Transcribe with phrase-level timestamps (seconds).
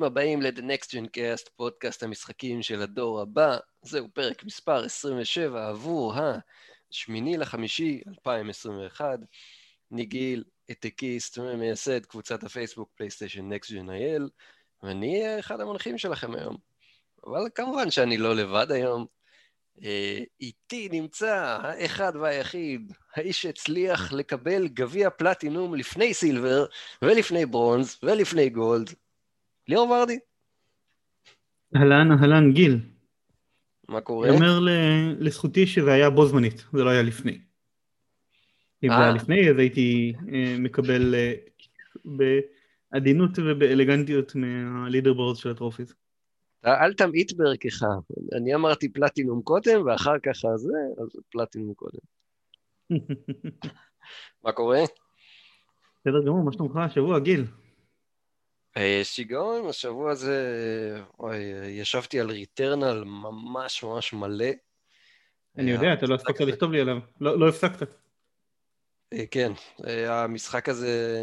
[0.00, 3.58] ברוכים הבאים ל-The Next Gen Cast, פודקאסט המשחקים של הדור הבא.
[3.82, 6.14] זהו פרק מספר 27 עבור
[6.90, 9.18] השמיני לחמישי 2021.
[9.90, 14.22] ניגיל, העתקיסט ומייסד קבוצת הפייסבוק פלייסטיישן Next Gen IL,
[14.82, 16.56] ואני אחד המונחים שלכם היום.
[17.26, 19.06] אבל כמובן שאני לא לבד היום.
[19.84, 26.66] אה, איתי נמצא האחד והיחיד, האיש שהצליח לקבל גביע פלטינום לפני סילבר,
[27.02, 28.94] ולפני ברונז, ולפני גולד,
[29.68, 30.18] ליאור ורדי.
[31.76, 32.78] אהלן, אהלן, גיל.
[33.88, 34.28] מה קורה?
[34.28, 34.58] אני אומר
[35.18, 37.38] לזכותי שזה היה בו זמנית, זה לא היה לפני.
[38.82, 39.14] אם זה היה אה.
[39.14, 41.34] לפני, אז הייתי אה, מקבל אה,
[42.92, 45.94] בעדינות ובאלגנטיות מהלידר בורד של הטרופיז.
[46.66, 47.82] אל תמעיט בערכך.
[48.36, 51.98] אני אמרתי פלטינום קודם, ואחר כך הזה, אז פלטינום קודם.
[54.44, 54.80] מה קורה?
[56.00, 57.44] בסדר גמור, מה שלומך השבוע, גיל?
[59.02, 60.36] שיגעון, השבוע הזה,
[61.20, 61.36] אוי,
[61.68, 64.50] ישבתי על ריטרנל ממש ממש מלא.
[65.58, 66.98] אני יודע, אתה לא הספקת הזה- לכתוב לי עליו.
[67.20, 67.88] לא לא הפסקת.
[69.12, 69.52] אה, כן,
[69.86, 71.18] אה, המשחק הזה,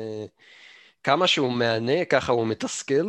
[1.03, 3.06] כמה שהוא מהנה, ככה הוא מתסכל.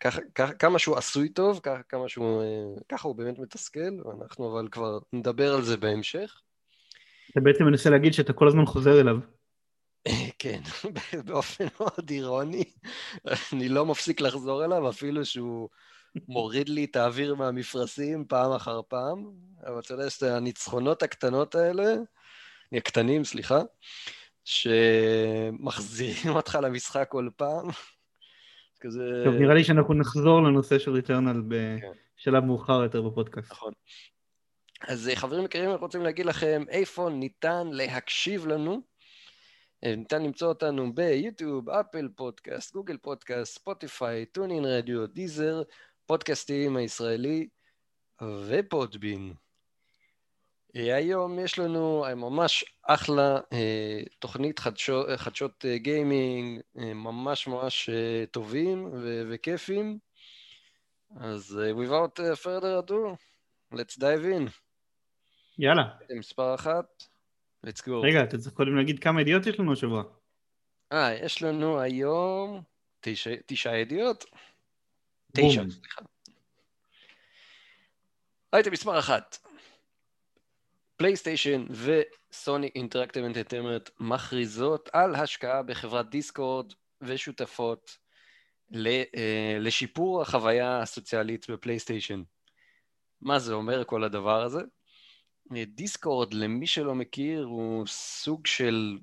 [0.00, 0.20] ככה,
[0.58, 5.54] כמה שהוא עשוי טוב, כמה שהוא, אה, ככה הוא באמת מתסכל, ואנחנו אבל כבר נדבר
[5.54, 6.40] על זה בהמשך.
[7.30, 9.16] אתה בעצם מנסה להגיד שאתה כל הזמן חוזר אליו.
[10.38, 10.60] כן,
[11.26, 12.64] באופן מאוד אירוני.
[13.52, 15.68] אני לא מפסיק לחזור אליו, אפילו שהוא
[16.28, 19.30] מוריד לי את האוויר מהמפרשים פעם אחר פעם.
[19.66, 21.94] אבל אתה יודע, יש את הניצחונות הקטנות האלה,
[22.72, 23.60] הקטנים, סליחה,
[24.44, 27.68] שמחזירים אותך למשחק כל פעם.
[28.80, 29.22] כזה...
[29.24, 31.42] טוב, נראה לי שאנחנו נחזור לנושא של ריטרנל
[31.80, 31.88] כן.
[32.18, 33.52] בשלב מאוחר יותר בפודקאסט.
[33.52, 33.72] נכון.
[34.88, 38.93] אז חברים יקרים, אנחנו רוצים להגיד לכם איפה ניתן להקשיב לנו.
[39.84, 45.62] אה, ניתן למצוא אותנו ביוטיוב, Apple Podcast, Google Podcast, ספוטיפיי, TuneIn Radio, Deezer,
[46.06, 47.48] פודקאסטים הישראלי
[48.48, 49.34] ו Podbean.
[50.76, 53.40] אה, היום יש לנו אה, ממש אחלה
[54.18, 57.90] תוכנית חדשות, חדשות גיימינג, ממש ממש
[58.30, 59.98] טובים ו- וכיפים.
[61.16, 63.16] אז without further ado,
[63.74, 64.50] let's dive in.
[65.58, 65.84] יאללה.
[66.18, 67.04] מספר אחת,
[67.64, 67.90] let's go.
[68.04, 70.02] רגע, אתה צריך קודם להגיד כמה ידיעות יש לנו השבוע.
[70.92, 72.62] אה, יש לנו היום
[73.00, 74.24] תשע, תשע ידיעות.
[75.32, 75.62] תשע.
[75.70, 76.02] סליחה.
[78.52, 79.38] ידיעה מספר אחת.
[80.96, 87.98] פלייסטיישן ו Sony Interactive Entertainment מכריזות על השקעה בחברת דיסקורד ושותפות
[88.70, 92.22] ל- אה, לשיפור החוויה הסוציאלית בפלייסטיישן.
[93.20, 94.60] מה זה אומר כל הדבר הזה?
[95.66, 98.98] דיסקורד, למי שלא מכיר, הוא סוג של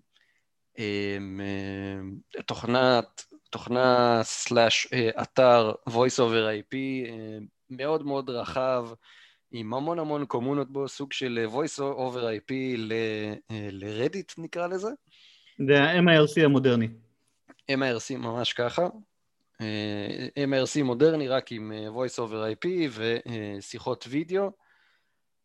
[0.80, 6.76] אה, אה, תוכנת, תוכנה סלאש אה, אתר voice over IP
[7.08, 7.38] אה,
[7.70, 8.90] מאוד מאוד רחב,
[9.52, 12.54] עם המון המון קומונות בו, סוג של אה, voice over IP
[13.72, 14.90] לרדיט נקרא לזה.
[15.68, 16.88] זה ה-MIRC המודרני.
[17.72, 18.88] MIRC ממש ככה.
[20.38, 24.52] MIRC מודרני רק עם voice over IP ושיחות וידאו,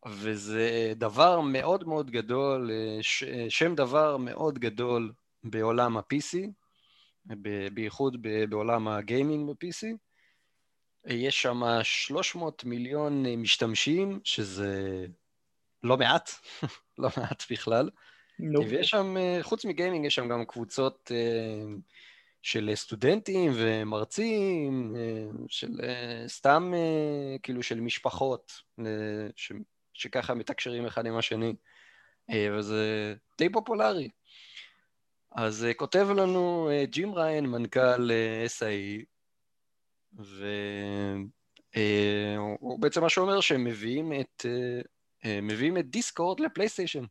[0.08, 5.12] וזה דבר מאוד מאוד גדול, אה, ש- אה, שם דבר מאוד גדול
[5.44, 6.38] בעולם ה-PC,
[7.26, 9.86] ב- בייחוד ב- בעולם הגיימינג ב-PC.
[11.06, 15.04] יש שם 300 מיליון משתמשים, שזה
[15.82, 16.30] לא מעט,
[16.98, 17.90] לא מעט בכלל.
[18.38, 18.68] נו.
[18.68, 21.10] ויש שם, אה, חוץ מגיימינג, יש שם גם קבוצות
[22.42, 24.96] של סטודנטים ומרצים,
[25.48, 25.80] של
[26.26, 26.72] סתם,
[27.42, 28.52] כאילו, של משפחות,
[29.36, 29.52] ש-
[29.96, 31.54] שככה מתקשרים אחד עם השני,
[32.30, 34.08] אה, וזה די פופולרי.
[35.32, 38.10] אז אה, כותב לנו אה, ג'ים ריין, מנכ"ל
[38.58, 39.04] SIE,
[41.74, 44.46] והוא בעצם מה שאומר שהם מביאים את,
[45.42, 47.04] מביאים את דיסקורד לפלייסטיישן.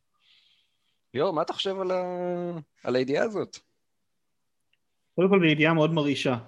[1.14, 2.02] ליאור, מה אתה חושב על, ה...
[2.84, 3.58] על הידיעה הזאת?
[5.14, 6.38] קודם כל בידיעה מאוד מרעישה.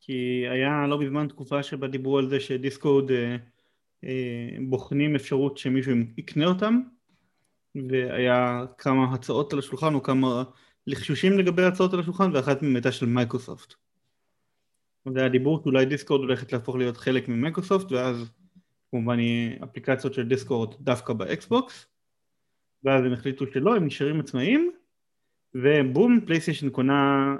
[0.00, 3.10] כי היה לא מזמן תקופה שבה דיברו על זה שדיסקורד
[4.68, 6.80] בוחנים אפשרות שמישהו יקנה אותם,
[7.88, 10.44] והיה כמה הצעות על השולחן או כמה
[10.86, 13.74] לחשושים לגבי הצעות על השולחן, ואחת מהן הייתה של מייקרוסופט.
[15.12, 18.30] זה היה דיבור שאולי דיסקורד הולכת להפוך להיות חלק ממייקרוסופט, ואז
[18.90, 21.86] כמובן יהיה אפליקציות של דיסקורד דווקא באקסבוקס,
[22.84, 24.70] ואז הם החליטו שלא, הם נשארים עצמאיים,
[25.54, 27.36] ובום, פלייסטיישן קונה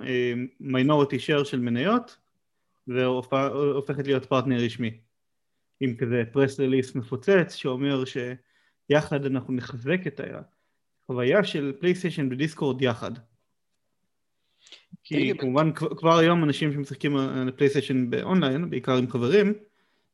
[0.61, 2.17] minority share של מניות,
[2.89, 5.06] והופכת להיות פרטנר רשמי.
[5.81, 10.21] עם כזה press release מפוצץ שאומר שיחד אנחנו נחזק את
[11.05, 13.11] החוויה של פלייסטיישן ודיסקורד יחד.
[15.05, 19.55] כי כמובן כבר היום אנשים שמשחקים על פלייסטיישן באונליין, בעיקר עם חברים,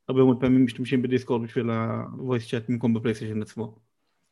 [0.09, 3.79] הרבה מאוד פעמים משתמשים בדיסקורד בשביל ה-voice chat במקום בפלייסטיישן עצמו.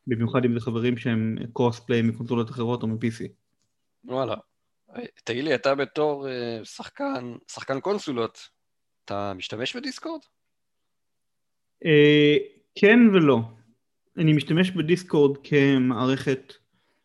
[0.06, 3.29] במיוחד אם זה חברים שהם cross-play מקונסולות אחרות או מ-PC.
[4.05, 4.35] וואלה.
[5.25, 8.49] תגיד לי, אתה בתור uh, שחקן, שחקן קונסולות,
[9.05, 10.21] אתה משתמש בדיסקורד?
[11.85, 12.43] Uh,
[12.75, 13.41] כן ולא.
[14.17, 16.53] אני משתמש בדיסקורד כמערכת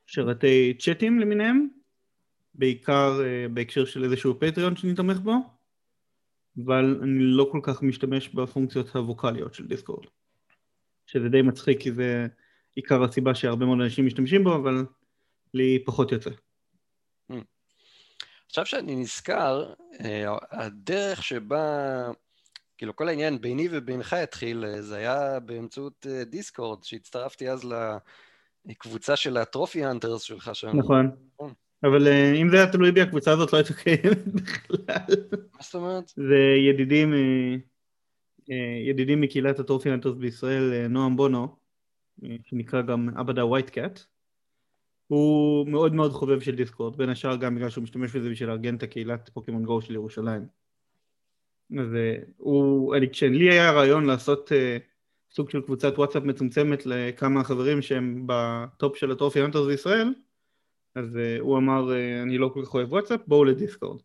[0.05, 1.67] שרתי צ'אטים למיניהם,
[2.53, 5.33] בעיקר uh, בהקשר של איזשהו פטריון שאני תומך בו,
[6.65, 10.05] אבל אני לא כל כך משתמש בפונקציות הווקאליות של דיסקורד.
[11.05, 12.27] שזה די מצחיק כי זה
[12.75, 14.85] עיקר הסיבה שהרבה מאוד אנשים משתמשים בו, אבל
[15.53, 16.29] לי פחות יוצא.
[17.31, 17.35] Hmm.
[18.47, 22.07] עכשיו שאני נזכר, אה, הדרך שבה,
[22.77, 27.67] כאילו כל העניין ביני ובינך התחיל, אה, זה היה באמצעות אה, דיסקורד, שהצטרפתי אז
[28.65, 30.77] לקבוצה של הטרופי האנטרס שלך שם.
[30.77, 31.11] נכון.
[31.33, 31.53] נכון.
[31.83, 32.07] אבל
[32.41, 35.15] אם זה היה תלוי בי, הקבוצה הזאת לא הייתה קיימת בכלל.
[35.53, 36.13] מה זאת אומרת?
[36.15, 36.37] זה
[36.69, 37.13] ידידים,
[38.87, 41.55] ידידים מקהילת הטרופי האנטרס בישראל, נועם בונו,
[42.43, 43.99] שנקרא גם עבדה ווייט קאט,
[45.07, 48.75] הוא מאוד מאוד חובב של דיסקורד, בין השאר גם בגלל שהוא משתמש בזה בשביל לארגן
[48.75, 50.64] את הקהילת פוקימון גו של ירושלים.
[51.79, 54.81] אז אה, הוא, אני, כשלי היה רעיון לעשות uh,
[55.31, 60.13] סוג של קבוצת וואטסאפ מצומצמת לכמה חברים שהם ב top של ה trophy hunters בישראל,
[60.95, 64.01] אז uh, הוא אמר, uh, אני לא כל כך אוהב וואטסאפ, בואו לדיסקורד.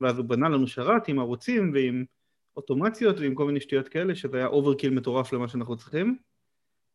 [0.00, 2.04] ואז הוא בנה לנו שרת עם ערוצים ועם
[2.56, 6.16] אוטומציות ועם כל מיני שטויות כאלה, שזה היה overkill מטורף למה שאנחנו צריכים.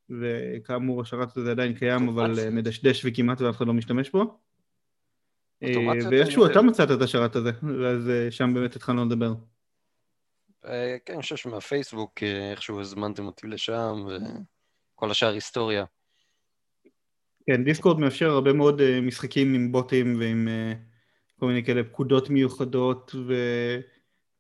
[0.09, 4.39] וכאמור השרת הזה עדיין קיים אבל אה, מדשדש וכמעט ואף אחד לא משתמש בו.
[5.63, 5.69] אה,
[6.11, 7.51] ואיכשהו אתה מצאת את השרת הזה,
[7.81, 9.33] ואז אה, שם באמת התחלנו לדבר.
[11.05, 15.85] כן, אני חושב שמהפייסבוק איכשהו הזמנתם אותי לשם, וכל השאר היסטוריה.
[17.45, 20.47] כן, דיסקורד מאפשר הרבה מאוד משחקים עם בוטים ועם
[21.39, 23.15] כל מיני כאלה פקודות מיוחדות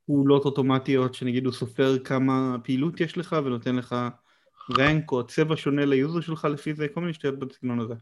[0.05, 3.95] ופעולות אוטומטיות, שנגיד הוא סופר כמה פעילות יש לך ונותן לך
[4.77, 7.93] rank או צבע שונה ליוזר שלך לפי זה, כל מיני שטויות בסגנון הזה.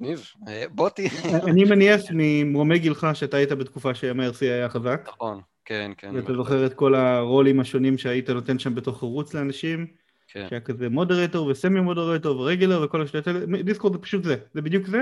[0.00, 0.24] מגניב.
[0.48, 1.08] אה, בוטי.
[1.48, 5.08] אני מניח ממרומי גילך שאתה היית בתקופה ש-MRC היה חזק.
[5.08, 6.14] נכון, כן, כן.
[6.14, 9.86] ואתה זוכר את כל הרולים השונים שהיית נותן שם בתוך ערוץ לאנשים.
[10.28, 10.46] כן.
[10.48, 13.62] שהיה כזה מודרטור וסמי מודרטור ורגלר וכל השטויות האלה.
[13.62, 15.00] דיסקורד זה פשוט זה, זה בדיוק זה,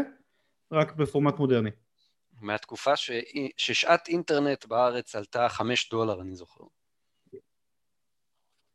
[0.72, 1.70] רק בפורמט מודרני.
[2.40, 3.10] מהתקופה ש...
[3.56, 6.64] ששעת אינטרנט בארץ עלתה חמש דולר, אני זוכר.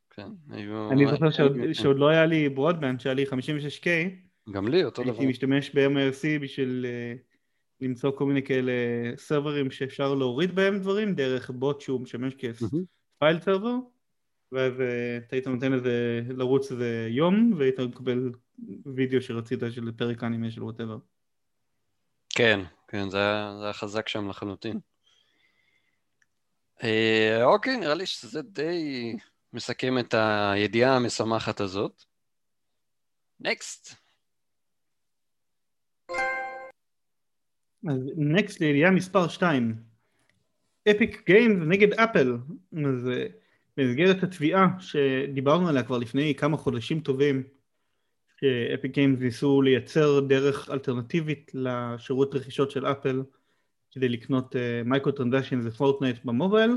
[0.09, 0.91] כן, היו...
[0.91, 3.87] אני זוכר שעוד, שעוד לא היה לי ברודבנד, שהיה לי 56K.
[4.51, 5.11] גם לי, אותו דבר.
[5.11, 7.26] הייתי משתמש ב-mIRC בשביל uh,
[7.81, 8.71] למצוא כל מיני כאלה
[9.17, 13.75] סרברים שאפשר להוריד בהם דברים, דרך בוט שהוא משמש כ file server,
[14.51, 14.73] ואז
[15.17, 18.31] אתה היית נותן לזה לרוץ איזה יום, והיית מקבל
[18.95, 20.97] וידאו שרצית של פרק אנימה של whatever.
[22.29, 24.79] כן, כן, זה היה, זה היה חזק שם לחלוטין.
[26.83, 29.15] אה, אוקיי, נראה לי שזה די...
[29.53, 32.03] מסכם את הידיעה המשמחת הזאת.
[33.39, 34.06] Next.
[37.89, 39.75] אז next לידיעה מספר 2.
[40.91, 42.37] Epic Games נגד אפל.
[42.85, 43.27] אז אה,
[43.77, 47.43] במסגרת התביעה שדיברנו עליה כבר לפני כמה חודשים טובים,
[48.39, 53.23] ש Epic Games ניסו לייצר דרך אלטרנטיבית לשירות רכישות של אפל
[53.91, 54.55] כדי לקנות
[54.85, 56.71] microtransaction בפורטנייט במובייל.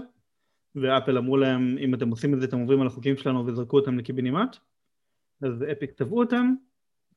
[0.75, 3.99] ואפל אמרו להם אם אתם עושים את זה אתם עוברים על החוקים שלנו וזרקו אותם
[3.99, 4.57] לקיבינימט
[5.43, 6.55] אז Epic תבעו אותם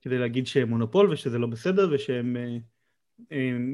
[0.01, 2.61] כדי להגיד שהם מונופול ושזה לא בסדר ושהם uh,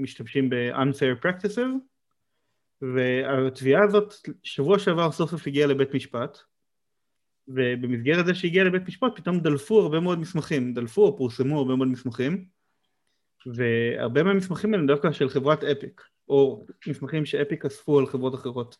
[0.02, 1.72] משתמשים ב-unfair practices
[2.82, 4.14] והתביעה הזאת
[4.44, 6.38] שבוע שעבר סוף סוף הגיעה לבית משפט
[7.48, 11.88] ובמסגרת זה שהגיעה לבית משפט פתאום דלפו הרבה מאוד מסמכים, דלפו או פורסמו הרבה מאוד
[11.88, 12.46] מסמכים
[13.46, 18.78] והרבה מהמסמכים האלה דווקא של חברת Epic או מסמכים ש Epic אספו על חברות אחרות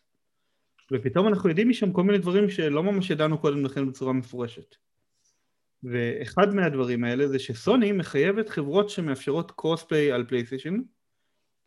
[0.92, 4.76] ופתאום אנחנו יודעים משם כל מיני דברים שלא ממש ידענו קודם לכן בצורה מפורשת.
[5.82, 10.80] ואחד מהדברים האלה זה שסוני מחייבת חברות שמאפשרות cross-play על פלייסטיישן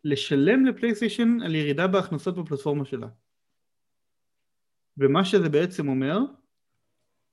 [0.04, 3.06] לשלם לפלייסטיישן על ירידה בהכנסות בפלטפורמה שלה.
[4.98, 6.18] ומה שזה בעצם אומר,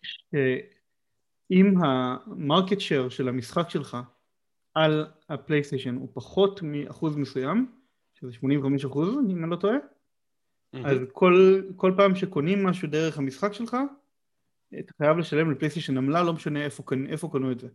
[0.04, 3.98] שאם ה market share של המשחק שלך
[4.74, 7.72] על הפלייסטיישן הוא פחות מאחוז מסוים,
[8.14, 9.78] שזה 85 אחוז אם אני לא טועה,
[10.74, 13.78] אז כל, כל פעם שקונים משהו דרך המשחק שלך,
[14.80, 17.68] אתה חייב לשלם לפלייסטיישן עמלה, לא משנה איפה, איפה קנו את זה.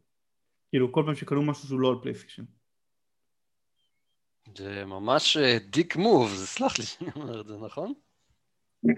[0.70, 2.44] כאילו כל פעם שקנו משהו שהוא לא על פלייסטיישן.
[4.56, 5.36] זה ממש
[5.70, 7.92] דיק מוב, סלח לי שאני אומר את זה, נכון?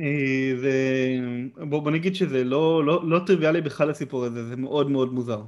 [0.00, 0.72] אה, זה...
[1.68, 5.42] בוא, בוא נגיד שזה לא, לא, לא טריוויאלי בכלל הסיפור הזה, זה מאוד מאוד מוזר.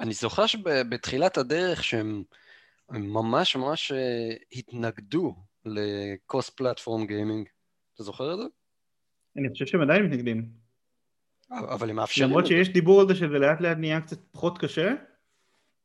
[0.00, 2.22] אני זוכר שבתחילת הדרך שהם
[2.90, 7.48] הם ממש ממש אה, התנגדו לקוסט פלטפורם גיימינג.
[7.94, 8.44] אתה זוכר את זה?
[9.36, 10.48] אני חושב שהם עדיין מתנגדים.
[11.50, 12.28] אבל הם מאפשרים...
[12.28, 14.94] למרות שיש דיבור על זה שזה לאט לאט נהיה קצת פחות קשה,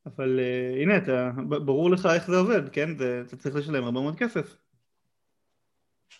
[0.06, 2.98] אבל uh, הנה, אתה, ברור לך איך זה עובד, כן?
[2.98, 4.56] זה, אתה צריך לשלם הרבה מאוד כסף.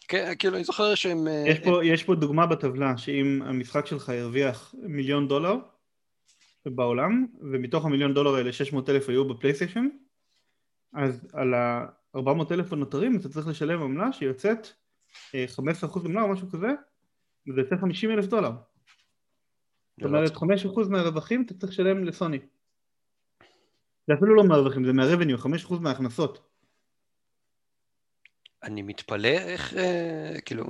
[0.08, 1.27] כן, כאילו, אני זוכר שהם...
[1.27, 5.55] אה, יש פה, יש פה דוגמה בטבלה, שאם המשחק שלך ירוויח מיליון דולר
[6.65, 9.88] בעולם, ומתוך המיליון דולר האלה 600 אלף היו בפלייסטיישן,
[10.94, 14.67] אז על ה-400 אלף הנותרים אתה צריך לשלם עמלה שיוצאת
[15.32, 15.36] 15%
[16.05, 16.67] עמלה או משהו כזה,
[17.47, 18.51] וזה יוצא 50 אלף דולר.
[19.97, 22.39] זאת אומרת, 5% מהרווחים אתה צריך לשלם לסוני.
[24.07, 26.49] זה אפילו לא מהרווחים, זה מהרבניו, 5% מההכנסות.
[28.63, 30.63] אני מתפלא איך, אה, כאילו,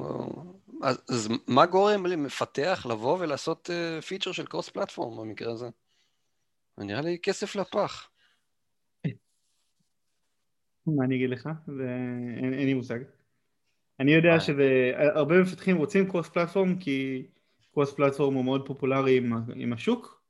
[0.83, 5.69] אז, אז מה גורם למפתח לבוא ולעשות אה, פיצ'ר של קרוס פלטפורם במקרה הזה?
[6.77, 8.09] זה נראה לי כסף לפח.
[10.87, 11.49] מה אני אגיד לך?
[11.67, 11.89] זה...
[12.37, 12.99] אין, אין לי מושג.
[13.99, 17.25] אני יודע שהרבה מפתחים רוצים קרוס פלטפורם כי
[17.73, 20.21] קרוס פלטפורם הוא מאוד פופולרי עם, עם השוק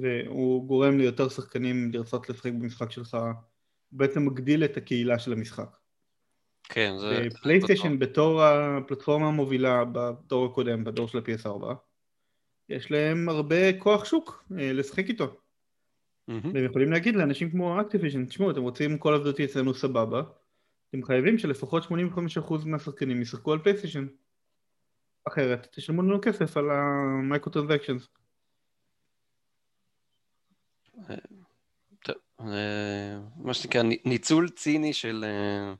[0.00, 5.76] והוא גורם ליותר שחקנים לרצות לשחק במשחק שלך, הוא בעצם מגדיל את הקהילה של המשחק.
[6.64, 7.26] כן, זה...
[7.42, 11.74] פלייסטיישן בתור הפלטפורמה המובילה בדור הקודם, בדור של ה-PS4,
[12.68, 15.24] יש להם הרבה כוח שוק אה, לשחק איתו.
[15.24, 16.32] Mm-hmm.
[16.54, 20.22] והם יכולים להגיד לאנשים כמו אקטיביז'ן, תשמעו, אתם רוצים Call of Duty אצלנו סבבה,
[20.92, 21.88] אתם חייבים שלפחות 85%
[22.66, 24.06] מהשחקנים ישחקו על פלייסטיישן.
[25.28, 28.08] אחרת תשלמו לנו כסף על ה micro transactions.
[32.40, 35.74] אה, מה שנקרא ניצול ציני של, אה,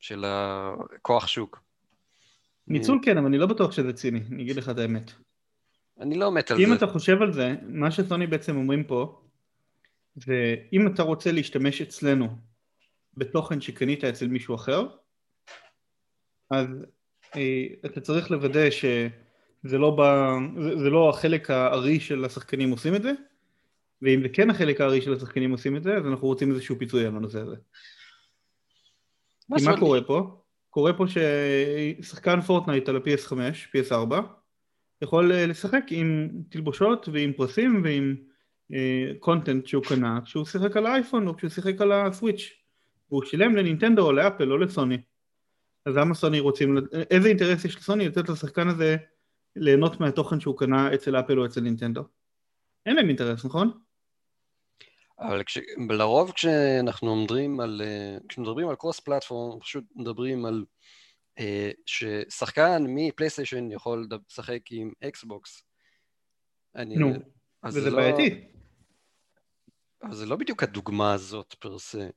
[0.00, 1.62] של הכוח שוק.
[2.68, 5.12] ניצול כן, אבל אני לא בטוח שזה ציני, אני אגיד לך את האמת.
[6.00, 6.62] אני לא מת על זה.
[6.64, 9.22] אם אתה חושב על זה, מה שסוני בעצם אומרים פה,
[10.14, 12.45] זה אם אתה רוצה להשתמש אצלנו
[13.16, 14.86] בתוכן שקנית אצל מישהו אחר,
[16.50, 16.66] אז
[17.36, 20.02] אה, אתה צריך לוודא שזה לא, ב,
[20.62, 23.12] זה, זה לא החלק הארי של השחקנים עושים את זה,
[24.02, 27.06] ואם זה כן החלק הארי של השחקנים עושים את זה, אז אנחנו רוצים איזשהו פיצוי
[27.06, 27.56] על הנושא הזה.
[29.48, 30.42] מה, מה קורה פה?
[30.70, 33.32] קורה פה ששחקן Fortnite על ה-PS5,
[33.76, 34.14] PS4,
[35.02, 38.16] יכול אה, לשחק עם תלבושות ועם פרסים ועם
[39.18, 42.65] content אה, שהוא קנה כשהוא שיחק על האייפון או כשהוא שיחק על ה Switch
[43.10, 44.98] והוא שילם לנינטנדו או לאפל לא לסוני
[45.86, 46.76] אז למה סוני רוצים,
[47.10, 48.96] איזה אינטרס יש לסוני לתת לשחקן הזה
[49.56, 52.02] ליהנות מהתוכן שהוא קנה אצל אפל או אצל נינטנדו?
[52.86, 53.70] אין להם אינטרס, נכון?
[55.18, 55.58] אבל כש,
[55.90, 60.64] לרוב כשאנחנו מדברים על, אה, כשמדברים על cross platform, פשוט מדברים על
[61.38, 61.42] אה,
[61.86, 65.62] ששחקן מפלייסטיישן יכול לשחק עם אקסבוקס.
[66.74, 67.12] נו,
[67.64, 67.96] וזה לא...
[67.96, 68.44] בעייתי.
[70.02, 72.08] אבל זה לא בדיוק הדוגמה הזאת per se.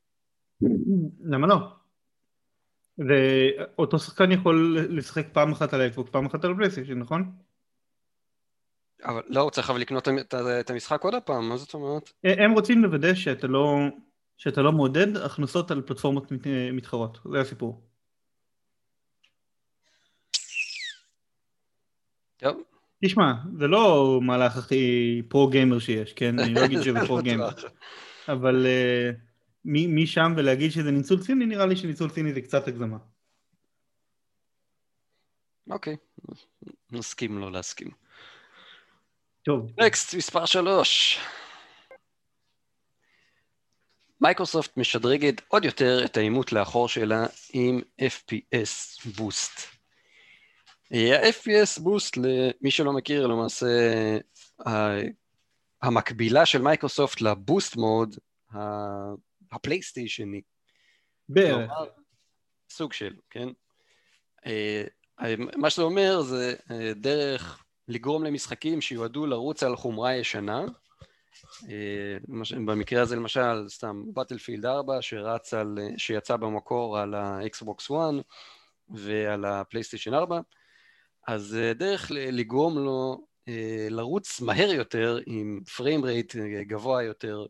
[1.24, 1.56] למה לא?
[2.98, 7.32] ואותו שחקן יכול לשחק פעם אחת על האקסבוקס, פעם אחת על הפלייסטיישן, נכון?
[9.04, 10.08] אבל לא, הוא צריך אבל לקנות
[10.60, 12.12] את המשחק עוד הפעם, מה זאת אומרת?
[12.24, 13.78] הם רוצים לוודא שאתה לא,
[14.38, 16.32] שאתה לא מעודד הכנסות על פלטפורמות
[16.74, 17.82] מתחרות, זה הסיפור.
[22.38, 22.62] טוב.
[23.06, 26.40] תשמע, זה לא מהלך הכי פרו גיימר שיש, כן?
[26.40, 27.50] אני לא אגיד שזה פרו גיימר.
[28.28, 29.29] אבל uh,
[29.66, 32.98] משם ולהגיד שזה ניצול ציני, נראה לי שניצול ציני זה קצת הגזמה.
[35.70, 35.96] אוקיי,
[36.92, 37.88] נסכים לא להסכים.
[39.44, 39.72] טוב.
[39.80, 41.20] Next, מספר שלוש.
[44.22, 49.60] מייקרוסופט משדרגת עוד יותר את התאימות לאחור שלה עם FPS Boost.
[50.92, 53.68] ה-FPS Boost, למי שלא מכיר, למעשה
[55.82, 58.16] המקבילה של מייקרוסופט ל Boost Mode
[59.52, 60.42] הפלייסטיישני.
[61.30, 61.72] בערך.
[62.70, 63.50] סוג של, כן?
[64.46, 64.84] אה,
[65.56, 70.66] מה שזה אומר זה אה, דרך לגרום למשחקים שיועדו לרוץ על חומרה ישנה.
[71.70, 72.18] אה,
[72.66, 77.98] במקרה הזה למשל, סתם, Battlefield 4 שרץ על, שיצא במקור על האקסבוקס 1
[78.90, 80.40] ועל הפלייסטיישן 4,
[81.28, 87.46] אז אה, דרך לגרום לו אה, לרוץ מהר יותר עם frame rate גבוה יותר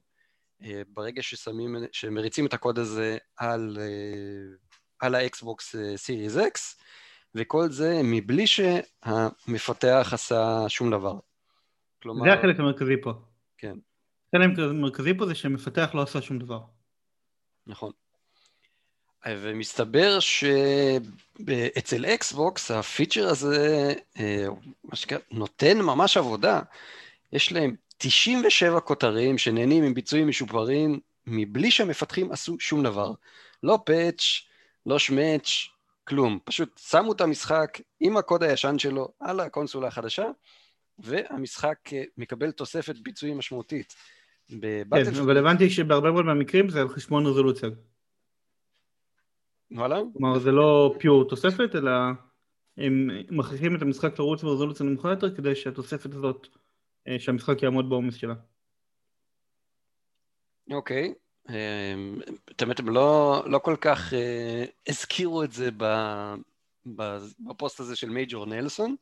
[0.87, 3.77] ברגע ששמים, שמריצים את הקוד הזה על,
[4.99, 6.81] על האקסבוקס Series X,
[7.35, 11.19] וכל זה מבלי שהמפתח עשה שום דבר.
[12.01, 12.25] כלומר...
[12.25, 13.13] זה החלק המרכזי פה.
[13.57, 13.77] כן.
[14.33, 16.59] החלק המרכזי פה זה שהמפתח לא עשה שום דבר.
[17.67, 17.91] נכון.
[19.27, 24.45] ומסתבר שאצל אקסבוקס הפיצ'ר הזה, אה,
[25.31, 26.61] נותן ממש עבודה.
[27.33, 33.11] יש להם 97 כותרים שנהנים עם ביצועים משופרים מבלי שהמפתחים עשו שום דבר.
[33.63, 34.21] לא פאץ',
[34.85, 35.49] לא שמאץ',
[36.03, 36.39] כלום.
[36.43, 40.25] פשוט שמו את המשחק עם הקוד הישן שלו על הקונסולה החדשה,
[40.99, 43.95] והמשחק אה, מקבל תוספת ביצועים משמעותית.
[44.91, 47.69] כן, אבל הבנתי שבהרבה מאוד מהמקרים זה על חשבון רזולוציה.
[49.71, 49.99] וואלה?
[50.13, 51.91] כלומר זה לא פיור תוספת, אלא
[52.77, 56.47] הם מכריחים את המשחק לרוץ ברזולוציה נמוכה יותר כדי שהתוספת הזאת,
[57.19, 58.33] שהמשחק יעמוד בעומס שלה.
[60.71, 61.13] אוקיי.
[61.49, 62.19] אמ,
[62.51, 65.69] את האמת, הם לא, לא כל כך אה, הזכירו את זה
[67.39, 68.95] בפוסט הזה של מייג'ור נלסון,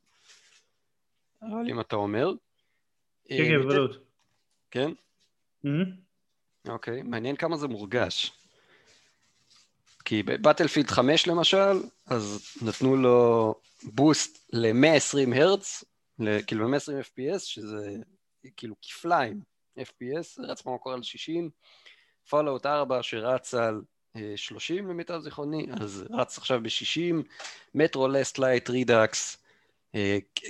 [1.41, 2.31] אבל אם אתה אומר.
[3.29, 3.97] כן, כן, אה, בוודאות.
[4.71, 4.91] כן?
[6.67, 8.31] אוקיי, מעניין כמה זה מורגש.
[10.05, 15.83] כי ב Battlefield 5 למשל, אז נתנו לו boost ל-120 הרץ,
[16.47, 17.95] כאילו ל-120 FPS, שזה
[18.57, 19.41] כאילו כפליים
[19.79, 21.50] FPS, רץ במקור על 60,
[22.29, 23.81] Fallout 4 שרץ על
[24.36, 27.15] 30 אה, למיטב זיכרוני, אז רץ עכשיו ב-60,
[27.75, 29.43] Metro Last Light Redux,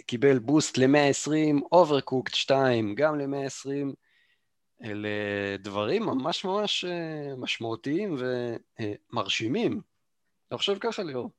[0.06, 3.96] קיבל boost ל-120, Overcooked 2 גם ל-120,
[4.84, 5.10] אלה
[5.60, 8.16] דברים ממש ממש אה, משמעותיים
[9.12, 9.82] ומרשימים.
[10.48, 11.32] אתה חושב ככה, ליאור?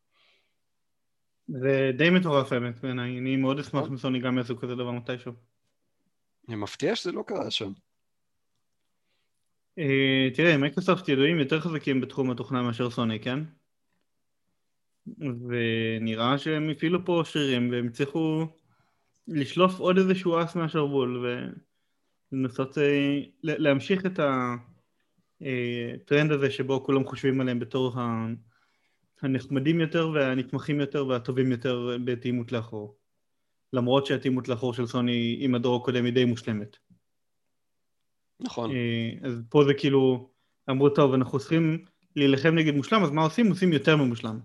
[1.49, 5.33] זה די מטורף האמת בעיניי, אני מאוד אשמח אם סוני גם יעשו כזה דבר מתישהו.
[6.49, 7.73] אני מפתיע שזה לא קרה שם.
[9.79, 13.39] אה, תראה, מייקרוסופט ידועים יותר חזקים בתחום התוכנה מאשר סוני, כן?
[15.19, 18.47] ונראה שהם הפעילו פה שרירים והם הצליחו
[19.29, 21.27] לשלוף עוד איזשהו אס מהשרוול
[22.33, 24.21] ולנסות אה, להמשיך את
[25.41, 27.95] הטרנד הזה שבו כולם חושבים עליהם בתור
[29.23, 32.97] הנחמדים יותר והנתמכים יותר והטובים יותר בתאימות לאחור
[33.73, 36.77] למרות שהתאימות לאחור של סוני עם הדור הקודם היא די מושלמת
[38.41, 38.71] נכון.
[38.71, 40.31] אה, אז פה זה כאילו,
[40.71, 41.85] אמרו טוב, אנחנו צריכים
[42.17, 43.49] להילחם נגד מושלם, אז מה עושים?
[43.49, 44.41] עושים יותר ממושלם.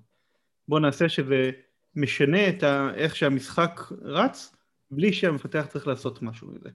[0.68, 1.52] בואו נעשה שזה
[1.96, 2.90] משנה את ה...
[2.96, 4.56] איך שהמשחק רץ,
[4.92, 6.70] בלי שהמפתח צריך לעשות משהו מזה.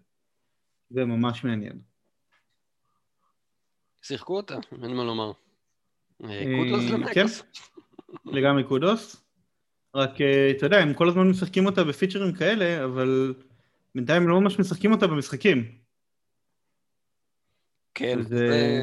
[0.90, 1.80] זה ממש מעניין.
[4.02, 5.32] שיחקו אותה, אין מה לומר.
[6.24, 6.94] אה, קודוס כן.
[6.94, 7.58] למייקרוסופט.
[8.24, 9.24] לגמרי קודוס.
[9.94, 13.34] רק, אה, אתה יודע, הם כל הזמן משחקים אותה בפיצ'רים כאלה, אבל
[13.94, 15.78] בינתיים לא ממש משחקים אותה במשחקים.
[17.94, 18.28] כן, זה...
[18.28, 18.80] זה,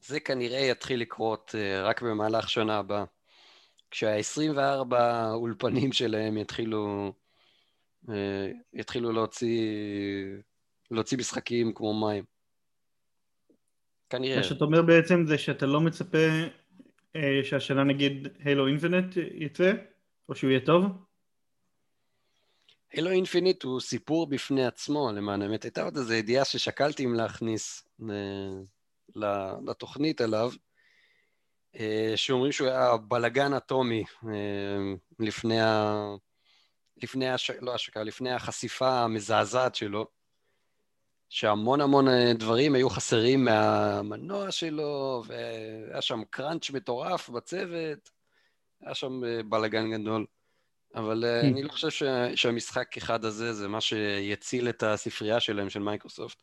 [0.00, 3.04] זה כנראה יתחיל לקרות uh, רק במהלך שנה הבאה.
[3.90, 4.94] כשה-24
[5.32, 7.12] אולפנים שלהם יתחילו,
[8.06, 8.12] uh,
[8.72, 9.60] יתחילו להוציא,
[10.90, 12.24] להוציא משחקים כמו מים.
[14.10, 14.36] כנראה.
[14.36, 16.26] מה שאתה אומר בעצם זה שאתה לא מצפה
[17.42, 19.72] שהשנה נגיד הילו אינפינט יצא,
[20.28, 20.84] או שהוא יהיה טוב?
[22.92, 25.64] הילו אינפיניט הוא סיפור בפני עצמו, למען האמת.
[25.64, 30.50] הייתה עוד איזו ידיעה ששקלתי אם להכניס אה, לתוכנית עליו,
[31.76, 35.94] אה, שאומרים שהוא היה בלגן אטומי אה, לפני, ה...
[37.02, 37.50] לפני, הש...
[37.50, 40.06] לא השקה, לפני החשיפה המזעזעת שלו,
[41.32, 42.06] שהמון המון
[42.38, 48.10] דברים היו חסרים מהמנוע שלו, והיה שם קראנץ' מטורף בצוות,
[48.80, 50.26] היה שם בלגן גדול.
[50.94, 51.46] אבל mm.
[51.46, 52.02] אני לא חושב ש...
[52.34, 56.42] שהמשחק אחד הזה זה מה שיציל את הספרייה שלהם, של מייקרוסופט.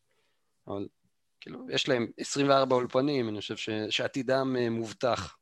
[0.68, 0.88] אבל
[1.42, 3.70] כאילו, יש להם 24 אולפנים, אני חושב ש...
[3.90, 5.38] שעתידם אה, מובטח.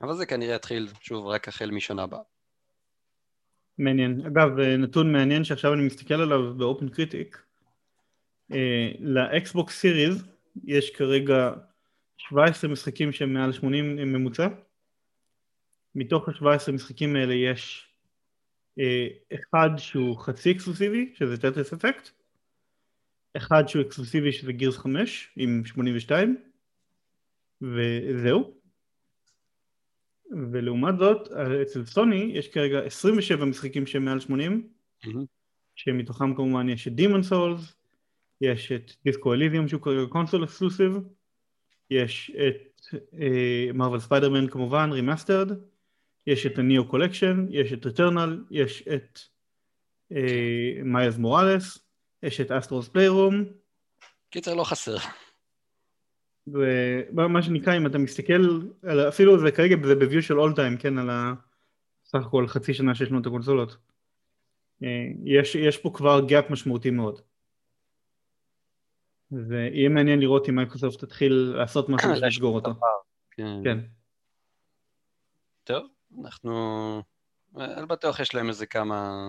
[0.00, 2.22] אבל זה כנראה יתחיל, שוב, רק החל משנה הבאה.
[3.78, 4.26] מעניין.
[4.26, 7.51] אגב, אה, נתון מעניין שעכשיו אני מסתכל עליו ב OpenCritic.
[9.00, 10.24] לאקסבוקס Series
[10.64, 11.52] יש כרגע
[12.16, 14.48] 17 משחקים שהם מעל 80 ממוצע.
[15.94, 17.88] מתוך ה-17 משחקים האלה יש
[18.78, 22.10] אה, אחד שהוא חצי אקסקלוסיבי, שזה Tetris Effect,
[23.36, 26.36] אחד שהוא אקסקלוסיבי שזה Gears 5 עם 82,
[27.62, 28.54] וזהו.
[30.52, 31.28] ולעומת זאת,
[31.62, 34.68] אצל סוני יש כרגע 27 משחקים שהם מעל 80,
[35.04, 35.08] mm-hmm.
[35.74, 37.81] שמתוכם כמובן יש את Demon Souls,
[38.42, 40.98] יש את Disco Elysium שהוא כרגע console exclusive,
[41.90, 42.86] יש את
[43.74, 45.52] Marvel אה, Spider-Man כמובן, Remastered,
[46.26, 49.18] יש את ה Nioh Collection, יש את Returnal, יש את
[50.84, 51.78] Miles אה, Morales,
[52.22, 53.44] יש את Astro's Playroom.
[54.30, 54.96] קיצר לא חסר.
[56.46, 60.76] ומה שנקרא אם אתה מסתכל, על, אפילו זה כרגע זה ב view של all time,
[60.76, 61.34] כן, על
[62.04, 63.76] סך הכל חצי שנה שיש לנו את הקונסולות.
[64.82, 67.20] אה, יש, יש פה כבר gap משמעותי מאוד.
[69.32, 72.70] ויהיה מעניין לראות אם מייקרוסופט תתחיל לעשות משהו בשביל לסגור אותו.
[73.30, 73.60] כן.
[73.64, 73.78] כן.
[75.64, 75.86] טוב,
[76.24, 77.02] אנחנו...
[77.56, 79.28] אני בטוח יש להם איזה כמה...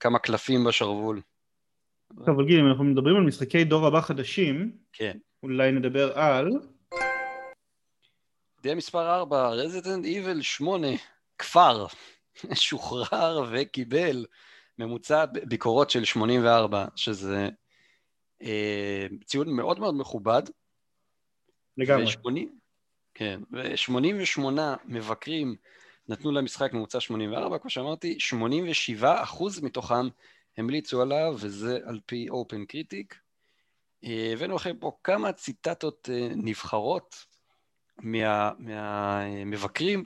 [0.00, 1.20] כמה קלפים בשרוול.
[2.16, 5.18] טוב, אבל גיל, אם אנחנו מדברים על משחקי דור הבא חדשים, כן.
[5.42, 6.48] אולי נדבר על...
[8.58, 10.88] ידיעה מספר 4, Resident Evil 8,
[11.38, 11.86] כפר,
[12.54, 14.26] שוחרר וקיבל
[14.78, 17.48] ממוצע ביקורות של 84, שזה אה,
[19.24, 20.42] ציון מאוד מאוד מכובד.
[21.76, 22.04] לגמרי.
[22.04, 22.46] ו-80,
[23.14, 24.42] כן, ו-88
[24.84, 25.56] מבקרים
[26.08, 30.08] נתנו למשחק ממוצע 84, כמו שאמרתי, 87 אחוז מתוכם
[30.56, 33.18] המליצו עליו, וזה על פי אופן קריטיק.
[34.02, 37.24] הבאנו לכם פה כמה ציטטות אה, נבחרות
[37.98, 40.02] מה, מהמבקרים.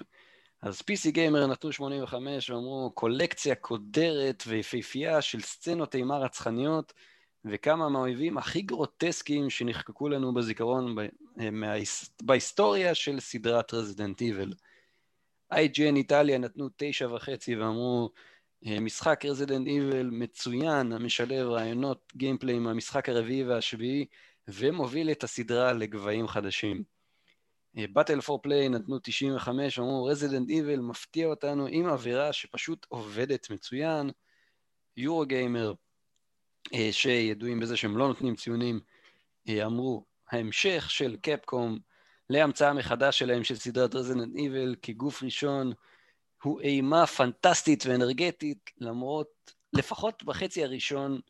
[0.62, 6.92] אז PC Gamer נתנו 85 ואמרו קולקציה קודרת ויפהפייה של סצנות אימה רצחניות
[7.45, 11.01] וכמה מהאויבים הכי גרוטסקיים שנחקקו לנו בזיכרון ב,
[11.41, 11.49] אה,
[12.23, 14.53] בהיסטוריה של סדרת Resident Evil.
[15.53, 18.11] IGN איטליה נתנו תשע וחצי ואמרו
[18.67, 24.07] אה, משחק Resident Evil מצוין המשלב רעיונות gameplay מהמשחק הרביעי והשביעי
[24.49, 26.83] ומוביל את הסדרה לגבהים חדשים.
[27.75, 34.11] באטל פור פליי נתנו 95, אמרו Resident Evil מפתיע אותנו עם אווירה שפשוט עובדת מצוין.
[34.97, 35.73] Eurogamer,
[36.90, 38.81] שידועים בזה שהם לא נותנים ציונים,
[39.48, 41.79] אה, אמרו ההמשך של Capcom
[42.31, 45.72] להמצאה מחדש שלהם של סדרת Resident Evil כגוף ראשון
[46.42, 51.20] הוא אימה פנטסטית ואנרגטית למרות לפחות בחצי הראשון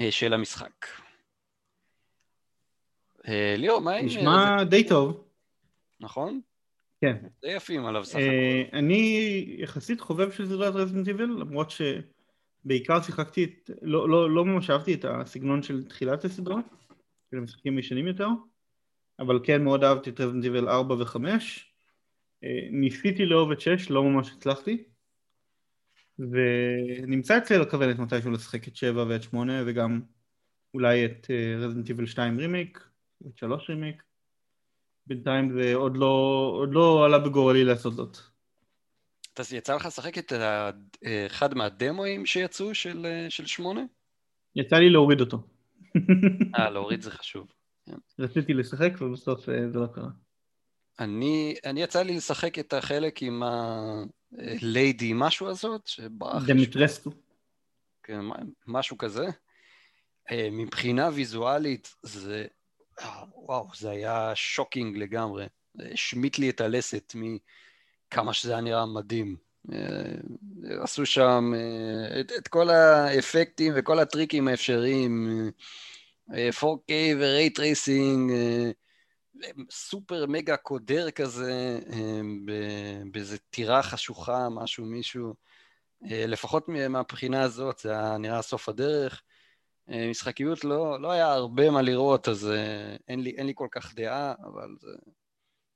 [0.00, 0.86] אה, של המשחק.
[3.56, 4.06] ליאור, מה עם...
[4.06, 5.24] נשמע די טוב.
[6.00, 6.40] נכון?
[7.00, 7.16] כן.
[7.42, 8.76] די יפים עליו סך הכל.
[8.76, 11.70] אני יחסית חובב של סדרת רזינט איבל, למרות
[12.64, 16.60] שבעיקר שיחקתי, את, לא, לא, לא ממש אהבתי את הסגנון של תחילת הסדרה,
[17.30, 18.28] של המשחקים ישנים יותר,
[19.18, 21.16] אבל כן מאוד אהבתי את רזינט איבל 4 ו-5.
[22.70, 24.84] ניסיתי לאהוב את 6, לא ממש הצלחתי.
[26.18, 30.00] ונמצא אצלי על הכוונת מתישהו לשחק את 7 ואת 8 וגם
[30.74, 31.26] אולי את
[31.58, 32.88] רזינט איבל 2 רימיק,
[33.26, 34.02] את 3 רימיק.
[35.06, 38.29] בינתיים זה עוד לא, עוד לא עלה בגורלי לעשות זאת.
[39.38, 40.32] אז יצא לך לשחק את
[41.26, 43.80] אחד מהדמואים שיצאו של, של שמונה?
[44.56, 45.42] יצא לי להוריד אותו.
[46.58, 47.46] אה, להוריד זה חשוב.
[47.86, 47.96] כן.
[48.18, 50.08] רציתי לשחק ובסוף אה, זה לא קרה.
[50.98, 56.46] אני, אני יצא לי לשחק את החלק עם הליידי משהו הזאת, שברח...
[56.46, 57.10] דמיטרסקו.
[58.02, 58.20] כן,
[58.66, 59.26] משהו כזה.
[60.30, 62.46] אה, מבחינה ויזואלית זה
[63.34, 65.46] וואו, זה היה shocking לגמרי.
[65.92, 67.12] השמיט לי את הלסת
[68.12, 69.36] מכמה שזה היה נראה מדהים.
[69.72, 69.78] אה,
[70.82, 75.28] עשו שם אה, את, את כל האפקטים וכל הטריקים האפשריים,
[76.30, 78.30] 4K ו-Ray Tracing,
[79.70, 82.20] סופר מגה קודר כזה, אה,
[83.10, 85.34] באיזה טירה חשוכה, משהו, מישהו.
[86.02, 89.22] לפחות מהבחינה הזאת, זה היה נראה סוף הדרך.
[89.90, 93.68] אה, משחקיות לא, לא היה הרבה מה לראות, אז אה, אין לי, אין לי כל
[93.70, 94.90] כך דעה, אבל זה,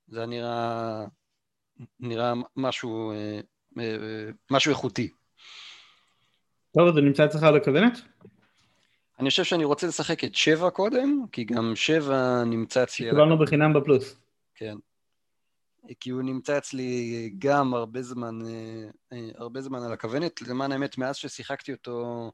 [0.07, 1.05] זה נראה,
[1.99, 3.39] נראה משהו, אה,
[4.51, 5.09] משהו איכותי.
[6.73, 7.97] טוב, זה נמצא אצלך על הכוונת?
[9.19, 13.09] אני חושב שאני רוצה לשחק את שבע קודם, כי גם שבע נמצא אצלי...
[13.09, 14.15] קיבלנו בחינם בפלוס.
[14.55, 14.75] כן.
[15.99, 18.39] כי הוא נמצא אצלי גם הרבה זמן,
[19.35, 20.41] הרבה זמן על הכוונת.
[20.41, 22.31] למען האמת, מאז ששיחקתי אותו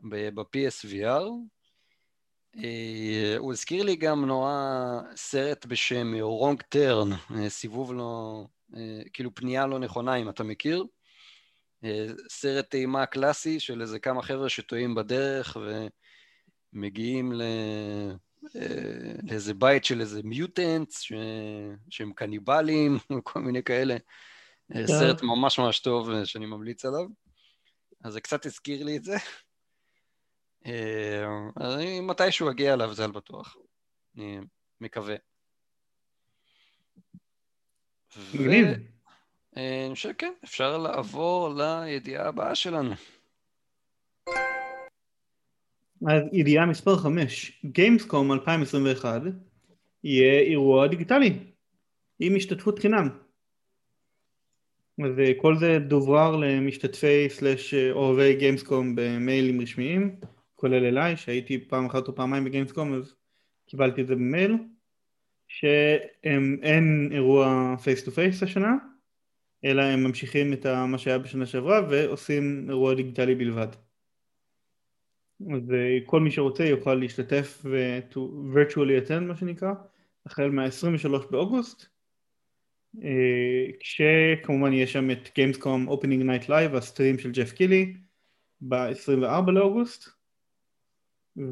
[0.00, 1.22] ב-PSVR.
[2.56, 6.12] אה, הוא הזכיר לי גם נורא סרט בשם
[6.68, 8.46] טרן, אה, סיבוב לא, אה,
[9.12, 10.84] כאילו פנייה לא נכונה, אם אתה מכיר.
[12.28, 15.56] סרט טעימה קלאסי של איזה כמה חבר'ה שטועים בדרך
[16.72, 17.42] ומגיעים ל...
[19.22, 21.12] לאיזה בית של איזה מיוטנטס ש...
[21.90, 23.96] שהם קניבלים וכל מיני כאלה.
[24.86, 27.06] סרט ממש ממש טוב שאני ממליץ עליו.
[28.04, 29.16] אז זה קצת הזכיר לי את זה.
[30.66, 31.24] אה,
[31.60, 33.56] אני מתישהו אגיע אליו, זה על בטוח.
[34.16, 34.38] אני
[34.80, 35.16] מקווה.
[38.34, 38.66] מגניב.
[39.56, 42.94] אה, אני חושב שכן, אפשר לעבור לידיעה הבאה שלנו.
[46.32, 49.22] ידיעה מספר 5, Gamescom 2021
[50.04, 51.38] יהיה אירוע דיגיטלי
[52.20, 53.08] עם השתתפות חינם.
[55.04, 60.16] אז אה, כל זה דוברר למשתתפי slash אוהבי Gamescom במיילים רשמיים
[60.54, 63.14] כולל אליי, שהייתי פעם אחת או פעמיים ב Gamescom אז
[63.66, 64.56] קיבלתי את זה במייל,
[65.60, 68.74] שאין אירוע face to face השנה,
[69.64, 73.68] אלא הם ממשיכים את מה שהיה בשנה שעברה ועושים אירוע דיגיטלי בלבד.
[75.40, 79.72] אז אה, כל מי שרוצה יוכל להשתתף ו-virtually attend מה שנקרא,
[80.26, 81.86] החל מה-23 באוגוסט,
[83.02, 87.94] אה, כשכמובן יש שם את Gamescom Opening Night Live, ה stream של ג'ף קילי,
[88.60, 90.08] ב-24 לאוגוסט,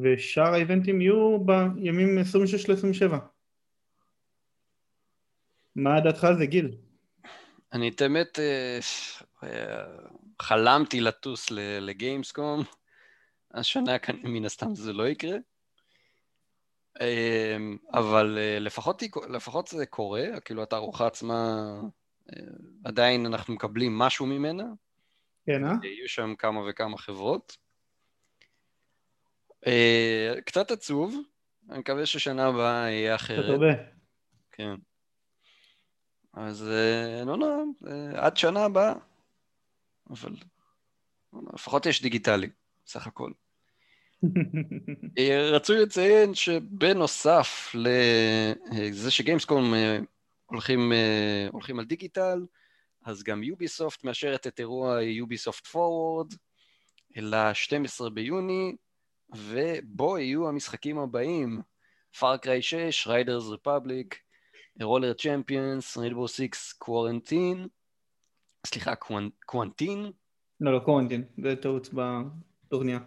[0.02, 3.14] ושאר האיבנטים יהיו בימים 26 ל-27.
[5.76, 6.76] מה דעתך על זה, גיל?
[7.72, 8.38] אני את האמת
[10.42, 12.62] חלמתי לטוס לגיימסקום,
[13.54, 15.36] השנה כאן מן הסתם זה לא יקרה.
[17.00, 21.70] אמ, אבל אה, לפחות, לפחות זה קורה, כאילו התערוכה עצמה,
[22.32, 22.42] אה,
[22.84, 24.64] עדיין אנחנו מקבלים משהו ממנה.
[25.46, 25.72] כן, אה?
[25.82, 27.56] יהיו שם כמה וכמה חברות.
[29.66, 31.14] אה, קצת עצוב,
[31.70, 33.38] אני מקווה ששנה הבאה יהיה אחרת.
[33.38, 33.74] קצת הרבה.
[34.52, 34.74] כן.
[36.32, 36.68] אז
[37.26, 37.56] לא נורא,
[38.14, 38.94] עד שנה הבאה.
[40.10, 40.36] אבל
[41.54, 42.48] לפחות יש דיגיטלי,
[42.86, 43.30] סך הכל.
[45.18, 49.98] אה, רצוי לציין שבנוסף לזה שגיימסקום אה,
[50.46, 52.46] הולכים, אה, הולכים על דיגיטל,
[53.04, 56.34] אז גם יוביסופט מאשרת את אירוע יוביסופט פורוורד
[57.16, 58.76] ל-12 ביוני,
[59.36, 61.62] ובו יהיו המשחקים הבאים,
[62.18, 64.18] Far Cry 6, Riders Republic,
[64.82, 67.68] Roller Champions, Rainbow 6 Quarantine,
[68.66, 68.92] סליחה,
[69.46, 70.12] קוונטין?
[70.60, 72.98] לא, לא קוונטין, זה טעות בטורניה.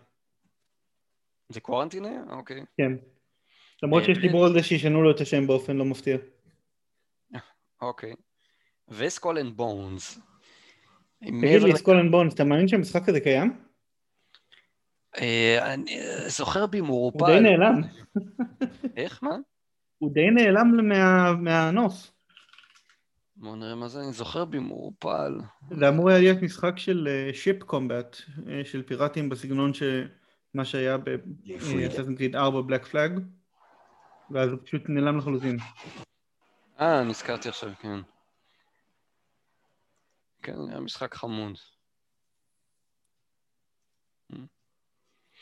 [1.50, 2.22] זה Quarantine היה?
[2.30, 2.66] אוקיי.
[2.78, 2.92] כן.
[3.84, 6.18] למרות שיש דיבור על זה שישנו לו את השם באופן לא מפתיע.
[7.82, 8.14] אוקיי.
[8.88, 10.20] ו Skull and Bones.
[11.20, 13.64] תגיד לי, Skull and Bones, אתה מאמין שהמשחק הזה קיים?
[15.18, 17.26] אה, אני זוכר במעורפל.
[17.26, 17.82] הוא די נעלם.
[18.98, 19.24] איך?
[19.24, 19.36] מה?
[20.04, 20.90] הוא די נעלם
[21.44, 22.12] מהנוף.
[23.36, 25.40] בואו נראה מה זה, אני זוכר במעורפל.
[25.72, 29.84] זה אמור היה להיות משחק של שיפ uh, קומבט, uh, של פיראטים בסגנון ש...
[30.54, 33.20] מה שהיה באססן קריד 4 בלק פלאג,
[34.32, 35.58] ואז הוא פשוט נעלם לחלוטין.
[36.80, 38.00] אה, נזכרתי עכשיו, כן.
[40.42, 41.58] כן, היה משחק חמוד.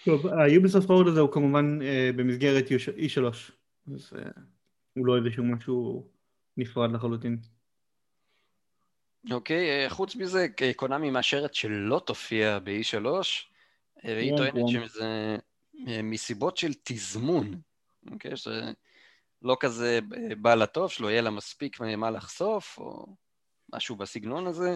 [0.05, 3.51] טוב, היוביסופט פורד הזה הוא כמובן uh, במסגרת E3,
[3.93, 4.39] אז uh,
[4.93, 6.07] הוא לא איזשהו משהו
[6.57, 7.37] נפרד לחלוטין.
[9.31, 13.05] אוקיי, okay, חוץ מזה, קונאמי מאשרת שלא תופיע ב-E3,
[14.03, 15.37] והיא טוענת שזה
[15.87, 17.61] אה, מסיבות של תזמון,
[18.11, 18.37] אוקיי?
[18.37, 18.71] שזה
[19.41, 19.99] לא כזה
[20.37, 23.15] בא לטוב, שלא יהיה לה מספיק מה לחשוף, או
[23.73, 24.75] משהו בסגנון הזה.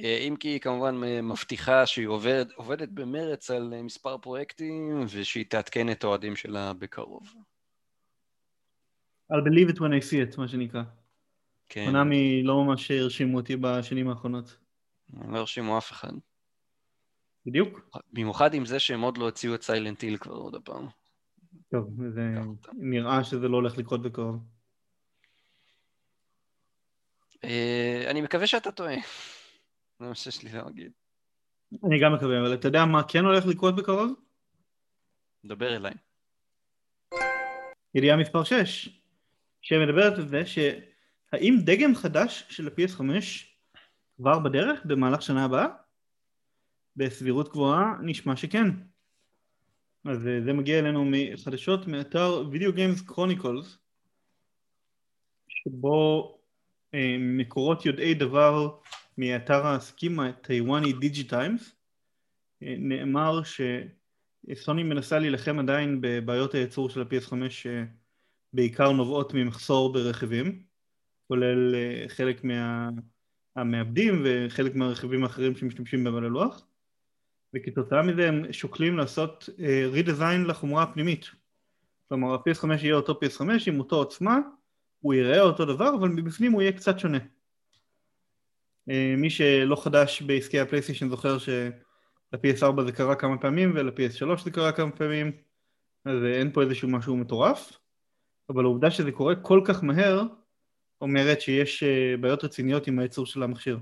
[0.00, 5.44] אה, אם כי היא כמובן מבטיחה שהיא עובד, עובדת במרץ על אה, מספר פרויקטים, ושהיא
[5.48, 7.34] תעדכן את האוהדים שלה בקרוב.
[9.32, 10.82] I'll believe it when I see it, מה שנקרא.
[11.68, 11.84] כן.
[11.86, 14.56] קונאמי לא ממש הרשימו אותי בשנים האחרונות.
[15.28, 16.12] לא הרשימו אף אחד.
[17.46, 17.80] בדיוק.
[18.12, 20.86] במיוחד עם זה שהם עוד לא הציעו את סיילנט היל כבר עוד הפעם.
[21.70, 22.34] טוב, זה
[22.72, 24.36] נראה שזה לא הולך לקרות בקרוב.
[27.44, 28.96] אה, אני מקווה שאתה טועה.
[29.98, 30.92] זה מה שיש לי להגיד.
[31.84, 34.12] אני גם מקווה, אבל אתה יודע מה כן הולך לקרות בקרוב?
[35.44, 35.94] דבר אליי.
[37.94, 38.99] ידיעה מספר 6,
[39.62, 43.02] שמדברת על זה שהאם דגם חדש של ה-PS5
[44.16, 45.66] כבר בדרך במהלך שנה הבאה?
[46.96, 48.66] בסבירות גבוהה נשמע שכן.
[50.04, 53.66] אז אה, זה מגיע אלינו מחדשות מאתר Video Games Chronicles
[55.48, 56.38] שבו
[56.94, 58.78] אה, מקורות יודעי דבר
[59.18, 61.76] מאתר העסקים הטיוואני דיג'י טיימס
[62.62, 67.32] אה, נאמר שסוני מנסה להילחם עדיין בבעיות הייצור של ה-PS5
[68.52, 70.62] שבעיקר נובעות ממחסור ברכיבים
[71.28, 72.42] כולל אה, חלק
[73.56, 76.66] מהמעבדים וחלק מהרכיבים האחרים שמשתמשים בהם על הלוח.
[77.54, 79.48] וכתוצאה מזה הם שוקלים לעשות
[79.92, 81.26] רידיזיין uh, לחומרה הפנימית.
[82.08, 84.38] כלומר ה-PS5 יהיה אותו PS5 עם אותו עוצמה
[85.00, 87.18] הוא יראה אותו דבר אבל מבפנים הוא יהיה קצת שונה.
[87.18, 94.72] uh, מי שלא חדש בעסקי הפלייסטיישן זוכר של-PS4 זה קרה כמה פעמים ול-PS3 זה קרה
[94.72, 95.32] כמה פעמים
[96.04, 97.79] אז אין פה איזשהו משהו מטורף
[98.50, 100.22] אבל העובדה שזה קורה כל כך מהר
[101.00, 103.78] אומרת שיש אה, בעיות רציניות עם הייצור של המכשיר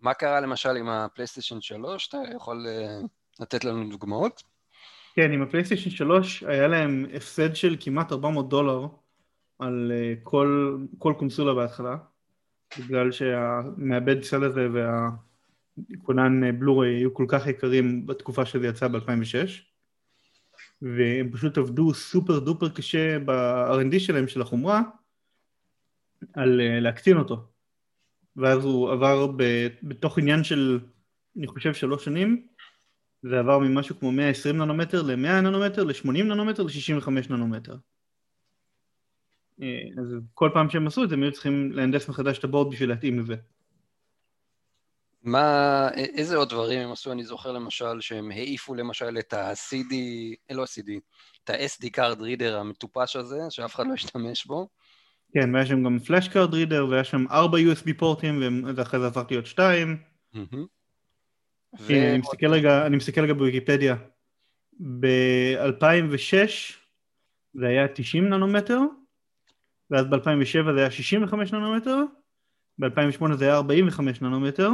[0.00, 2.08] מה קרה למשל עם הפלייסטיישן 3?
[2.08, 3.06] אתה יכול אה,
[3.40, 4.42] לתת לנו דוגמאות?
[5.14, 8.86] כן, עם הפלייסטיישן 3 היה להם הפסד של כמעט 400 דולר
[9.58, 11.96] על אה, כל, כל קונסולה בהתחלה,
[12.78, 19.73] בגלל שהמעבד Cell הזה והכונן בלורי היו כל כך יקרים בתקופה שזה יצא ב-2006
[20.82, 24.82] והם פשוט עבדו super duper קשה ב-R&D שלהם של החומרה
[26.32, 27.46] על uh, להקטין אותו
[28.36, 29.26] ואז הוא עבר
[29.82, 30.80] בתוך עניין של,
[31.36, 32.46] אני חושב, שלוש שנים,
[33.22, 37.76] זה עבר ממשהו כמו 120 ננומטר ל-100 ננומטר, ל-80 ננומטר, ל-65 ננומטר.
[39.62, 42.72] אה, אז כל פעם שהם עשו את זה, הם היו צריכים להנדס מחדש את הבורד
[42.72, 43.34] בשביל להתאים לזה.
[45.24, 47.12] מה, איזה עוד דברים הם עשו?
[47.12, 49.94] אני זוכר למשל שהם העיפו למשל את ה-CD,
[50.50, 50.90] לא ה-CD,
[51.44, 54.68] את ה-SD card reader המטופש הזה, שאף אחד לא השתמש בו.
[55.32, 59.34] כן, והיה שם גם flash card reader, והיה שם ארבע USB פורטים, ואחרי זה הפכתי
[59.34, 59.96] להיות שתיים.
[61.80, 61.92] ו...
[61.92, 63.96] אני מסתכל רגע, אני מסתכל רגע בוויקיפדיה.
[64.80, 66.74] ב-2006
[67.54, 68.80] זה היה 90 ננומטר,
[69.90, 71.96] ואז ב-2007 זה היה 65 ננומטר,
[72.78, 74.70] ב-2008 זה היה 45 ננומטר,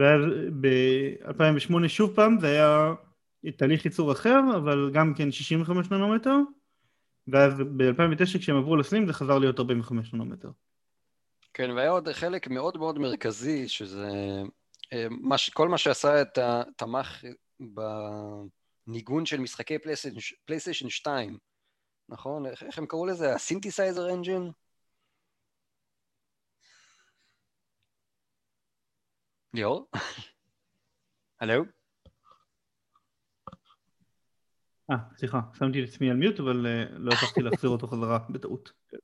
[0.00, 0.20] ואז
[0.60, 2.94] ב-2008 שוב פעם זה היה
[3.56, 6.36] תהליך ייצור אחר, אבל גם כן 65 ננומטר,
[7.28, 10.50] ואז ב-2009 כשהם עברו ל Slim זה חזר להיות 45 ננומטר.
[11.54, 14.08] כן, והיה עוד חלק מאוד מאוד מרכזי, שזה
[14.92, 15.06] אה,
[15.52, 17.24] כל מה שעשה את התמיכה
[18.86, 19.76] בניגון של משחקי
[20.44, 21.38] פלייסטיישן 2,
[22.08, 22.46] נכון?
[22.46, 23.34] איך הם קראו לזה?
[23.34, 24.50] ה Synthesizer Engine?
[29.54, 29.90] ליאור?
[31.40, 31.64] הלו?
[34.90, 38.72] אה, סליחה, שמתי את עצמי על מיוט, אבל uh, לא הצלחתי להחזיר אותו חזרה בטעות.
[38.92, 39.00] uh,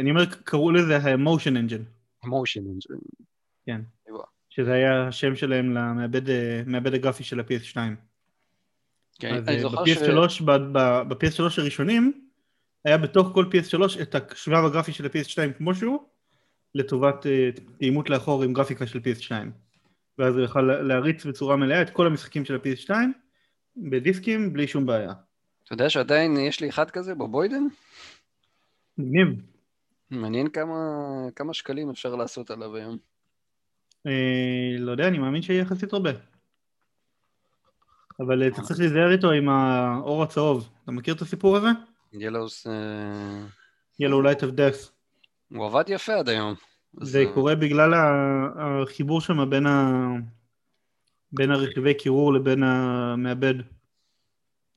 [0.00, 1.84] אני אומר, קראו לזה ה-Motion Engine.
[2.26, 3.24] Motion Engine.
[3.66, 3.80] כן.
[4.50, 7.76] שזה היה השם שלהם למעבד הגרפי של ה-PS2.
[9.20, 10.42] כן, אני זוכר ב-PS3, ש...
[10.42, 12.28] ב-PS3 הראשונים,
[12.84, 16.08] היה בתוך כל PS3 את השבב הגרפי של ה-PS2 כמו שהוא,
[16.74, 17.26] לטובת
[17.78, 19.30] תאימות uh, לאחור עם גרפיקה של PS2.
[20.18, 22.90] ואז הוא יוכל להריץ בצורה מלאה את כל המשחקים של ה-PS2,
[23.76, 25.12] בדיסקים בלי שום בעיה.
[25.64, 27.62] אתה יודע שעדיין יש לי אחד כזה בבוידן?
[28.98, 29.28] מגניב.
[30.10, 30.76] מעניין כמה,
[31.36, 32.98] כמה שקלים אפשר לעשות עליו היום.
[34.06, 36.10] אה, לא יודע, אני מאמין שיהיה יחסית הרבה.
[38.20, 40.68] אבל אתה צריך להיזהר איתו עם האור הצהוב.
[40.84, 41.68] אתה מכיר את הסיפור הזה?
[42.12, 42.66] Yellows...
[44.00, 44.90] Yellow Light of Death.
[45.50, 46.54] הוא עבד יפה עד היום.
[47.00, 47.90] זה קורה בגלל
[48.56, 50.00] החיבור שם בין ה...
[51.32, 53.54] בין הרכיבי קירור לבין המעבד.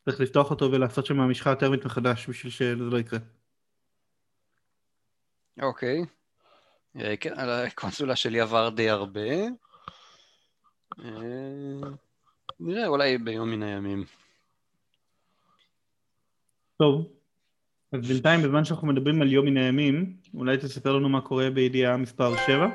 [0.05, 3.19] צריך לפתוח אותו ולעשות שם משחה תרמית מחדש בשביל שזה לא יקרה.
[5.62, 6.05] אוקיי.
[6.99, 9.29] אה, כן, על הקונסולה שלי עבר די הרבה.
[10.99, 11.89] אה,
[12.59, 14.05] נראה, אולי ביום מן הימים.
[16.77, 17.07] טוב,
[17.93, 21.97] אז בינתיים, בזמן שאנחנו מדברים על יום מן הימים, אולי תספר לנו מה קורה בידיעה
[21.97, 22.67] מספר 7?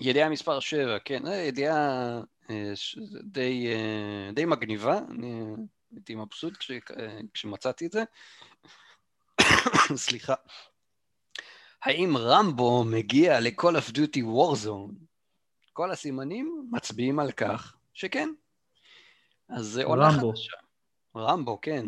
[0.00, 1.76] ידיעה מספר 7, כן, אה, ידיעה
[2.50, 2.72] אה,
[3.22, 5.42] די, אה, די מגניבה, אני
[5.92, 6.70] הייתי מבסוט כש,
[7.34, 8.04] כשמצאתי את זה.
[10.06, 10.34] סליחה.
[11.82, 14.94] האם רמבו מגיע ל-call of duty warzone?
[15.72, 18.28] כל הסימנים מצביעים על כך שכן.
[19.48, 20.61] אז זה עונה חדשה.
[21.16, 21.86] רמבו, כן.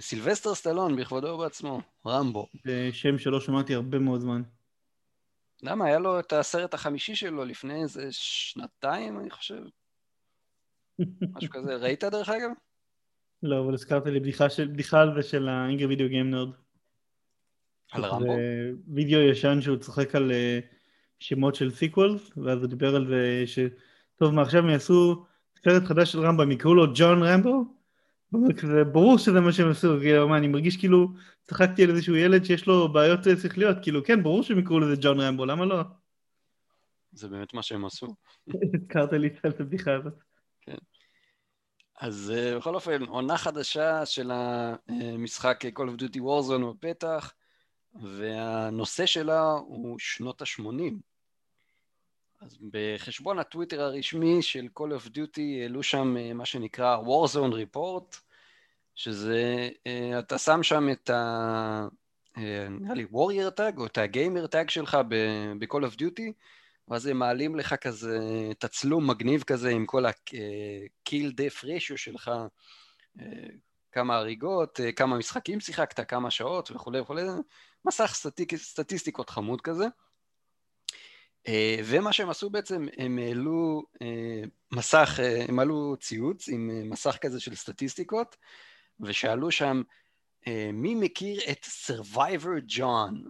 [0.00, 2.46] סילבסטר סטלון בכבודו ובעצמו, רמבו.
[2.64, 4.42] זה שם שלא שמעתי הרבה מאוד זמן.
[5.62, 5.84] למה?
[5.84, 9.62] היה לו את הסרט החמישי שלו לפני איזה שנתיים, אני חושב.
[11.34, 11.76] משהו כזה.
[11.76, 12.50] ראית דרך אגב?
[13.42, 16.48] לא, אבל הזכרת לי בדיחה, של, בדיחה על זה של האינגר וידאו גיים נרד.
[17.92, 18.32] על רמבו?
[18.94, 20.60] וידאו ישן שהוא צוחק על אה,
[21.18, 23.58] שמות של sequels, ואז הוא דיבר על זה ש...
[24.16, 25.24] טוב, מה עכשיו הם יעשו
[25.64, 27.77] סרט חדש של רמבו, הם יקראו לו ג'ון רמבו?
[28.66, 31.08] זה ברור שזה מה שהם עשו, כאילו, מה, אני מרגיש כאילו
[31.44, 35.20] צחקתי על איזשהו ילד שיש לו בעיות שכליות, כאילו, כן, ברור שהם יקראו לזה ג'ון
[35.20, 35.82] רמבו, למה לא?
[37.12, 38.14] זה באמת מה שהם עשו.
[38.74, 40.14] הזכרת לי את הבדיחה הזאת.
[40.60, 40.76] כן.
[42.00, 47.32] אז אה, בכל אופן, עונה חדשה של המשחק Call of Duty Warzone בפתח,
[47.94, 50.94] והנושא שלה הוא שנות ה-80.
[52.40, 58.16] אז בחשבון הטוויטר הרשמי של Call of Duty העלו שם אה, מה שנקרא Warzone Report,
[58.94, 61.88] שזה, אה, אתה שם שם את ה...
[62.36, 66.32] אה, נראה לי Warrior Tag או את הגיימר טאג שלך ב-Call of Duty,
[66.88, 68.18] ואז הם מעלים לך כזה
[68.58, 72.30] תצלום מגניב כזה עם כל ה-kill death ratio שלך,
[73.92, 77.22] כמה הריגות, כמה משחקים שיחקת, כמה שעות וכולי וכולי,
[77.84, 78.12] מסך
[78.56, 79.86] סטטיסטיקות חמוד כזה.
[81.48, 84.42] אה, ומה שהם עשו בעצם, הם העלו אה,
[84.72, 88.36] מסך, אה, הם העלו ציוץ עם מסך כזה של סטטיסטיקות,
[89.00, 89.82] ושאלו שם,
[90.72, 93.28] מי מכיר את Survivor John?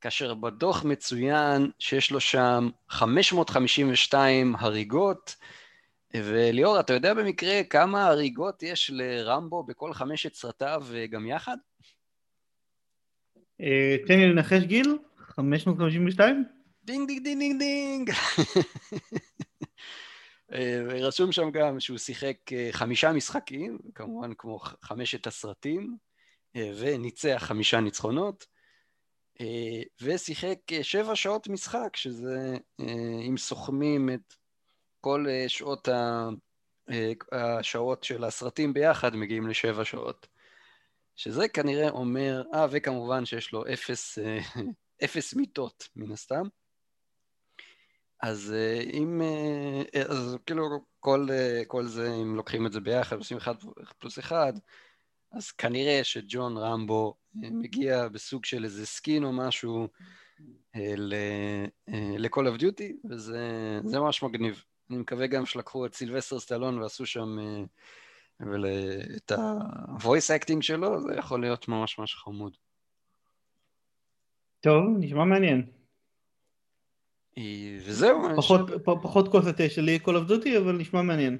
[0.00, 5.36] כאשר בדוח מצוין שיש לו שם 552 הריגות,
[6.14, 11.56] וליאור, אתה יודע במקרה כמה הריגות יש לרמבו בכל חמשת סרטיו גם יחד?
[14.06, 16.55] תן לי לנחש גיל, 552?
[16.86, 18.10] דינג דינג דינג דינג דינג.
[20.52, 25.96] אה, רשום שם גם שהוא שיחק אה, חמישה משחקים, כמובן כמו חמשת הסרטים,
[26.56, 28.46] אה, וניצח חמישה ניצחונות.
[30.02, 32.56] ושיחק שבע שעות משחק, שזה
[33.28, 34.34] אם סוכמים את
[35.00, 36.28] כל שעות ה...
[37.32, 40.26] השעות של הסרטים ביחד מגיעים לשבע שעות.
[41.16, 44.18] שזה כנראה אומר, אה, וכמובן שיש לו אפס,
[45.04, 46.42] אפס מיטות, מן הסתם.
[48.22, 48.54] אז
[48.92, 49.22] אם,
[50.08, 51.28] אז כאילו כל,
[51.66, 53.54] כל זה, אם לוקחים את זה ביחד, עושים אחד
[53.98, 54.52] פלוס אחד,
[55.32, 59.88] אז כנראה שג'ון רמבו מגיע בסוג של איזה סקין או משהו
[60.74, 64.64] ל-call of duty, וזה ממש מגניב.
[64.90, 67.38] אני מקווה גם שלקחו את סילבסטר סטלון ועשו שם
[69.16, 72.56] את ה-voice acting שלו, זה יכול להיות ממש ממש חמוד.
[74.60, 75.66] טוב, נשמע מעניין.
[77.84, 78.22] וזהו.
[78.36, 81.38] פחות, פחות כוס התה שלי Call of Duty, אבל נשמע מעניין.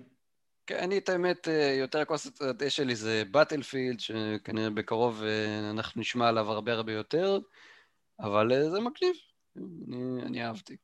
[0.66, 1.48] כן, אני את האמת,
[1.80, 5.22] יותר כוס התה שלי זה באטלפילד, שכנראה בקרוב
[5.70, 7.38] אנחנו נשמע עליו הרבה הרבה יותר,
[8.20, 9.16] אבל זה מגניב,
[9.56, 10.76] אני, אני אהבתי.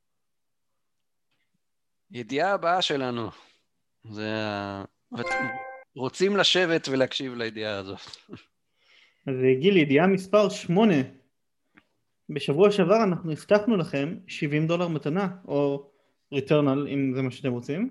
[2.10, 3.30] ידיעה הבאה שלנו,
[4.04, 4.84] זה ה...
[5.94, 8.00] רוצים לשבת ולהקשיב לידיעה הזאת.
[9.26, 10.94] אז גיל, ידיעה מספר 8.
[12.34, 15.90] בשבוע שעבר אנחנו הבטחנו לכם 70 דולר מתנה, או
[16.32, 17.90] ריטרנל אם זה מה שאתם רוצים,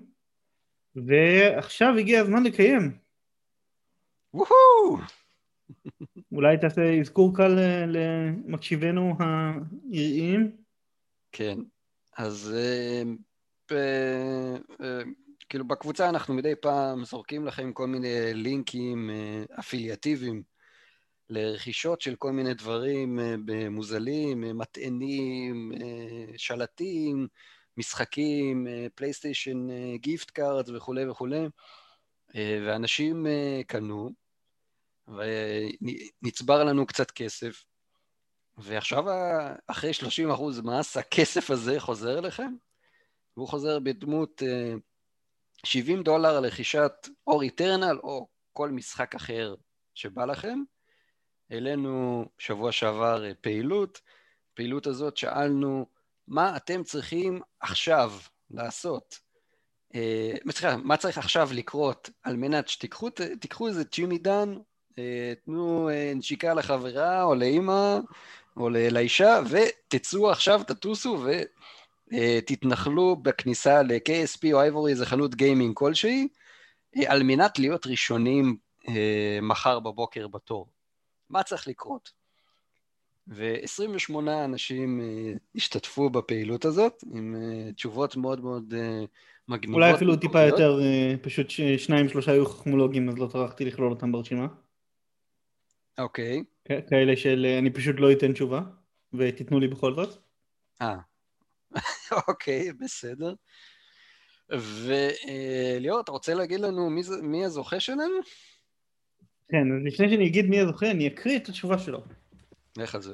[0.96, 2.98] ועכשיו הגיע הזמן לקיים.
[4.34, 4.98] וואו!
[6.32, 9.14] אולי תעשה אזכור קל למקשיבינו
[9.92, 10.56] היראים?
[11.32, 11.58] כן,
[12.18, 13.02] אז אה,
[13.70, 13.74] ב...
[14.80, 15.02] אה,
[15.48, 20.42] כאילו בקבוצה אנחנו מדי פעם זורקים לכם כל מיני לינקים אה, אפילייטיביים
[21.32, 25.72] לרכישות של כל מיני דברים אה, מוזלים, אה, מטענים,
[26.36, 27.28] שלטים,
[27.76, 31.46] משחקים, פלייסטיישן gift cards וכולי וכולי,
[32.34, 33.26] ואנשים
[33.66, 34.10] קנו,
[35.08, 37.64] ונצבר לנו קצת כסף,
[38.58, 39.04] ועכשיו
[39.66, 42.52] אחרי 30% מס הכסף הזה חוזר אליכם,
[43.36, 44.42] והוא חוזר בדמות
[45.66, 46.92] 70 דולר לרכישת
[47.26, 49.54] או Returnal או כל משחק אחר
[49.94, 50.58] שבא לכם.
[51.52, 54.00] העלינו שבוע שעבר אה, פעילות,
[54.54, 55.86] פעילות הזאת שאלנו
[56.28, 58.12] מה אתם צריכים עכשיו
[58.50, 59.18] לעשות.
[59.94, 64.54] אה, סליחה, מה צריך עכשיו לקרות על מנת שתיקחו איזה צ'ימי דן,
[64.98, 67.98] אה, תנו נשיקה לחברה או לאימא
[68.56, 71.30] או לאישה ותצאו עכשיו, תטוסו ו...
[72.12, 76.28] אה, תתנחלו בכניסה ל-KSP או אייבורי, איזה חנות גיימינג כלשהי,
[77.06, 78.56] על מנת להיות ראשונים
[79.42, 80.68] מחר בבוקר בתור.
[81.32, 82.12] מה צריך לקרות?
[83.28, 84.14] ו-28
[84.44, 85.00] אנשים
[85.54, 87.34] השתתפו בפעילות הזאת, עם
[87.76, 88.74] תשובות מאוד מאוד
[89.48, 89.74] מגניבות.
[89.74, 90.80] אולי אפילו טיפה יותר,
[91.22, 94.46] פשוט שניים שלושה היו חכמולוגים, אז לא טרחתי לכלול אותם ברשימה.
[95.98, 96.42] אוקיי.
[96.64, 98.60] כאלה של אני פשוט לא אתן תשובה,
[99.14, 100.18] ותיתנו לי בכל זאת.
[100.82, 100.96] אה,
[102.28, 103.34] אוקיי, בסדר.
[104.50, 108.14] וליאור, אתה רוצה להגיד לנו מי, מי הזוכה שלנו?
[109.52, 112.04] כן, אז לפני שאני אגיד מי הזוכה, אני אקריא את התשובה שלו.
[112.76, 113.12] לך על זה.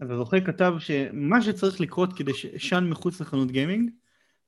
[0.00, 3.90] אז הזוכה כתב שמה שצריך לקרות כדי שאישן מחוץ לחנות גיימינג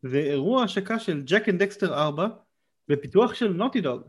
[0.03, 2.29] זה אירוע השקה של Jak and Daxter 4
[2.89, 4.03] בפיתוח של Naughty Dog,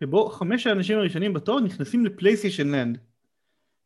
[0.00, 2.98] שבו חמש האנשים הראשונים בתור נכנסים ל PlayStation Land.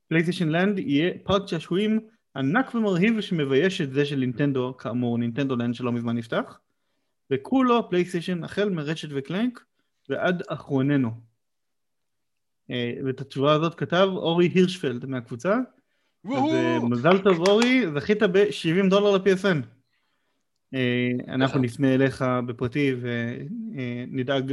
[0.08, 2.00] PlayStation Land יהיה פארק שעשועים
[2.36, 6.60] ענק ומרהיב שמבייש את זה של נינטנדו, כאמור Nintendo Land שלא מזמן נפתח,
[7.32, 9.64] וכולו פלייסטיישן החל מרשת וקלנק
[10.08, 11.27] ועד אחרוננו.
[12.70, 15.56] אה, ואת התשובה הזאת כתב אורי הירשפלד מהקבוצה.
[16.24, 19.66] אז אה, מזל טוב אורי, זכית ב-70 דולר ל-PSN.
[20.74, 24.52] אה, אנחנו נפנה אליך בפרטי ונדאג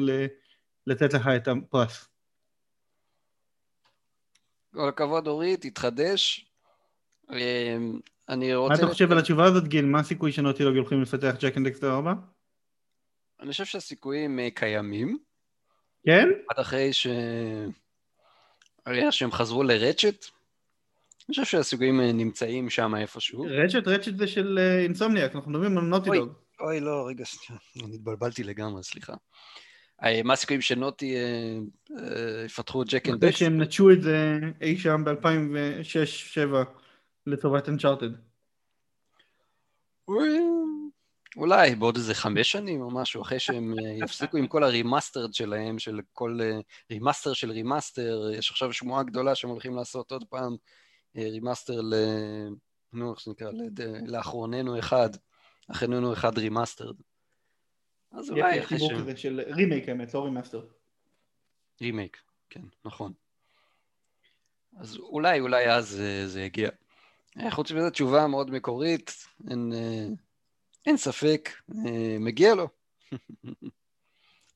[0.88, 2.10] לתת לך את הפרס.
[4.74, 6.46] כל הכבוד אורי, תתחדש.
[8.30, 8.74] אני רוצה...
[8.74, 9.86] מה אתה חושב על התשובה הזאת, גיל?
[9.86, 12.14] מה הסיכוי שנוטילוג הולכים לפתח ג'ק אנד דקסטר 4?
[13.40, 15.18] אני חושב שהסיכויים קיימים.
[16.06, 16.30] כן?
[16.50, 17.08] עד אחרי ש...
[19.12, 20.06] שהם חזרו לרצ'ט.
[20.06, 23.46] אני חושב שהסיכויים אה, נמצאים שם איפשהו.
[23.50, 26.34] רצ'ט, רצ'ט זה של אינסומניאק, אה, אנחנו מדברים על נוטילוג.
[26.60, 27.24] אוי, לא, רגע,
[27.84, 29.14] אני התבלבלתי לגמרי, סליחה.
[30.24, 31.16] מה הסיכויים שנוטי
[32.46, 33.38] יפתחו את ג'ק אנד דקסטר?
[33.38, 36.56] שהם נטשו את זה אי שם ב-2006-2007.
[37.28, 38.12] לטובת אנצ'ארטד?
[41.38, 45.34] אולי בעוד איזה חמש שנים או משהו, אחרי שהם אה, יפסיקו עם כל ה remastered
[45.34, 46.40] שלהם, של כל
[46.92, 50.56] remaster אה, של remaster, יש עכשיו שמועה גדולה שהם הולכים לעשות עוד פעם
[51.16, 51.94] remaster ל...
[52.94, 53.52] נו, איך זה נקרא?
[54.08, 55.10] לאחרון מאיתנו אחד,
[55.72, 56.96] אחרון מאיתנו אחד remastered.
[58.12, 58.82] אז אולי אחרי ש...
[58.82, 60.66] יש חיבור כזה של רימייק האמת, לא remaster.
[61.82, 62.18] רימייק,
[62.50, 63.14] כן, נכון.
[64.78, 66.70] אז אולי, אולי אז זה יגיע.
[67.40, 69.12] אה, חוץ מזה תשובה מאוד מקורית,
[69.50, 70.08] אין, אה,
[70.86, 71.50] אין ספק,
[71.86, 72.68] אה, מגיע לו.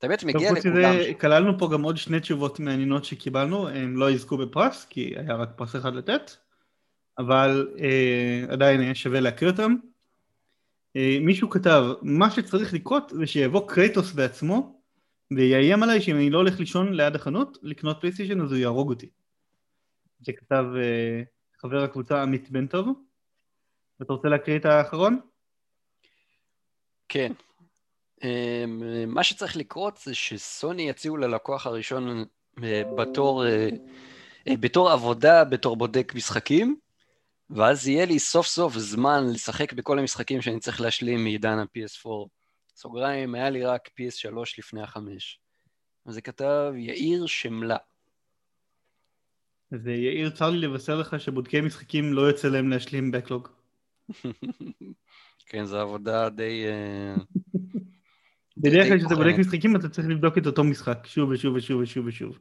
[0.03, 1.13] האמת, מגיע לכולם.
[1.19, 5.49] כללנו פה גם עוד שני תשובות מעניינות שקיבלנו, הם לא יזכו בפרס, כי היה רק
[5.55, 6.31] פרס אחד לתת,
[7.17, 9.75] אבל אה, עדיין היה שווה להקריא אותם.
[10.95, 14.81] אה, מישהו כתב, מה שצריך לקרות זה שיבוא קרייטוס בעצמו
[15.31, 19.09] ויאיים עליי שאם אני לא הולך לישון ליד החנות לקנות פלייסטיישן אז הוא יהרוג אותי.
[20.19, 21.21] זה כתב אה,
[21.61, 22.87] חבר הקבוצה עמית בן טוב.
[24.01, 25.19] אתה רוצה להקריא את האחרון?
[27.09, 27.33] כן.
[28.23, 32.25] אמ, מה שצריך לקרות זה שסוני יציעו ללקוח הראשון
[32.63, 33.69] אה, בתור, אה,
[34.59, 36.75] בתור עבודה, בתור בודק משחקים,
[37.49, 42.09] ואז יהיה לי סוף סוף זמן לשחק בכל המשחקים שאני צריך להשלים מעידן ה-PS4.
[42.75, 45.39] סוגריים, היה לי רק PS3 לפני החמש.
[46.05, 47.77] אז זה כתב יאיר שמלה.
[49.71, 53.47] אז יאיר, צר לי לבשר לך שבודקי משחקים לא יוצא להם להשלים בקלוג.
[55.49, 56.65] כן, זו עבודה די...
[56.67, 57.15] אה,
[58.57, 62.05] בדרך כלל כשאתה בודק משחקים אתה צריך לבדוק את אותו משחק שוב ושוב ושוב ושוב
[62.05, 62.39] ושוב.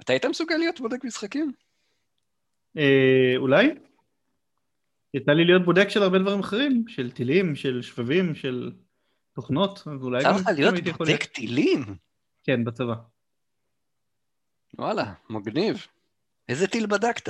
[0.00, 1.52] אתה היית מסוגל להיות בודק משחקים?
[2.76, 3.74] אה, אולי?
[5.14, 8.72] יצא לי להיות בודק של הרבה דברים אחרים, של טילים, של שבבים, של
[9.32, 10.20] תוכנות, אז אולי.
[10.20, 11.84] יצא לך להיות בודק טילים?
[12.44, 12.94] כן, בצבא.
[14.78, 15.86] וואלה, מגניב.
[16.48, 17.28] איזה טיל בדקת?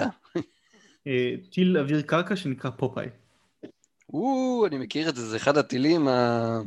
[1.07, 3.07] אה, טיל אוויר קרקע שנקרא פופאי.
[4.15, 6.61] או, אני מכיר את זה, זה אחד הטילים ה...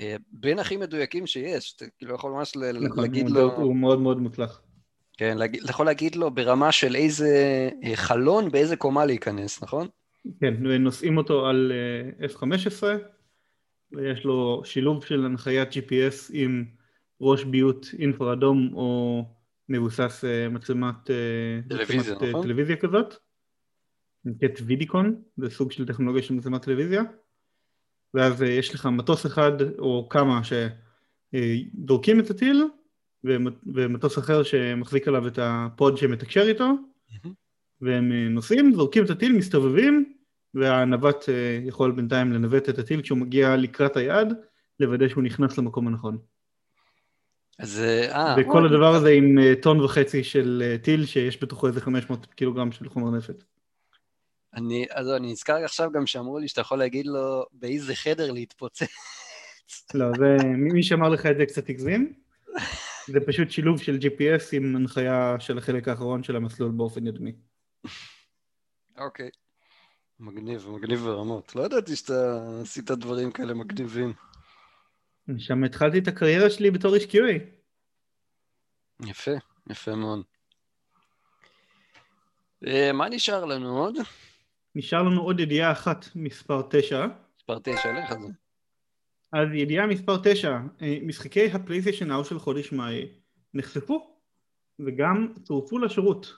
[0.00, 3.56] אה, בין הכי מדויקים שיש, אתה כאילו יכול ממש נכון, להגיד לו...
[3.56, 4.60] הוא מאוד מאוד מוצלח.
[5.16, 9.88] כן, אתה יכול להגיד לו ברמה של איזה אה, חלון, באיזה קומה להיכנס, נכון?
[10.40, 11.72] כן, נושאים אותו על
[12.20, 12.82] F-15,
[13.92, 16.64] ויש לו שילוב של הנחיית GPS עם
[17.20, 19.22] ראש ביוט אינפרה אדום או
[19.68, 22.42] מבוסס אה, מצלמת אה, טלוויזיה, נכון?
[22.42, 23.14] טלוויזיה כזאת,
[24.24, 27.02] נקראת וידיקון, זה סוג של טכנולוגיה של מצלמת טלוויזיה,
[28.14, 32.64] ואז אה, יש לך מטוס אחד או כמה שדורקים את הטיל,
[33.66, 36.70] ומטוס אחר שמחזיק עליו את הפוד שמתקשר איתו,
[37.80, 40.14] והם נוסעים, זורקים את הטיל, מסתובבים,
[40.54, 41.24] והנווט
[41.66, 44.34] יכול בינתיים לנווט את הטיל כשהוא מגיע לקראת היעד,
[44.80, 46.18] לוודא שהוא נכנס למקום הנכון.
[47.58, 48.36] אז אה...
[48.38, 52.72] וכל הדבר הזה עם אה, טון וחצי של אה, טיל שיש בתוכו איזה 500 קילוגרם
[52.72, 53.44] של חומר נפץ.
[54.56, 58.86] אני, אז אני נזכר עכשיו גם שאמרו לי שאתה יכול להגיד לו באיזה חדר להתפוצץ.
[59.94, 62.12] לא, זה, מי שאמר לך את זה קצת הגזים.
[63.06, 67.32] זה פשוט שילוב של GPS עם הנחיה של החלק האחרון של המסלול באופן ידמי.
[68.98, 69.30] אוקיי.
[70.20, 71.56] מגניב, מגניב ברמות.
[71.56, 74.12] לא ידעתי שאתה עשית דברים כאלה מגניבים.
[75.38, 77.40] שם התחלתי את הקריירה שלי בתור איש QA.
[79.06, 79.30] יפה,
[79.70, 80.22] יפה מאוד.
[82.66, 83.94] אה, מה נשאר לנו עוד?
[84.74, 87.06] נשאר לנו עוד ידיעה אחת, מספר 9.
[87.38, 88.28] מספר 9, לך על זה.
[89.32, 93.08] אז ידיעה מספר 9, אה, משחקי הפלייסטיישן האו של חודש מאי
[93.54, 94.16] נחשפו
[94.78, 96.34] וגם צורפו לשירות.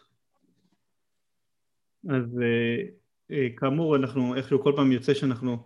[2.08, 2.40] אז
[3.30, 5.58] אה, כאמור אנחנו איכשהו כל פעם יוצא שאנחנו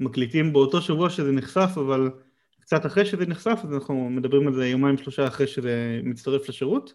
[0.00, 2.10] מקליטים באותו שבוע שזה נחשף אבל
[2.60, 6.94] קצת אחרי שזה נחשף, אז אנחנו מדברים על זה יומיים שלושה אחרי שזה מצטרף לשירות.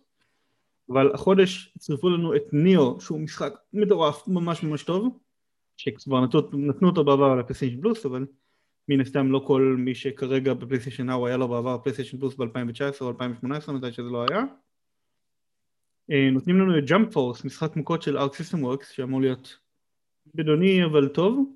[0.90, 5.20] אבל החודש צירפו לנו את ניאו, שהוא משחק מטורף, ממש ממש טוב,
[5.78, 8.26] שכבר נתנו, נתנו אותו בעבר על הפלייסטיישן פלוס, אבל
[8.88, 13.10] מן הסתם לא כל מי שכרגע בפלייסטיישן נאו היה לו בעבר פלייסטיישן פלוס ב-2019 או
[13.10, 14.44] 2018, מתי שזה לא היה.
[16.12, 19.58] אה, נותנים לנו את ג'אמפ פורס, משחק מכות של ארק סיסטם וורקס, שאמור להיות
[20.34, 21.56] בינוני אבל טוב.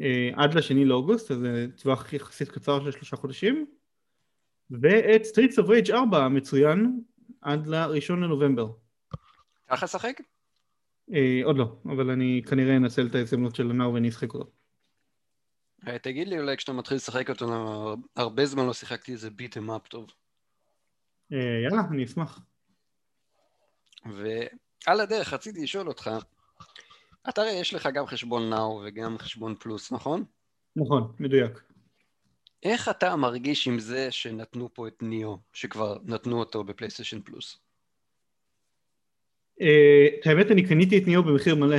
[0.00, 3.66] אה, עד לשני לאוגוסט, אז זה טווח יחסית קצר של שלושה חודשים,
[4.70, 7.00] ואת סטריטס אוף רייג' 4 המצוין
[7.40, 8.66] עד לראשון לנובמבר.
[9.68, 10.20] ככה שחק?
[11.12, 14.50] אה, עוד לא, אבל אני כנראה אנצל את ההזדמנות של הנאו ואני אשחק אותו.
[15.88, 17.46] אה, תגיד לי אולי כשאתה מתחיל לשחק אותו,
[18.16, 20.06] הרבה זמן לא שיחקתי איזה ביטם אפ טוב.
[21.32, 22.40] אה, יאללה, אני אשמח.
[24.06, 26.10] ועל הדרך רציתי לשאול אותך,
[27.28, 30.24] אתה הרי יש לך גם חשבון נאו וגם חשבון פלוס, נכון?
[30.76, 31.67] נכון, מדויק.
[32.62, 37.58] איך אתה מרגיש עם זה שנתנו פה את ניאו, שכבר נתנו אותו בפלייסטיישן פלוס?
[39.60, 41.76] אה, את האמת אני קניתי את ניו במחיר מלא,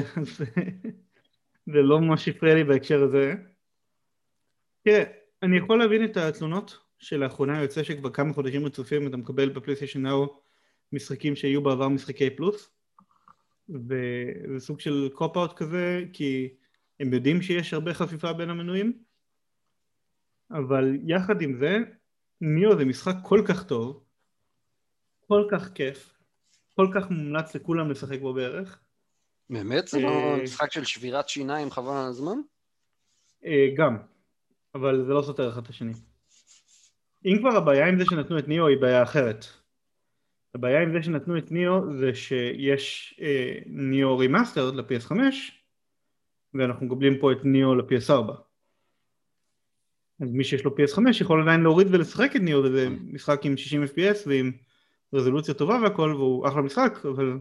[1.72, 3.34] זה לא ממש הפריע לי בהקשר הזה.
[4.84, 5.04] תראה,
[5.44, 10.42] אני יכול להבין את התלונות שלאחרונה יוצא שכבר כמה חודשים רצופים אתה מקבל בפלייסטיישן נאו
[10.92, 12.70] משחקים שהיו בעבר משחקי פלוס.
[13.70, 16.50] וזה סוג של cop-out כזה, כי
[17.00, 19.04] הם יודעים שיש הרבה חפיפה בין המנויים,
[20.52, 21.78] אבל יחד עם זה,
[22.42, 24.04] ניאו זה משחק כל כך טוב,
[25.28, 26.14] כל כך כיף,
[26.76, 28.80] כל כך מומלץ לכולם לשחק בו בערך,
[29.50, 29.88] באמת?
[29.88, 32.38] זה לא משחק של שבירת שיניים חבל על הזמן?
[33.78, 33.98] גם,
[34.76, 35.94] אבל זה לא סותר אחד את השני.
[37.26, 39.46] אם כבר הבעיה עם זה שנתנו את ניאו היא בעיה אחרת.
[40.56, 45.12] הבעיה עם זה שנתנו את ניאו זה שיש אה, ניאו remastered ל-PS5
[46.54, 48.49] ואנחנו מקבלים פה את ניאו ל-PS4
[50.22, 53.84] אז מי שיש לו PS5 יכול עדיין להוריד ולשחק את ניאו וזה משחק עם 60
[53.84, 54.52] FPS ועם
[55.14, 57.40] רזולוציה טובה והכל והוא אחלה משחק אבל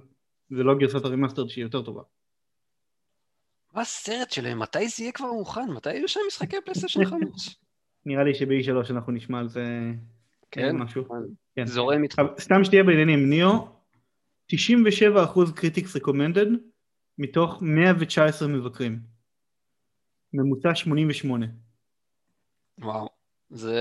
[0.50, 2.02] זה לא גרסת ה remastered שהיא יותר טובה
[3.74, 4.58] מה הסרט שלהם?
[4.58, 5.70] מתי זה יהיה כבר מוכן?
[5.70, 7.58] מתי יהיו שם משחקי פלייסטיישן 5?
[8.06, 9.64] נראה לי שב-E3 אנחנו נשמע על זה
[10.50, 10.76] כן?
[10.76, 11.04] משהו.
[11.56, 11.66] כן.
[11.66, 12.22] זורם איתך.
[12.38, 13.68] סתם שתהיה בעניינים, ניאו
[14.52, 14.56] 97%
[15.56, 16.46] critics recommended
[17.18, 19.00] מתוך 119 מבקרים.
[20.32, 21.46] ממוצע 88.
[22.78, 23.08] וואו,
[23.50, 23.76] זה...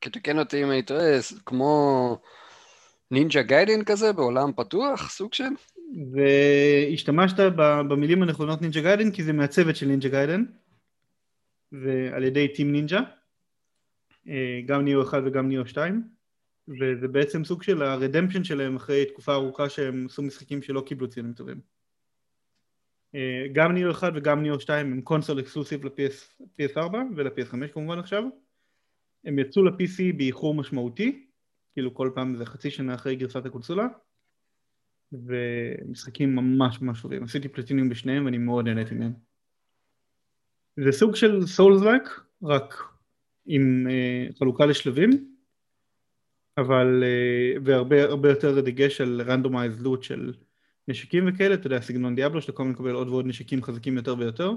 [0.00, 2.18] תתקן אותי אם אני טועה, כמו
[3.10, 5.44] נינג'ה גיידן כזה בעולם פתוח, סוג של?
[6.12, 7.36] והשתמשת
[7.88, 10.44] במילים הנכונות נינג'ה גיידן כי זה מהצוות של נינג'ה גיידן
[11.72, 13.00] ועל ידי טים נינג'ה
[14.28, 16.02] אה, גם ניאו 1 וגם ניאו 2
[16.68, 21.08] וזה בעצם סוג של ה redemption שלהם אחרי תקופה ארוכה שהם עשו משחקים שלא קיבלו
[21.08, 21.77] ציונים טובים אה,
[23.52, 28.24] גם ניאו 1 וגם ניאו 2 הם console exclusive ל-PS4 ול-PS5 כמובן עכשיו.
[29.24, 31.26] הם יצאו ל-PC באיחור משמעותי
[31.72, 33.86] כאילו כל פעם זה חצי שנה אחרי גרסת הקונסולה.
[35.12, 37.24] ומשחקים ממש ממש טובים.
[37.24, 39.12] עשיתי פלטינום בשניהם ואני מאוד נהניתי מהם.
[40.76, 41.82] זה סוג של סולס
[42.42, 42.74] רק
[43.46, 45.10] עם uh, חלוקה לשלבים,
[46.58, 50.32] אבל, uh, והרבה הרבה יותר דגש על randomized loot של
[50.88, 54.14] נשקים וכאלה, אתה יודע, סגנון דיאבלו, שאתה כל הזמן מקבל עוד ועוד נשקים חזקים יותר
[54.18, 54.52] ויותר.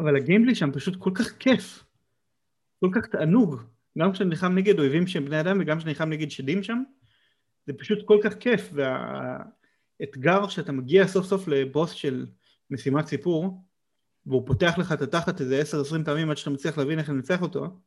[0.00, 1.84] אבל הגיימפלי שם פשוט כל כך כיף,
[2.80, 3.56] כל כך תענוג,
[3.98, 6.82] גם כשאתה נלחם נגד אויבים שהם בני אדם וגם כשאתה נלחם נגד שדים שם,
[7.66, 12.26] זה פשוט כל כך כיף, והאתגר שאתה מגיע סוף סוף לבוס של
[12.70, 13.64] משימת סיפור,
[14.26, 15.62] והוא פותח לך את התחת איזה
[16.00, 17.80] 10-20 פעמים עד שאתה מצליח להבין איך לנצח אותו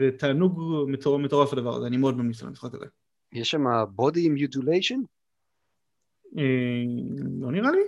[0.00, 2.86] ותענוג מטורף, מטורף הדבר הזה, אני מאוד ממליץ על המשחק הזה.
[3.36, 5.00] יש שם body mutilation?
[7.40, 7.82] לא נראה לי.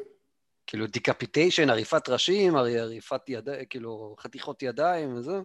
[0.66, 5.40] כאילו decapitation, עריפת ראשים, עריפת ידיים, כאילו חתיכות ידיים וזה?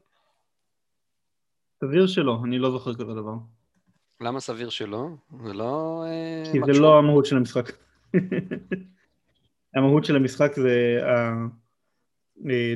[1.84, 3.34] סביר שלא, אני לא זוכר כזה דבר.
[4.22, 5.08] למה סביר שלא?
[5.46, 6.04] זה לא...
[6.08, 7.72] אה, כי זה לא המהות של המשחק.
[9.76, 11.00] המהות של המשחק זה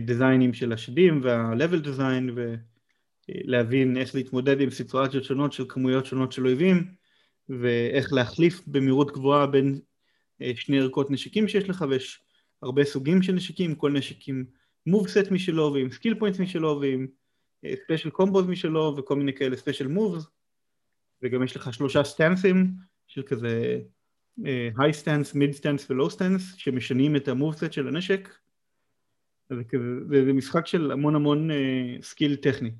[0.02, 2.32] דיזיינים של השדים וה-level design
[3.28, 6.97] ולהבין איך להתמודד עם סיטואציות שונות של כמויות שונות של אויבים
[7.50, 9.80] ואיך להחליף במהירות גבוהה בין
[10.42, 12.24] אה, שני ערכות נשקים שיש לך ויש
[12.62, 14.46] הרבה סוגים של נשקים, כל נשק עם
[14.86, 17.08] moveset משלו ועם skill point משלו ועם
[17.84, 20.26] special combos משלו וכל מיני כאלה special moves
[21.22, 22.72] וגם יש לך שלושה stanceים
[23.08, 23.80] של כזה
[24.78, 28.30] high stance, mid stance ו low stance שמשנים את ה moveset של הנשק.
[29.50, 31.50] זה משחק של המון המון
[32.02, 32.72] skill uh, טכני.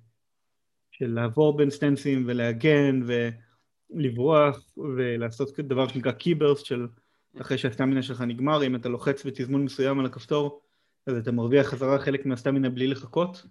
[0.92, 3.00] של לעבור בין stanceים ולהגן
[3.90, 6.88] ולברוח ולעשות דבר שנקרא ki burst של
[7.42, 10.62] אחרי שהסטמינה שלך נגמר אם אתה לוחץ בתזמון מסוים על הכפתור
[11.08, 13.46] אז אתה מרוויח חזרה חלק מהסטמינה בלי לחכות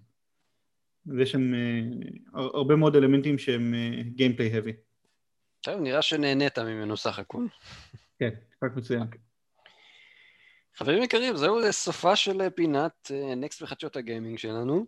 [1.07, 3.75] ויש שם uh, הרבה מאוד אלמנטים שהם
[4.15, 4.87] gameplay uh, heavy
[5.67, 7.49] טוב, נראה שנהנית ממנו סך הכול.
[8.19, 9.07] כן, משחק מצוין.
[10.75, 14.87] חברים יקרים, זהו לסופה של פינת נקסט אה, בחדשות הגיימינג שלנו.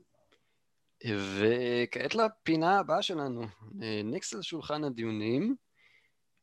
[1.07, 3.46] וכעת לפינה הבאה שלנו,
[4.05, 5.57] נקסט על שולחן הדיונים,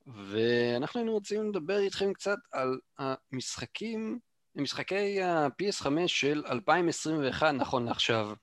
[0.08, 4.20] ואנחנו היינו רוצים לדבר איתכם קצת על המשחקים,
[4.56, 8.34] משחקי ה-PS5 של 2021 נכון לעכשיו.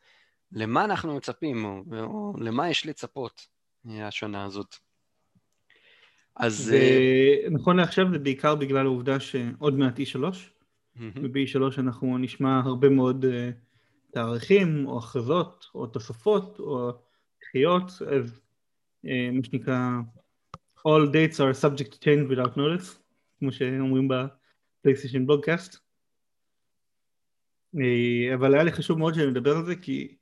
[0.53, 3.47] למה אנחנו מצפים, או, או למה יש לצפות
[3.87, 4.77] השנה הזאת.
[6.37, 6.73] אז...
[6.75, 10.19] אה, נכון לעכשיו זה בעיקר בגלל העובדה שעוד מעט E3,
[10.97, 13.51] וב-E3 אנחנו נשמע הרבה מאוד אה,
[14.13, 16.91] תאריכים, או הכרזות, או תוספות, או
[17.43, 17.85] דחיות,
[18.17, 18.41] אז
[19.07, 20.01] אה, מה שנקרא
[20.79, 22.99] All dates are subject to change without notice,
[23.39, 25.77] כמו שאומרים בפלייסטיישן בלוגקאסט.
[28.35, 30.17] אבל היה לי חשוב מאוד שאני אדבר על זה, כי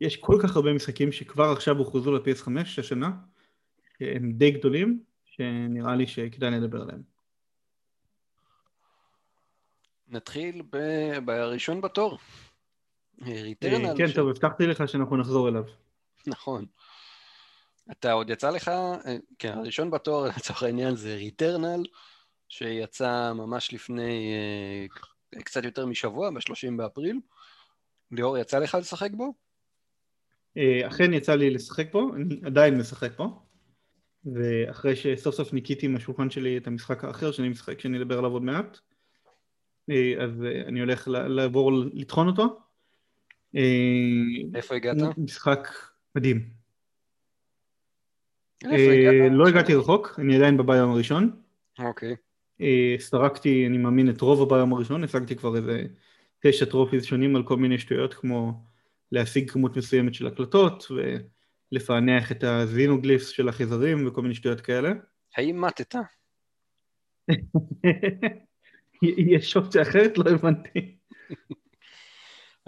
[0.00, 3.10] יש כל כך הרבה משחקים שכבר עכשיו הוכרזו ל-PS5 השנה,
[4.00, 7.02] הם די גדולים, שנראה לי שכדאי לדבר עליהם.
[10.08, 10.76] נתחיל ב...
[11.24, 12.18] בראשון בתור.
[13.22, 13.86] ריטרנל.
[13.86, 14.12] אה, כן.
[14.14, 15.64] טוב, הבטחתי לך שאנחנו נחזור אליו.
[16.26, 16.64] נכון.
[17.90, 21.82] אתה עוד יצא לך, אה, כן, הראשון בתור לצורך העניין זה ריטרנל,
[22.48, 24.32] שיצא ממש לפני
[25.34, 27.20] אה, קצת יותר משבוע, ב-30 באפריל.
[28.12, 29.34] ליאור, יצא לך לשחק בו?
[30.86, 33.42] אכן יצא לי לשחק בו, אני עדיין משחק בו.
[34.24, 38.42] ואחרי שסוף סוף ניקיתי מהשולחן שלי את המשחק האחר שאני משחק, שאני אדבר עליו עוד
[38.42, 38.78] מעט,
[40.22, 42.60] אז אני הולך לעבור לטחון אותו.
[44.54, 44.96] איפה הגעת?
[45.18, 45.68] משחק
[46.14, 46.50] מדהים.
[49.30, 51.40] לא הגעתי רחוק, אני עדיין בביום הראשון.
[51.78, 52.16] אוקיי.
[52.98, 55.82] סרקתי, אני מאמין, את רוב הביום הראשון, השגתי כבר איזה
[56.40, 58.52] תשע טרופיז שונים על כל מיני שטויות, כמו
[59.12, 60.86] להשיג כמות מסוימת של הקלטות,
[61.72, 64.92] ולפענח את הזינוגליפס של החיזרים וכל מיני שטויות כאלה.
[65.36, 65.94] האם מתת?
[69.02, 70.18] יש אופציה אחרת?
[70.18, 70.96] לא הבנתי.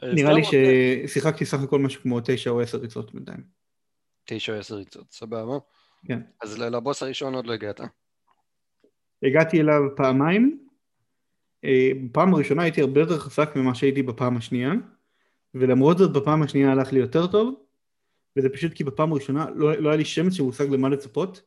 [0.03, 3.43] נראה לי ששיחקתי סך הכל משהו כמו תשע או עשר ריצות בינתיים.
[4.25, 5.59] תשע או עשר ריצות, סבבה.
[6.07, 6.21] כן.
[6.43, 7.81] אז לבוס הראשון עוד לא הגעת.
[9.23, 10.59] הגעתי אליו פעמיים.
[11.65, 14.73] אה, בפעם הראשונה הייתי הרבה יותר חזק ממה שהייתי בפעם השנייה,
[15.55, 17.55] ולמרות זאת בפעם השנייה הלך לי יותר טוב,
[18.37, 21.43] וזה פשוט כי בפעם הראשונה לא, לא היה לי שמץ של מושג למה לצפות,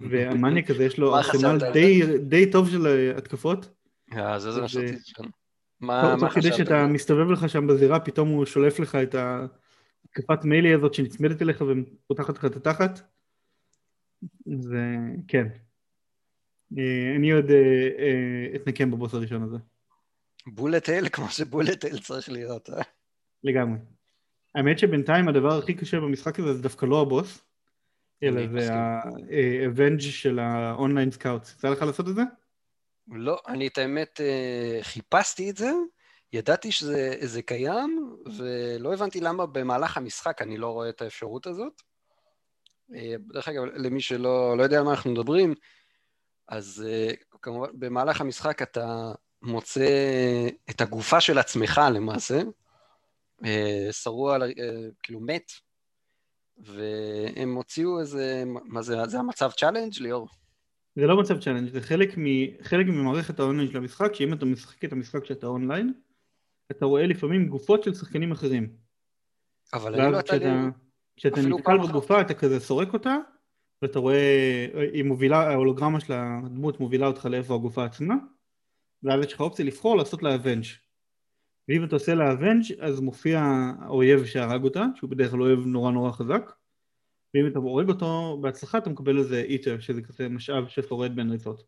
[0.00, 3.70] והמאניאק הזה יש לו ארסנל די, די טוב של אה, התקפות.
[4.12, 5.28] אה, זה זה מה שרציתי לשאול.
[5.86, 6.42] מה חשבת?
[6.44, 11.42] כדי שאתה מסתובב לך שם בזירה, פתאום הוא שולף לך את התקפת מיילי הזאת שנצמדת
[11.42, 13.00] אליך ופותחת לך את התחת.
[14.46, 14.96] זה
[15.28, 15.46] כן.
[16.78, 19.56] אה, אני עוד אה, אה, אתנקם בבוס הראשון הזה.
[20.46, 22.82] bullet hell כמו ש bullet hell צריך להיות, אה?
[23.44, 23.78] לגמרי.
[24.54, 27.44] האמת שבינתיים הדבר הכי קשה במשחק הזה זה דווקא לא הבוס,
[28.22, 31.42] אלא זה ה avenge של ה online scout.
[31.42, 32.22] יצא לך לעשות את זה?
[33.08, 34.20] לא, אני את האמת
[34.82, 35.70] חיפשתי את זה,
[36.32, 41.82] ידעתי שזה קיים, ולא הבנתי למה במהלך המשחק אני לא רואה את האפשרות הזאת.
[43.18, 45.54] דרך אגב, למי שלא לא יודע על מה אנחנו מדברים,
[46.48, 46.84] אז
[47.42, 49.88] כמובן במהלך המשחק אתה מוצא
[50.70, 52.42] את הגופה של עצמך למעשה,
[53.90, 54.38] שרוע,
[55.02, 55.52] כאילו מת,
[56.58, 60.28] והם הוציאו איזה, מה זה, זה המצב challenge ליאור?
[60.96, 62.22] זה לא מצב challenge, זה חלק, מ,
[62.62, 65.92] חלק ממערכת האונליין של המשחק, שאם אתה משחק את המשחק שאתה אונליין,
[66.70, 68.76] אתה רואה לפעמים גופות של שחקנים אחרים.
[69.74, 70.46] אבל אני לא הייתה לי...
[71.16, 73.16] כשאתה נתקל בגופה אתה כזה סורק אותה,
[73.82, 78.14] ואתה רואה, היא מובילה, ההולוגרמה של הדמות מובילה אותך לאיפה הגופה עצמה,
[79.02, 80.64] ואז יש לך אופציה לבחור לעשות לה avenge.
[81.68, 83.42] ואם אתה עושה לה avenge אז מופיע
[83.80, 86.52] האויב שהרג אותה, שהוא בדרך כלל אויב נורא נורא חזק,
[87.34, 91.64] ואם אתה הורג אותו בהצלחה אתה מקבל איזה ether, שזה כזה משאב ששורד בין ריצות.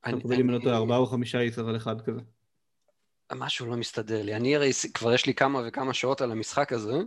[0.00, 2.20] אתה מקבל ממנו את ארבעה או חמישה ether על אחד כזה.
[3.34, 4.34] משהו לא מסתדר לי.
[4.34, 6.98] אני הרי כבר יש לי כמה וכמה שעות על המשחק הזה,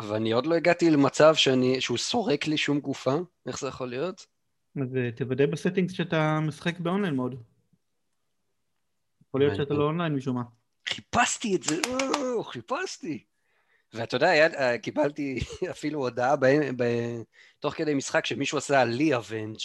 [0.00, 3.14] ואני עוד לא הגעתי למצב שאני, שהוא סורק לי שום גופה,
[3.46, 4.26] איך זה יכול להיות?
[4.82, 7.34] אז אה, תוודא ב settings שאתה משחק ב online mode.
[9.28, 10.42] יכול להיות שאתה לא אונליין משום מה.
[10.88, 11.80] חיפשתי את זה,
[12.44, 13.24] חיפשתי.
[13.94, 15.38] ואתה יודע, היה, קיבלתי
[15.70, 16.84] אפילו הודעה ב, ב,
[17.60, 19.58] תוך כדי משחק שמישהו עשה לי avenge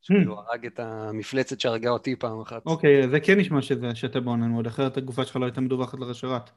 [0.00, 0.40] שכאילו hmm.
[0.50, 2.66] הרג את המפלצת שהרגה אותי פעם אחת.
[2.66, 6.50] אוקיי, זה כן נשמע שזה, שאתה באונליין מוד, אחרת הגופה שלך לא הייתה מדווחת לרשרת.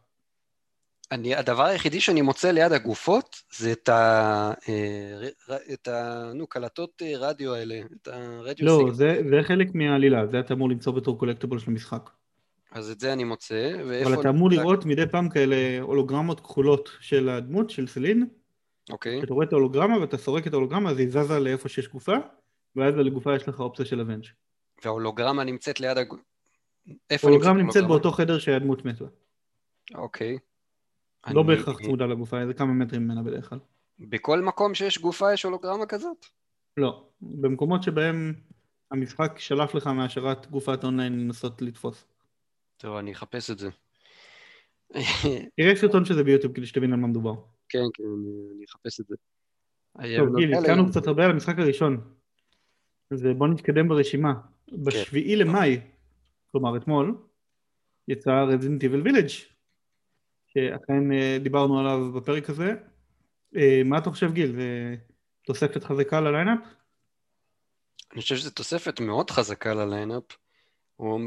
[1.12, 4.52] אני, הדבר היחידי שאני מוצא ליד הגופות זה את ה...
[4.70, 6.32] אה, את ה...
[6.36, 10.70] נו, קלטות אה, רדיו האלה, את הרדיו לא, זה, זה חלק מהעלילה, זה אתה אמור
[10.70, 12.10] למצוא בתור קולקטיבל של המשחק.
[12.72, 14.10] אז את זה אני מוצא, ואיפה...
[14.10, 18.28] אבל אתה אמור לראות מדי פעם כאלה הולוגרמות כחולות של הדמות, של סלין.
[18.90, 19.24] אוקיי.
[19.24, 22.16] אתה רואה את ההולוגרמה ואתה סורק את ההולוגרמה, אז היא זזה לאיפה שיש גופה,
[22.76, 24.26] ואז על הגופה יש לך אופציה של avenge.
[24.86, 26.08] וההולוגרמה נמצאת ליד הג...
[26.08, 26.20] איפה
[26.88, 27.24] נמצאת?
[27.24, 29.06] ההולוגרמה נמצאת באותו חדר שהדמות מתה.
[29.96, 30.38] אוקיי.
[31.28, 33.60] לא בהכרח צמודה לגופה, זה כמה מטרים ממנה בדרך כלל.
[34.00, 36.26] בכל מקום שיש גופה יש הולוגרמה כזאת?
[36.78, 38.34] לא, במקומות שבהם
[38.92, 42.06] המשחק שלף לך מהשרת גופת אונליין לנסות לתפוס.
[42.82, 43.70] טוב, אני אחפש את זה.
[45.58, 47.34] תראה סרטון שזה ביוטיוב כדי שתבין על מה מדובר.
[47.70, 48.04] כן, כן,
[48.56, 49.16] אני אחפש את זה.
[50.18, 52.14] טוב, גיל, התקענו קצת הרבה על המשחק הראשון.
[53.12, 54.34] אז בוא נתקדם ברשימה.
[54.68, 54.84] כן.
[54.84, 55.82] בשביעי למאי,
[56.52, 57.18] כלומר אתמול,
[58.08, 59.28] יצא Resident Evil Village
[60.48, 62.74] שאכן אה, דיברנו עליו בפרק הזה.
[63.56, 64.52] אה, מה אתה חושב גיל?
[64.52, 64.96] זה
[65.46, 66.60] תוספת חזקה ל lineup?
[68.14, 70.24] אני חושב שזו תוספת מאוד חזקה ל lineup.
[71.02, 71.20] הוא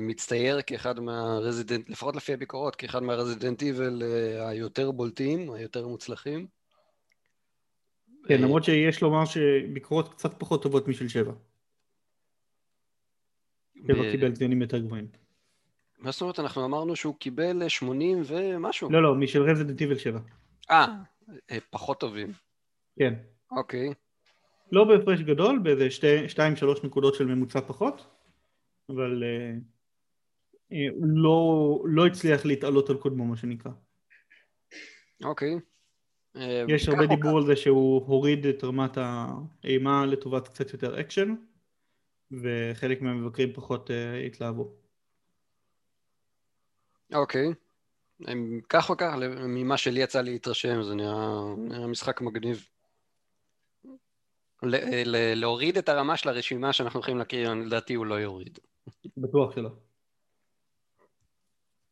[0.00, 5.88] מצטייר כאחד מה Resident, לפחות לפי הביקורות, כאחד מה Resident Evil אה, היותר בולטים, היותר
[5.88, 6.46] מוצלחים.
[8.28, 11.32] כן, למרות שיש לומר שביקורות קצת פחות טובות משל שבע.
[13.86, 15.08] שבע קיבל ציונים יותר גבוהים.
[15.98, 16.38] מה זאת אומרת?
[16.38, 18.90] אנחנו אמרנו שהוא קיבל 80 ומשהו.
[18.90, 20.18] לא, לא, משל רזידנט איבל 7.
[20.70, 20.86] אה,
[21.70, 22.32] פחות טובים.
[22.98, 23.14] כן.
[23.50, 23.94] אוקיי.
[24.72, 25.88] לא בהפרש גדול, באיזה
[26.34, 28.15] 2-3 נקודות של ממוצע פחות,
[28.88, 29.22] אבל
[30.90, 33.70] הוא לא, לא הצליח להתעלות על קודמו, מה שנקרא.
[35.24, 35.54] אוקיי.
[36.36, 38.98] אה, יש הרבה דיבור על זה שהוא הוריד את רמת
[39.64, 41.34] האימה לטובת קצת יותר אקשן,
[42.30, 44.72] וחלק מהמבקרים פחות אה, התלהבו.
[47.14, 47.48] אוקיי.
[48.20, 49.14] הם- כך או כך,
[49.48, 52.68] ממה שלי יצא להתרשם, זה נראה, נראה משחק מגניב.
[54.62, 58.58] ל- ל- להוריד את הרמה של הרשימה שאנחנו הולכים להכיר, לדעתי הוא לא יוריד.
[59.16, 59.70] בטוח שלא.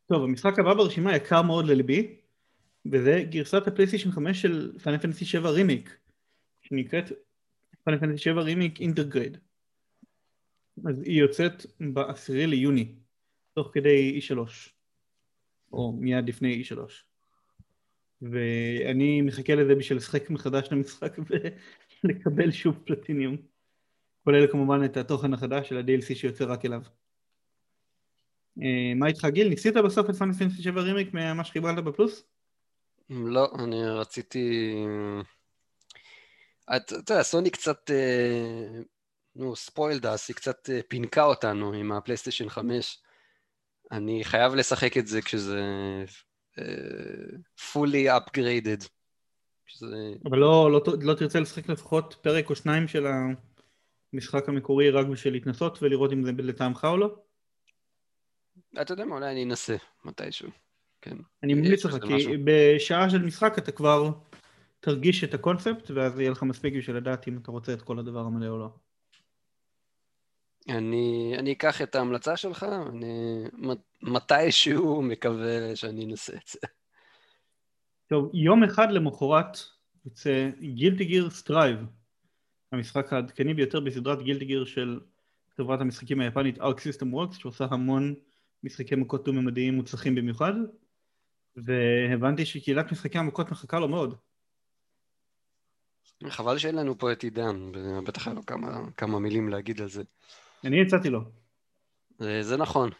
[0.06, 2.16] טוב, המשחק הבא ברשימה יקר מאוד לליבי,
[2.86, 5.96] וזה גרסת ה PlayStation 5 של Final Fantasy 7 רימיק,
[6.62, 7.04] שנקראת
[7.84, 9.38] Final Fantasy 7 Remake Intergrade.
[10.86, 12.94] אז היא יוצאת ב-10 ליוני,
[13.54, 14.38] תוך כדי E3,
[15.72, 16.76] או מיד לפני E3.
[18.22, 21.16] ואני מחכה לזה בשביל לשחק מחדש למשחק
[22.04, 23.36] ולקבל שוב פלטיניום.
[24.24, 26.80] כולל כמובן את התוכן החדש של ה-DLC שיוצא רק אליו.
[28.62, 29.48] אה, מה איתך גיל?
[29.48, 32.24] ניסית בסוף את פאנל פנטסי 7 רימיק ממה שקיבלת בפלוס?
[33.10, 34.74] לא, אני רציתי...
[36.76, 38.80] את- אתה יודע, סוני קצת, אה,
[39.36, 42.98] נו, ספוילד אס, היא קצת אה, פינקה אותנו עם הפלייסטיישן 5.
[43.92, 45.60] אני חייב לשחק את זה כשזה
[47.58, 48.88] fully upgraded.
[49.66, 49.96] כשזה...
[50.24, 53.06] אבל לא, לא, לא תרצה לשחק לפחות פרק או שניים של
[54.14, 57.14] המשחק המקורי רק בשביל להתנסות ולראות אם זה לטעמך או לא?
[58.82, 60.48] אתה יודע מה, אולי אני אנסה מתישהו.
[61.02, 61.16] כן.
[61.42, 62.32] אני ממליץ לך, כי משהו.
[62.44, 64.10] בשעה של משחק אתה כבר
[64.80, 68.20] תרגיש את הקונספט ואז יהיה לך מספיק בשביל לדעת אם אתה רוצה את כל הדבר
[68.20, 68.68] המלא או לא.
[70.68, 76.58] אני, אני אקח את ההמלצה שלך, אני מת- מתישהו מקווה שאני אנסה את זה.
[78.06, 79.58] טוב, יום אחד למחרת
[80.06, 81.78] יוצא Guilty Gear Strive,
[82.74, 85.00] המשחק העדכני ביותר בסדרת Guilty Gear של
[85.56, 88.14] חברת המשחקים היפנית Arc System Works, שעושה המון
[88.62, 90.52] משחקי מכות דו-ממדיים מוצלחים במיוחד,
[91.56, 94.14] והבנתי שקהילת משחקי המכות מחכה לו מאוד.
[96.28, 97.72] חבל שאין לנו פה את עידן,
[98.06, 100.02] בטח היה לו כמה, כמה מילים להגיד על זה.
[100.64, 101.20] אני הצעתי לו.
[102.18, 102.90] זה, זה נכון.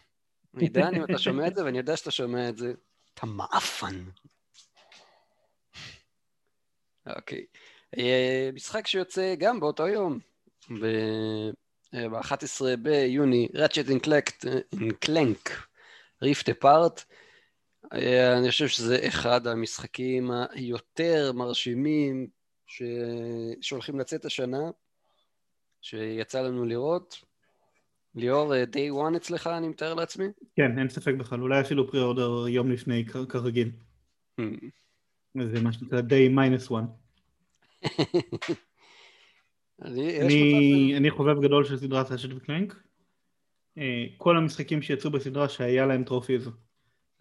[0.57, 2.73] עידן, אם אתה שומע את זה, ואני יודע שאתה שומע את זה,
[3.15, 4.05] אתה מעפן.
[7.07, 7.39] אוקיי.
[7.39, 7.45] אה,
[8.55, 10.19] משחק שיוצא גם באותו יום,
[10.71, 13.89] ב-11 ביוני, רצ'ט
[14.73, 15.67] אינקלנק,
[16.23, 17.05] ריפט אפארט.
[17.93, 22.27] אני חושב שזה אחד המשחקים היותר מרשימים
[22.67, 22.83] ש...
[23.61, 24.71] שהולכים לצאת השנה,
[25.83, 27.25] שיצא לנו לראות.
[28.15, 30.27] ליאור, אה, day one אצלך, אני מתאר לעצמי?
[30.57, 33.71] כן, אין ספק בכלל, אולי אפילו pre-order יום לפני כרגיל.
[34.41, 34.43] Hmm.
[35.53, 37.04] זה מה שנקרא day minus one.
[39.83, 42.77] אני, אני, חובב גדול של סדרת Ratchet ו Clank.
[43.79, 46.51] אה, כל המשחקים שיצאו בסדרה שהיה להם trophies,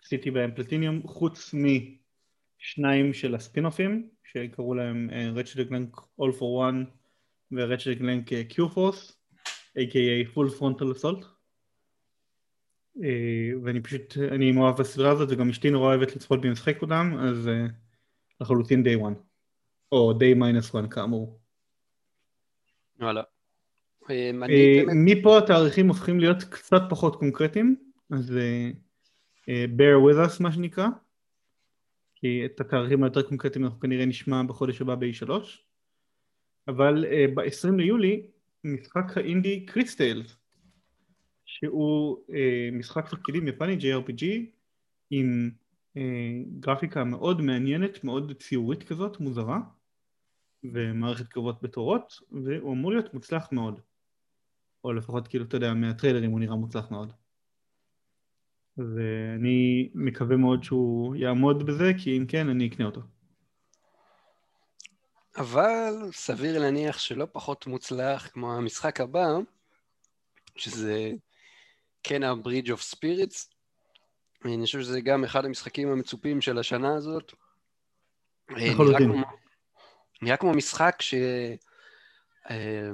[0.04, 6.86] עשיתי בהם פלטיניום, חוץ משניים של הספינופים, שקראו להם Ratchet ו Clank All for One
[7.52, 9.12] ורצ'ט וקלנק Q-Force,
[9.78, 10.36] a.k.a.
[10.36, 11.26] Full Frontal Assault.
[13.04, 17.14] אה, ואני פשוט, אני מאוהב בסדרה הזאת, וגם אשתי נורא אוהבת לצפות בי משחק אותם,
[17.20, 17.66] אז אה,
[18.42, 19.33] לחלוטין day one.
[19.94, 21.40] או day minus one כאמור.
[23.00, 23.24] וואלה.
[24.10, 24.84] אה, אה.
[24.96, 27.76] מפה התאריכים הופכים להיות קצת פחות קונקרטיים,
[28.12, 28.38] אז
[29.50, 30.88] אה, bear with us מה שנקרא,
[32.16, 35.30] כי את התאריכים היותר קונקרטיים אנחנו כנראה נשמע בחודש הבא ב-E3,
[36.68, 38.22] אבל אה, ב-20 ליולי
[38.64, 40.38] משחק האינדי קריסטיילס,
[41.46, 42.18] שהוא
[42.72, 44.26] משחק תפקידים יפני JRPG
[45.10, 45.50] עם
[46.60, 49.60] גרפיקה מאוד מעניינת, מאוד ציורית כזאת, מוזרה,
[50.64, 53.80] ומערכת קרבות בתורות, והוא אמור להיות מוצלח מאוד.
[54.84, 57.14] או לפחות כאילו, אתה יודע, מהטריילרים הוא נראה מוצלח מאוד.
[58.78, 63.02] ואני מקווה מאוד שהוא יעמוד בזה, כי אם כן, אני אקנה אותו.
[65.38, 69.28] אבל סביר להניח שלא פחות מוצלח כמו המשחק הבא,
[70.56, 71.12] שזה
[72.04, 73.54] כן ה-Bridge of Spirits.
[74.46, 77.34] אני חושב שזה גם אחד המשחקים המצופים של השנה הזאת.
[78.50, 79.12] אה, נראה לחלוטין.
[79.12, 79.43] כמו-
[80.22, 81.14] נראה כמו משחק ש...
[82.50, 82.92] אה,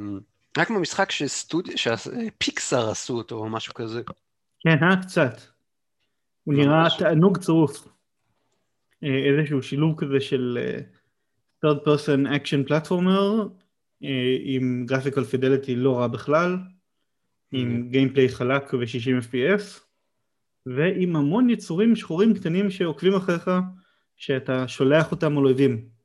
[0.57, 4.01] נראה כמו משחק שסטודיו, שפיקסאר עשו אותו או משהו כזה.
[4.59, 5.41] כן, אה, קצת.
[6.43, 6.87] הוא נראה.
[6.99, 7.87] תענוג צרוף.
[9.03, 10.79] אה, איזשהו שילוב כזה של אה,
[11.65, 13.49] third person action platformer
[14.03, 16.57] אה, עם graphical fidelity לא רע בכלל,
[17.51, 19.79] עם גיימפליי חלק ו-60 FPS,
[20.65, 23.51] ועם המון יצורים שחורים קטנים שעוקבים אחריך,
[24.17, 25.98] שאתה שולח אותם על אויבים.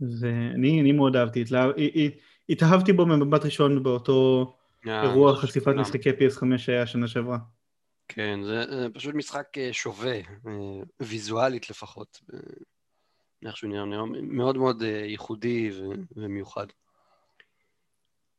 [0.00, 2.12] ואני אני מאוד אהבתי, התלהב- הת- הת-
[2.48, 4.54] התאהבתי בו ממבט ראשון באותו
[4.88, 5.68] אה, אירוע חשיפת.
[5.74, 7.38] משחקי PS5 שהיה שנה שעברה.
[8.08, 10.22] כן, זה אה, פשוט משחק אה, שווה, אה,
[11.00, 12.20] ויזואלית לפחות.
[13.46, 15.84] איך שהוא נראה, נראה מאוד מאוד ייחודי ו-
[16.16, 16.66] ומיוחד.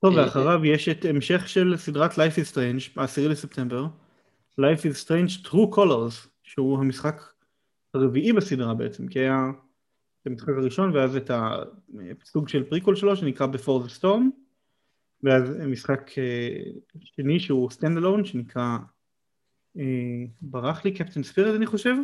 [0.02, 3.86] טוב, ואחריו יש את המשך של סדרת Life is Strange, ב-10 לספטמבר,
[4.62, 7.22] Life is Strange True Colors, שהוא המשחק
[7.94, 9.38] הרביעי בסדרה בעצם, כי היה
[10.28, 11.32] המשחק הראשון ואז את
[12.22, 14.24] הסוג של פריקול שלו שנקרא Before the Storm,
[15.24, 16.60] ואז משחק אה,
[17.02, 18.78] שני שהוא stand alone שנקרא,
[19.78, 19.84] אה,
[20.42, 21.96] ברח לי קפטן ספירט אני חושב,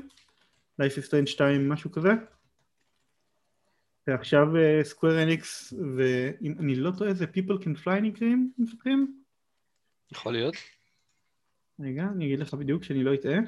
[0.82, 2.10] Life is Strange 2 משהו כזה.
[4.08, 4.48] ועכשיו
[4.84, 9.22] סקוויר אניקס, ואם אני לא טועה זה People Can Fly נקראים, מפתחים?
[10.12, 10.56] יכול להיות.
[11.80, 13.40] רגע, אני אגיד לך בדיוק שאני לא אטעה.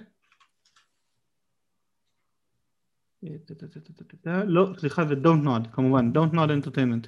[4.46, 7.08] לא, סליחה, זה Don't Nod, כמובן, Don't Nod Entertainment.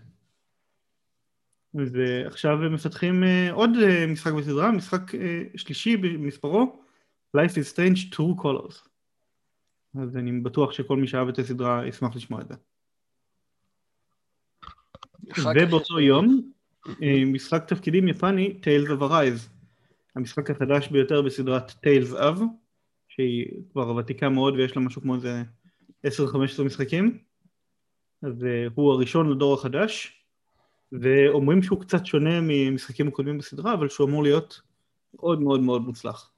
[1.74, 6.82] ועכשיו הם מפתחים אה, עוד אה, משחק בסדרה, משחק אה, שלישי במספרו,
[7.38, 8.88] Life is Strange True Colors.
[10.02, 12.54] אז אני בטוח שכל מי שאהב את הסדרה ישמח לשמוע את זה.
[15.56, 16.52] ובאותו יום,
[17.26, 19.50] משחק תפקידים יפני, Tales of Arise.
[20.16, 22.42] המשחק החדש ביותר בסדרת Tales of,
[23.10, 25.44] שהיא כבר ותיקה מאוד ויש לה משהו כמו איזה
[26.06, 26.10] 10-15
[26.66, 27.18] משחקים.
[28.22, 28.46] אז
[28.76, 30.24] הוא הראשון לדור החדש,
[30.92, 34.62] ואומרים שהוא קצת שונה ממשחקים הקודמים בסדרה, אבל שהוא אמור להיות
[35.14, 36.32] מאוד מאוד מאוד מוצלח.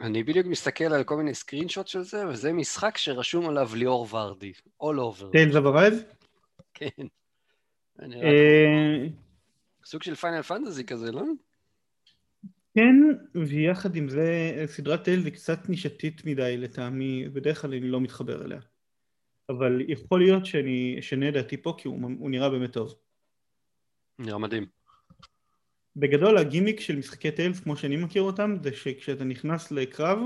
[0.00, 4.52] אני בדיוק מסתכל על כל מיני screenshot של זה, וזה משחק שרשום עליו ליאור ורדי,
[4.82, 5.32] all over.
[5.32, 5.94] Tales of Arise?
[6.74, 7.06] כן.
[8.02, 9.06] אה,
[9.84, 11.22] סוג של Final Fantasy כזה, לא?
[12.78, 12.96] כן,
[13.34, 18.44] ויחד עם זה סדרת Tales היא קצת נישתית מדי לטעמי, בדרך כלל אני לא מתחבר
[18.44, 18.60] אליה.
[19.48, 22.94] אבל יכול להיות שאני אשנה דעתי פה כי הוא, הוא נראה באמת טוב.
[24.18, 24.66] נראה מדהים.
[25.96, 30.18] בגדול הגימיק של משחקי Tales כמו שאני מכיר אותם זה שכשאתה נכנס לקרב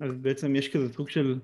[0.00, 1.38] אז בעצם יש כזה סוג של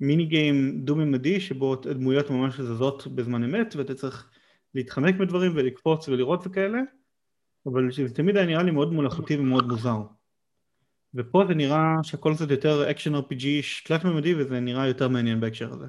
[0.00, 4.30] mini game דו-ממדי שבו הדמויות ממש זזות בזמן אמת ואתה צריך
[4.74, 6.78] להתחמק בדברים ולקפוץ ולראות וכאלה
[7.66, 10.02] אבל זה תמיד היה נראה לי מאוד מלאכותי ומאוד מוזר.
[11.14, 13.44] ופה זה נראה שהכל קצת יותר אקשן RPG
[13.84, 15.86] תלת ממדי וזה נראה יותר מעניין בהקשר הזה.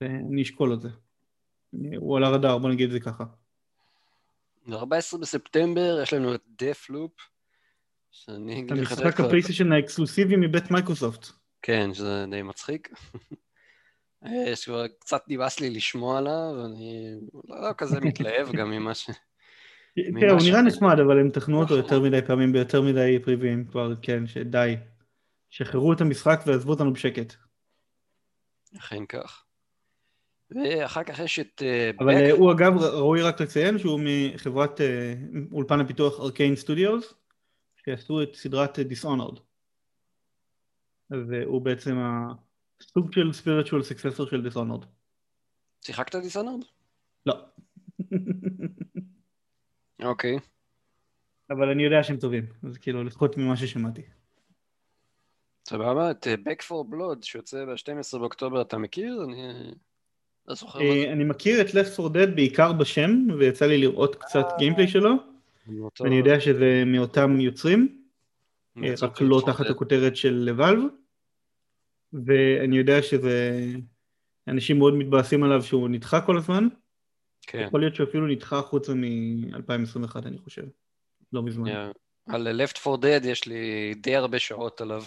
[0.00, 0.88] ואני אשקול את זה.
[1.96, 3.24] הוא על הרדאר בוא נגיד את זה ככה.
[4.66, 7.12] ב-14 בספטמבר יש לנו את Deathloop,
[8.10, 8.92] שאני אגיד לך...
[8.92, 11.26] המשחק הפלייסטיישן האקסקלוסיבי מבית מייקרוסופט.
[11.62, 12.88] כן, שזה די מצחיק.
[14.46, 17.14] יש כבר קצת נמאס לי לשמוע עליו, ואני
[17.44, 19.10] לא כזה מתלהב גם ממה ש...
[19.94, 23.92] תראה, הוא נראה נחמד, אבל הם טחנו אותו יותר מדי פעמים ביותר מדי פריוויים כבר,
[24.02, 24.76] כן, שדי.
[25.50, 27.34] שחררו את המשחק ועזבו אותנו בשקט.
[28.76, 29.44] אכן כך.
[30.50, 31.62] ואחר כך יש את...
[31.62, 32.32] אה, אבל back...
[32.32, 35.14] הוא אגב, ראוי רק לציין שהוא מחברת אה,
[35.52, 37.14] אולפן הפיתוח Arkane Studios,
[37.76, 39.38] שעשו את סדרת Dishonored.
[41.10, 41.96] אז הוא בעצם
[42.80, 44.84] הסוג של spiritual successor של Dishonored.
[45.80, 46.64] שיחקת Dishonored?
[47.26, 47.34] לא.
[50.02, 50.38] אוקיי.
[51.50, 54.02] אבל אני יודע שהם טובים, אז כאילו לפחות ממה ששמעתי.
[55.68, 59.24] סבבה, את אה, Back for Blood שיוצא ב-12 באוקטובר אתה מכיר?
[59.24, 59.72] אני...
[60.48, 64.16] לא זוכר מה אה, אני מכיר את Left 4 Dead בעיקר בשם, ויצא לי לראות
[64.16, 65.10] קצת גיימפליי שלו,
[66.00, 68.04] ואני יודע שזה מאותם יוצרים,
[68.82, 70.82] אה, רק לא תחת הכותרת של ואלב,
[72.12, 73.66] ואני יודע שזה...
[74.48, 76.68] אנשים מאוד מתבאסים עליו שהוא נדחה כל הזמן.
[77.44, 77.64] כן.
[77.66, 80.64] יכול להיות שאפילו נדחה חוץ מ-2021 אני חושב,
[81.32, 81.68] לא מזמן.
[81.68, 81.94] Yeah.
[82.34, 85.02] על Left 4 Dead יש לי די הרבה שעות עליו.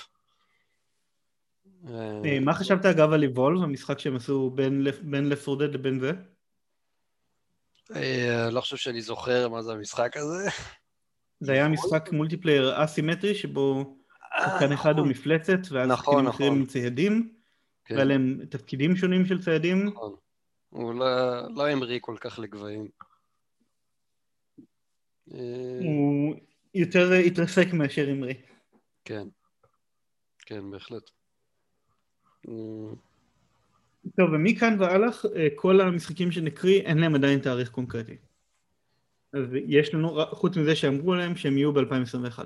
[1.90, 4.88] אה, מה חשבת אגב על Evolve, המשחק שהם עשו בין
[5.32, 6.12] Left 4 Dead לבין זה?
[7.96, 10.50] אה, לא חושב שאני זוכר מה זה המשחק הזה.
[11.40, 13.98] זה היה משחק מולטיפלייר אסימטרי שבו
[14.40, 15.10] שחקן אחד הוא נכון.
[15.10, 17.34] מפלצת ואז נכון, שחקנים אחרים עם ציידים
[17.86, 18.08] כן.
[18.08, 19.86] להם תפקידים שונים של ציידים.
[19.86, 20.16] נכון.
[20.78, 21.08] הוא לא,
[21.56, 22.88] לא המריא כל כך לגבהים.
[25.34, 26.36] אה, הוא
[26.74, 28.34] יותר התרסק מאשר המריא.
[29.06, 29.28] כן,
[30.40, 31.10] כן, בהחלט.
[34.16, 38.18] טוב, ומכאן והלך אה, כל המשחקים שנקריא אין להם עדיין תאריך קונקרטי.
[39.34, 42.40] אז יש לנו, חוץ מזה שאמרו להם שהם יהיו ב-2021.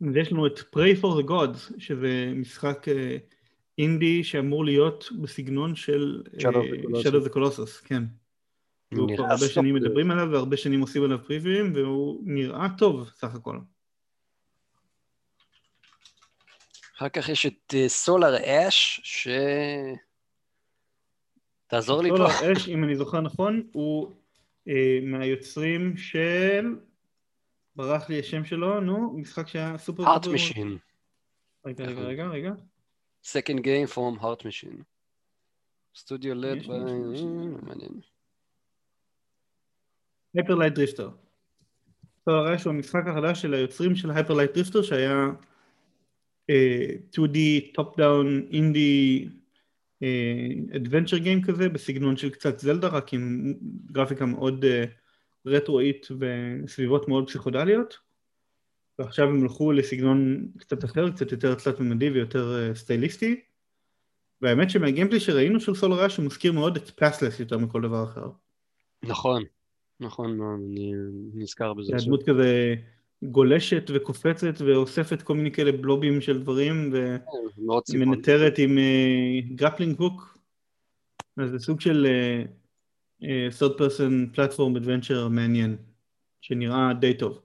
[0.00, 3.16] ויש לנו את Pray for the Gods, שזה משחק אה,
[3.78, 6.50] אינדי שאמור להיות בסגנון של אה,
[7.02, 8.02] Shadow the Colossus, כן.
[8.92, 13.34] והוא כבר הרבה שנים מדברים עליו והרבה שנים עושים עליו פריוויים והוא נראה טוב סך
[13.34, 13.58] הכל.
[16.96, 19.28] אחר כך יש את סולר uh, אש, ש...
[21.66, 22.16] תעזור לי פה.
[22.16, 24.12] סולר אש, אם אני זוכר נכון, הוא
[24.68, 24.72] uh,
[25.02, 26.74] מהיוצרים של...
[27.76, 30.08] ברח לי השם שלו, נו, משחק שהיה סופר...
[30.08, 30.78] הארט משין.
[31.66, 32.52] רגע, רגע, רגע, רגע.
[33.24, 34.82] Second game from Heart Machine.
[35.96, 36.72] סטודיו לד יש, ב...
[36.72, 37.20] יש, יש.
[37.20, 37.26] אה,
[37.62, 38.00] מעניין.
[40.34, 41.10] הייפרלייט דריפטר.
[42.26, 45.26] הרי שהוא המשחק החדש של היוצרים של הייפרלייט דריפטר שהיה
[46.50, 47.38] אה, 2D
[47.74, 49.28] טופ דאון אינדי
[50.76, 53.54] אדוונצ'ר גיים כזה בסגנון של קצת זלדה רק עם
[53.92, 54.84] גרפיקה מאוד אה,
[55.46, 57.98] רטרואית וסביבות מאוד פסיכודליות
[58.98, 63.40] ועכשיו הם הלכו לסגנון קצת אחר, קצת יותר תלת ממדי ויותר אה, סטייליסטי
[64.42, 68.28] והאמת שמהגיימפלי שראינו של סולר אש הוא מזכיר מאוד את פאסלס יותר מכל דבר אחר
[69.04, 69.42] נכון,
[70.00, 70.92] נכון מאוד, אני
[71.34, 71.92] נזכר בזה.
[71.96, 72.04] זה.
[72.04, 72.74] הדמות כזה
[73.22, 77.94] גולשת וקופצת ואוספת כל מיני כאלה בלובים של דברים כן.
[77.94, 78.78] ומנטרת עם
[79.54, 80.38] grappling hook
[81.36, 82.42] אז זה סוג של אה,
[83.22, 85.76] אה, third person platform adventure מעניין
[86.40, 87.42] שנראה די טוב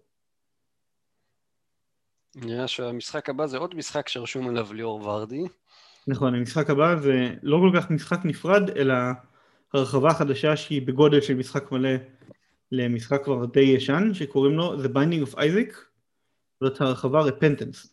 [2.35, 5.43] נראה שהמשחק הבא זה עוד משחק שרשום עליו ליאור ורדי.
[6.07, 8.93] נכון המשחק הבא זה לא כל כך משחק נפרד אלא
[9.73, 11.89] הרחבה חדשה שהיא בגודל של משחק מלא
[12.71, 15.75] למשחק כבר די ישן שקוראים לו The Binding of Isaac
[16.63, 17.87] זאת הרחבה Repentance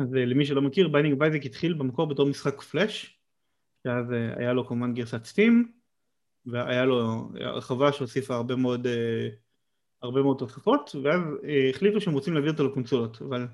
[0.00, 3.18] אז אה, למי שלא מכיר Binding of Isaac התחיל במקור בתור משחק פלאש
[3.84, 5.72] שאז אה, היה לו כמובן גרסת סטים
[6.46, 9.28] והיה לו הרחבה שהוסיפה הרבה מאוד אה,
[10.02, 13.46] הרבה מאוד תוספות ואז אה, החליטו שהם רוצים להביא אותו לקונסולות אבל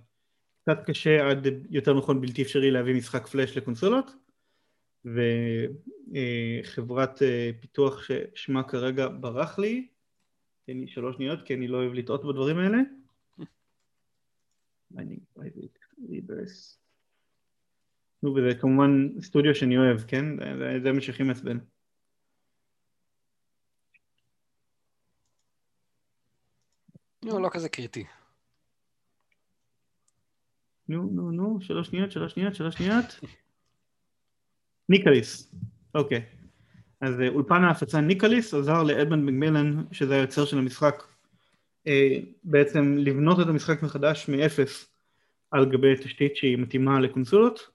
[0.63, 4.11] קצת קשה עד יותר נכון בלתי אפשרי להביא משחק פלאש לקונסולות
[6.65, 9.89] וחברת אה, פיתוח ששמה כרגע ברח לי
[10.67, 12.79] תן לי שלוש שניות כי אני לא אוהב לטעות בדברים האלה.
[18.23, 20.25] נו וזה כמובן סטודיו שאני אוהב כן?
[20.83, 21.59] זה- שהכי מעצבן
[27.25, 28.05] לא, לא כזה קריטי.
[30.89, 33.21] נו, נו, נו, שלוש שניות, שלוש שניות, שלוש שניות.
[34.89, 35.55] Nicalis,
[35.95, 36.25] אוקיי.
[37.01, 41.03] אז אה, אולפן ההפצה Nicalis עזר לאדמונד מקמילן, שזה היוצר של המשחק,
[41.87, 44.95] אה, בעצם לבנות את המשחק מחדש מאפס
[45.51, 47.71] על גבי תשתית שהיא מתאימה לקונסולות,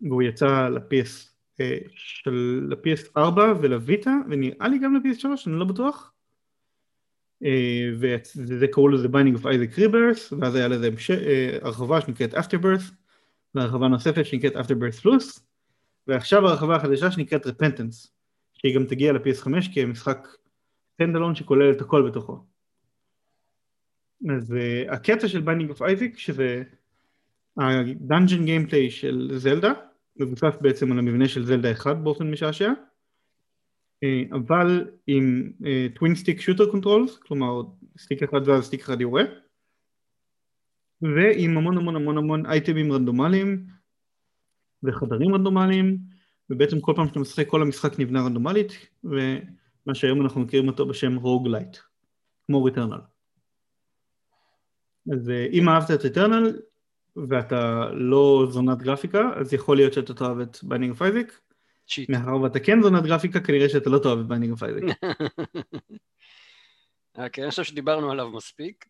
[0.00, 6.12] והוא יצא ל-PS, אה, של ל-PS4 ולוויטה, ונראה לי גם ל-PS3, אני לא בטוח.
[7.44, 7.90] אה,
[8.34, 12.92] וזה קראו לזה Binding of Isaac Rebirth ואז היה לזה אה, הרחבה שנקראת Afterbirth
[13.54, 15.46] והרחבה נוספת שנקראת Afterbirth פלוס
[16.06, 18.08] ועכשיו הרחבה החדשה שנקראת Repentance
[18.52, 20.28] שהיא גם תגיע ל-PS5 כמשחק
[20.94, 22.44] standalone שכולל את הכל בתוכו.
[24.30, 26.62] אז uh, הקטע של Binding of Isaac שזה
[27.56, 29.72] ה dungeon gameplay של זלדה
[30.16, 32.72] מבוסס בעצם על המבנה של זלדה 1 באופן משעשע אה,
[34.32, 35.52] אבל עם
[35.94, 37.62] twin stick shooter controls, כלומר
[37.98, 39.22] stick אחד זז, stick אחד יורה,
[41.02, 43.66] ועם המון המון המון המון אייטמים רנדומליים
[44.82, 45.98] וחדרים רנדומליים,
[46.50, 48.72] ובעצם כל פעם שאתה משחק כל המשחק נבנה רנדומלית,
[49.04, 51.76] ומה שהיום אנחנו מכירים אותו בשם roguelite,
[52.46, 53.00] כמו Returnal.
[55.12, 56.58] אז אה, אם אהבת את Returnal
[57.28, 61.32] ואתה לא זונת גרפיקה, אז יכול להיות שאתה תאהב את Binding Isaac,
[61.90, 62.10] shit.
[62.10, 64.82] מאחר ואתה כן זונת גרפיקה, כנראה שאתה לא תאהב את Binding of Isaac.
[67.18, 68.84] אוקיי, אני חושב שדיברנו עליו מספיק.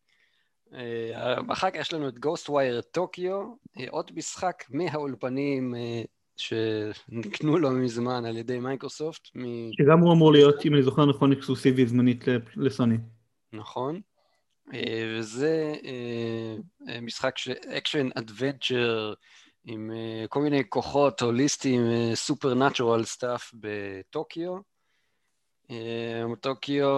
[0.74, 6.02] אה, אחר כך יש לנו את Ghostwire Tokyo, אה, עוד משחק מהאולפנים אה,
[6.36, 11.32] שנקנו לא מזמן על ידי מייקרוסופט, מ- שגם הוא אמור להיות, אם אני זוכר נכון,
[11.32, 12.24] אקסקלוסיבי זמנית
[12.56, 12.96] לסוני.
[13.52, 14.00] נכון,
[14.74, 15.74] אה, וזה
[17.02, 19.12] משחק של action adventure
[19.64, 21.80] עם אה, כל מיני כוחות הוליסטיים,
[22.14, 24.70] supernatural stuff בטוקיו.
[25.70, 26.88] אה, טוקיו,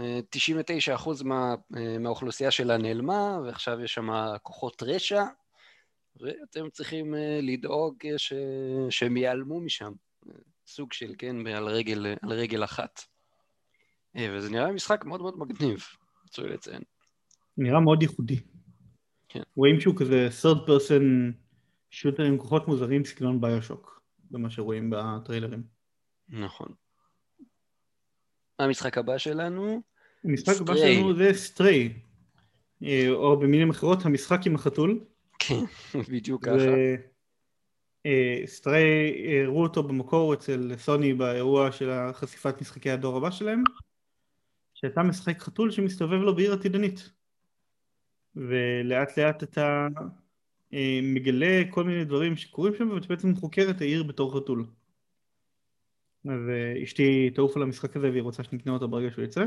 [0.00, 4.08] אה, 99% מה, אה, מהאוכלוסייה שלה נעלמה, ועכשיו יש שם
[4.42, 5.24] כוחות רשע,
[6.20, 8.32] ואתם צריכים לדאוג ש...
[8.90, 9.92] שהם ייעלמו משם.
[10.66, 13.00] סוג של, כן, על רגל, על רגל אחת.
[14.18, 15.84] וזה נראה משחק מאוד מאוד מגניב,
[16.26, 16.82] רצוי לציין.
[17.56, 18.40] נראה מאוד ייחודי.
[19.28, 19.42] כן.
[19.56, 21.02] רואים שהוא כזה third person
[21.94, 25.62] שוטר עם כוחות מוזרים סגנון ביושוק, זה מה שרואים בטריילרים.
[26.28, 26.68] נכון.
[28.58, 29.82] המשחק הבא שלנו,
[30.24, 30.76] המשחק הבא.
[30.76, 31.92] שלנו זה סטריי,
[33.08, 35.04] או במילים אחרות המשחק עם החתול.
[35.38, 35.64] כן,
[36.12, 36.58] בדיוק ככה.
[36.58, 36.96] זה...
[38.06, 39.12] אה, סטריי
[39.42, 43.62] הראו אותו במקור אצל סוני באירוע של החשיפת משחקי הדור הבא שלהם
[44.74, 47.10] שאתה משחק חתול שמסתובב לו בעיר עתידנית
[48.36, 50.23] ולאט לאט אתה אה,
[51.02, 54.66] מגלה כל מיני דברים שקורים שם ואתה בעצם חוקר את העיר בתור חתול
[56.24, 59.44] אז אה, אשתי תעוף על המשחק הזה והיא רוצה שנקנה אותו ברגע שהוא יצא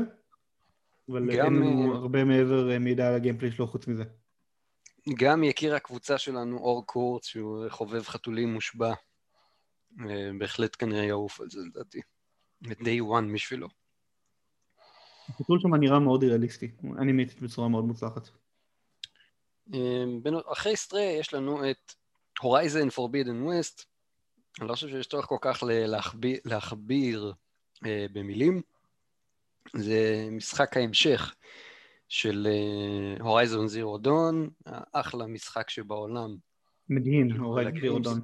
[1.08, 4.04] אבל גם, אין לנו אה, הרבה מעבר אה, מידע על הגיימפליי שלו חוץ מזה
[5.14, 8.94] גם יקיר הקבוצה שלנו, אור קורץ, שהוא חובב חתולים מושבע,
[10.00, 12.00] אה, בהחלט כנראה יעוף על זה לדעתי.
[12.64, 13.68] day one בשבילו.
[15.28, 18.28] הפיתול שם נראה מאוד ריאליסטי, אנימטית בצורה מאוד מוצלחת.
[19.74, 21.94] אה, אחרי סטרי יש לנו את
[22.40, 23.84] Horizon Forbidden West,
[24.60, 27.32] אני לא חושב שיש צורך כל כך להכביר, להכביר
[27.86, 28.62] אה, במילים,
[29.76, 31.34] זה משחק ההמשך
[32.08, 32.48] של
[33.20, 34.50] הורייזון זירו דון,
[34.92, 36.36] אחלה משחק שבעולם.
[36.88, 38.20] מדהים, הורייזון זירו דון.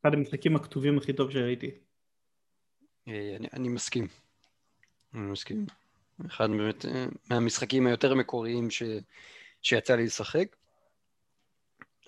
[0.00, 1.70] אחד המשחקים הכתובים הכי טוב שראיתי.
[3.08, 4.06] אה, אני, אני מסכים.
[5.14, 5.66] אני מסכים.
[6.26, 8.82] אחד באמת אה, מהמשחקים היותר מקוריים ש,
[9.62, 10.56] שיצא לי לשחק.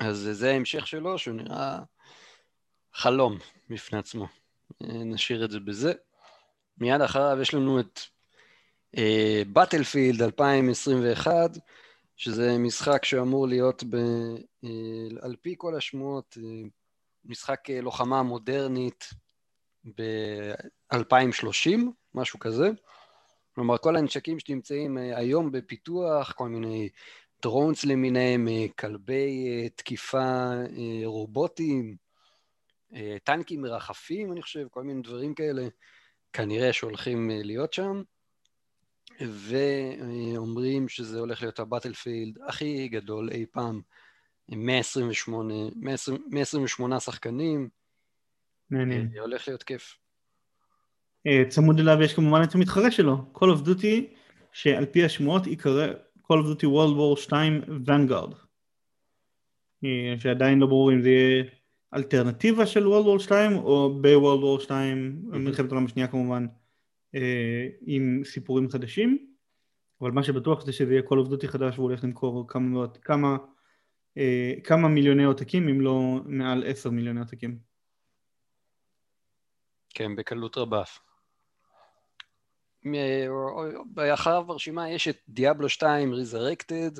[0.06, 1.78] אז זה ההמשך שלו, שהוא נראה
[2.94, 3.38] חלום
[3.70, 4.26] בפני עצמו.
[4.82, 5.92] אה, נשאיר את זה בזה.
[6.78, 8.00] מיד אחריו יש לנו את
[9.52, 11.50] בטלפילד uh, 2021,
[12.16, 13.96] שזה משחק שאמור להיות ב,
[14.64, 14.68] uh,
[15.20, 16.68] על פי כל השמועות uh,
[17.24, 19.08] משחק אה, לוחמה מודרנית
[19.84, 21.78] ב-2030,
[22.14, 22.70] משהו כזה.
[23.54, 26.88] כלומר, כל הנשקים שנמצאים אה, היום בפיתוח, כל מיני
[27.42, 30.50] דרונס למיניהם, אה, כלבי תקיפה
[31.04, 31.96] רובוטיים,
[33.24, 35.62] טנקים מרחפים, אני חושב, כל מיני דברים כאלה,
[36.32, 38.02] כנראה שהולכים להיות שם.
[39.20, 43.80] ואומרים שזה הולך להיות הבטלפילד הכי גדול אי פעם
[44.48, 45.54] 128,
[46.30, 47.68] 128 שחקנים.
[48.70, 49.08] מעניין.
[49.16, 49.98] אה, הולך להיות כיף.
[51.26, 54.14] אה, צמוד אליו יש כמובן את המתחרה שלו, Call of Duty,
[54.52, 55.86] שעל פי השמועות ייקרא
[56.26, 58.34] Call of Duty World War 2 Vanguard.
[59.84, 61.44] אה, שעדיין לא ברור אם זה יהיה
[61.94, 66.46] אלטרנטיבה של World War 2 או ב-World War 2, מלחמת העולם השנייה כמובן,
[67.86, 69.26] עם סיפורים חדשים.
[70.00, 73.36] אבל מה שבטוח זה שזה יהיה Call of Duty חדש והוא הולך למכור כמה, כמה
[74.16, 77.58] אה, כמה מיליוני עותקים אם לא מעל עשר מיליוני עותקים.
[79.94, 80.82] כן, בקלות רבה.
[84.14, 86.90] אחריו ברשימה יש את דיאבלו 2 ריזרקטד,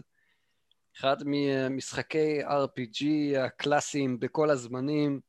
[0.99, 3.05] אחד ממשחקי RPG
[3.39, 5.21] הקלאסיים בכל הזמנים,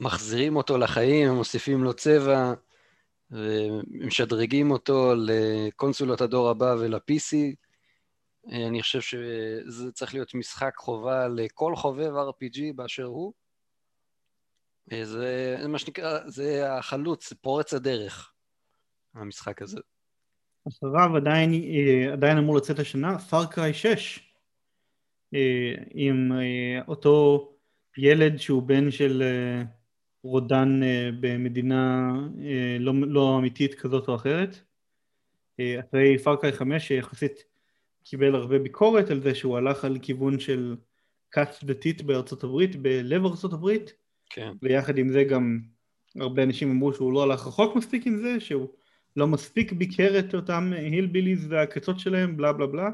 [0.00, 2.52] מחזירים אותו לחיים, מוסיפים לו צבע,
[3.88, 7.36] משדרגים אותו לקונסולות הדור הבא ול-PC.
[8.52, 13.32] אני חושב שזה צריך להיות משחק חובה לכל חובב RPG באשר הוא.
[14.92, 18.32] זה, זה מה שנקרא, זה החלוץ, פורץ הדרך,
[19.14, 19.80] המשחק הזה.
[20.68, 24.20] אחריו עדיין, אה, עדיין אמור לצאת השנה Far Cry 6
[25.34, 27.48] אה, עם אה, אותו
[27.96, 29.22] ילד שהוא בן של
[30.22, 30.80] רודן
[31.20, 32.12] במדינה
[32.80, 34.58] לא, לא אמיתית כזאת או אחרת
[35.60, 37.44] אחרי Far Cry 5 שיחסית
[38.04, 40.76] קיבל הרבה ביקורת על זה שהוא הלך על כיוון של
[41.30, 43.92] כת דתית בארצות הברית, בלב ארצות הברית,
[44.30, 44.52] כן.
[44.62, 45.60] ויחד עם זה גם
[46.16, 48.68] הרבה אנשים אמרו שהוא לא הלך רחוק מספיק עם זה, שהוא
[49.16, 52.90] לא מספיק ביקר את אותם הילביליז והקצות שלהם, בלה בלה בלה.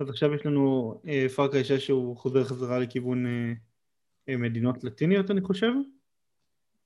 [0.00, 3.52] אז עכשיו יש לנו אה, פארקריי 6 שהוא חוזר חזרה לכיוון אה,
[4.28, 5.72] אה, מדינות לטיניות אני חושב.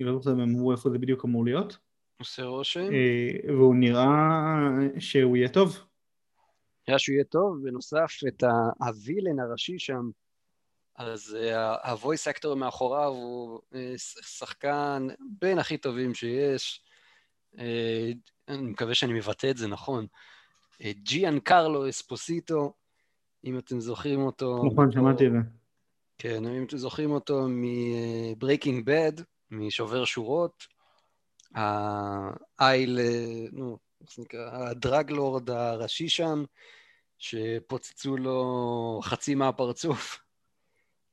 [0.00, 1.78] אני לא זוכר אם הם אמרו איפה זה בדיוק אמור להיות.
[2.20, 2.92] עושה רושם.
[2.92, 4.08] אה, והוא נראה
[4.98, 5.78] שהוא יהיה טוב.
[6.88, 8.44] נראה שהוא יהיה טוב, בנוסף את
[8.80, 10.10] הווילן הראשי שם,
[10.98, 11.36] אז
[11.82, 15.08] ה-voice actor מאחוריו הוא אה, שחקן
[15.40, 16.82] בין הכי טובים שיש,
[17.58, 18.10] אה,
[18.48, 20.06] אני מקווה שאני מבטא את זה נכון,
[20.82, 22.72] אה, ג'יאן קרלו אספוסיטו,
[23.44, 24.64] אם אתם זוכרים אותו.
[24.72, 25.38] נכון, שמעתי את זה.
[26.18, 30.66] כן, אם אתם זוכרים אותו מ-Breaking Bad, משובר שורות,
[32.58, 32.98] האייל,
[33.52, 36.44] נו, איך זה נקרא, הדרגלורד הראשי שם,
[37.18, 40.27] שפוצצו לו חצי מהפרצוף.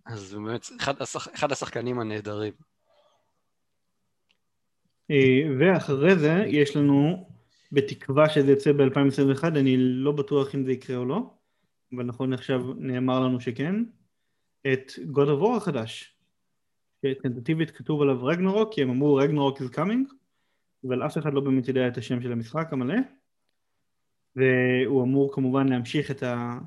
[0.06, 1.27] אז באמת אחד, השח...
[1.36, 2.53] אחד השחקנים הנהדרים.
[5.11, 7.30] אה, ואחרי זה יש לנו,
[7.72, 11.34] בתקווה שזה יצא ב-2021, אני לא בטוח אם זה יקרה או לא,
[11.94, 13.76] אבל נכון עכשיו נאמר לנו שכן,
[14.73, 16.15] את God of War החדש,
[17.06, 20.14] שטנטטיבית כתוב עליו רגנרוק, כי הם אמרו רגנרוק is coming,
[20.88, 22.95] אבל אף אחד לא באמת יודע את השם של המשחק המלא.
[24.36, 26.60] והוא אמור כמובן להמשיך את ה...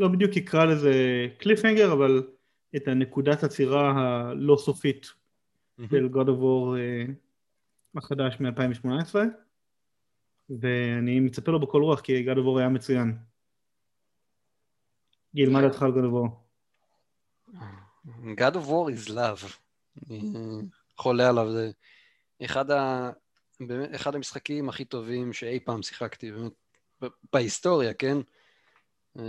[0.00, 0.92] לא בדיוק יקרא לזה
[1.38, 2.22] קליפהנגר, אבל
[2.76, 5.82] את הנקודת עצירה הלא סופית mm-hmm.
[5.90, 7.04] של God of War אה,
[7.96, 9.14] החדש מ-2018
[10.50, 13.18] ואני מצפה לו בכל רוח כי God of War היה מצוין.
[15.34, 16.30] גיל, מה דעתך על God of War?
[18.24, 19.56] God of War is love.
[20.96, 21.70] חולה עליו, זה
[22.44, 23.10] אחד ה...
[23.60, 26.52] באמת אחד המשחקים הכי טובים שאי פעם שיחקתי, באמת,
[27.32, 28.16] בהיסטוריה, כן?
[29.18, 29.24] אה,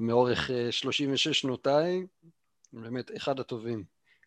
[0.00, 2.06] מאורך 36 אה, שנותיי,
[2.72, 3.84] באמת, אחד הטובים.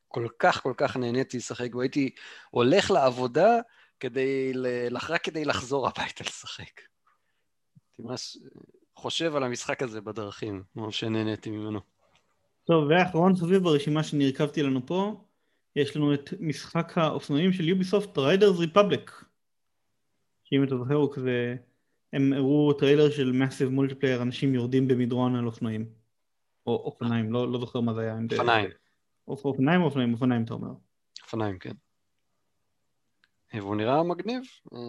[0.07, 2.09] כל כך כל כך נהניתי לשחק, והייתי
[2.49, 3.59] הולך לעבודה
[3.99, 4.53] כדי,
[5.09, 6.81] רק כדי לחזור הביתה לשחק.
[7.75, 8.37] הייתי ממש
[8.95, 11.79] חושב על המשחק הזה בדרכים, כמו שנהניתי ממנו.
[12.63, 15.23] טוב, ואחרון חביב ברשימה שהרכבתי לנו פה,
[15.75, 19.11] יש לנו את משחק האופנועים של יוביסופט, Riders Republic.
[20.43, 21.55] שאם אתה זוכר הוא כזה,
[22.14, 25.85] הם הראו טריילר של massive multiplayer, אנשים יורדים במדרון על אופנועים.
[26.68, 28.18] או אופניים, לא, לא זוכר מה זה היה.
[28.31, 28.69] אופניים.
[29.27, 30.14] אופניים או אופניים?
[30.14, 30.73] אופניים אתה אומר.
[31.23, 31.73] אופניים, כן.
[33.53, 34.41] והוא נראה מגניב.
[34.73, 34.80] אה,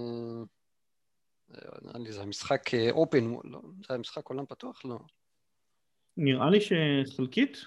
[1.83, 4.85] נראה לי זה המשחק אופן, אה, לא, זה המשחק עולם פתוח?
[4.85, 4.99] לא.
[6.17, 7.65] נראה לי שחלקית?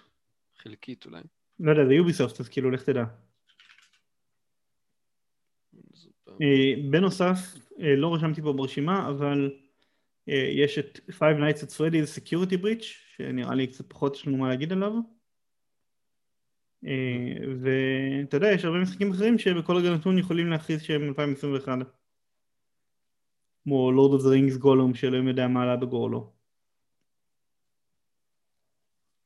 [0.58, 1.22] חלקית אולי.
[1.60, 3.04] לא יודע, זה יוביסופט, אז כאילו לך תדע.
[6.28, 7.38] אה, בנוסף,
[7.78, 9.52] לא רשמתי פה ברשימה, אבל
[10.28, 12.84] יש את Five Nights at Freddy's Security Breach,
[13.16, 14.94] שנראה לי קצת פחות יש לנו מה להגיד עליו.
[17.62, 21.78] ואתה יודע, יש הרבה משחקים אחרים שבכל רגע נתון יכולים להכריז שהם 2021.
[23.64, 26.34] כמו Lord of the Rings Gollum שאלוהים יודע מה עלה בגורלו.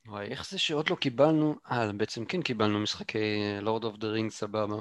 [0.05, 4.37] וואי, איך זה שעוד לא קיבלנו, אה, בעצם כן קיבלנו משחקי Lord of the Rings
[4.37, 4.75] סבבה.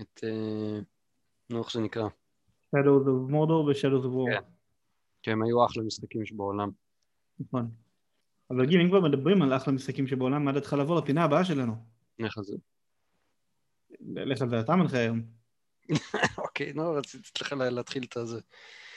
[0.00, 0.80] את, אה,
[1.50, 2.08] נו, איך זה נקרא?
[2.76, 4.32] Shadows of Mordor ו-Shadows of War.
[4.32, 4.42] כן.
[5.22, 6.70] כי הם היו אחלה משחקים שבעולם.
[7.40, 7.70] נכון.
[8.50, 11.74] אבל גיל, אם כבר מדברים על אחלה משחקים שבעולם, מה דעתך לבוא לפינה הבאה שלנו?
[12.24, 12.56] איך זה?
[14.00, 15.22] לך על זה אתה מנחה היום.
[16.44, 18.40] אוקיי, נו, רציתי לך להתחיל את הזה.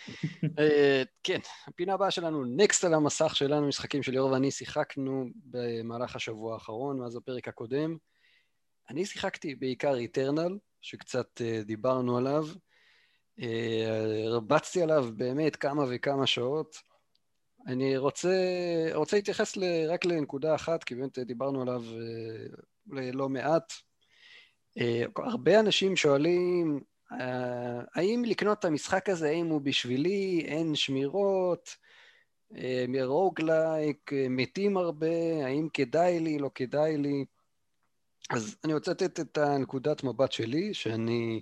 [0.59, 6.15] אה, כן, הפינה הבאה שלנו, נקסט על המסך שלנו, משחקים של ליאור ואני שיחקנו במהלך
[6.15, 7.97] השבוע האחרון, מאז הפרק הקודם.
[8.89, 12.47] אני שיחקתי בעיקר איטרנל, שקצת אה, דיברנו עליו.
[13.41, 16.75] אה, הרבצתי עליו באמת כמה וכמה שעות.
[17.67, 18.35] אני רוצה,
[18.93, 21.83] רוצה להתייחס ל, רק לנקודה אחת, כי באמת דיברנו עליו
[22.87, 23.73] לא מעט.
[25.17, 26.79] הרבה אנשים שואלים,
[27.95, 31.75] האם לקנות את המשחק הזה, האם הוא בשבילי, אין שמירות,
[33.03, 37.25] רוגלייק, מתים הרבה, האם כדאי לי, לא כדאי לי.
[38.29, 41.41] אז אני רוצה לתת את הנקודת מבט שלי, שאני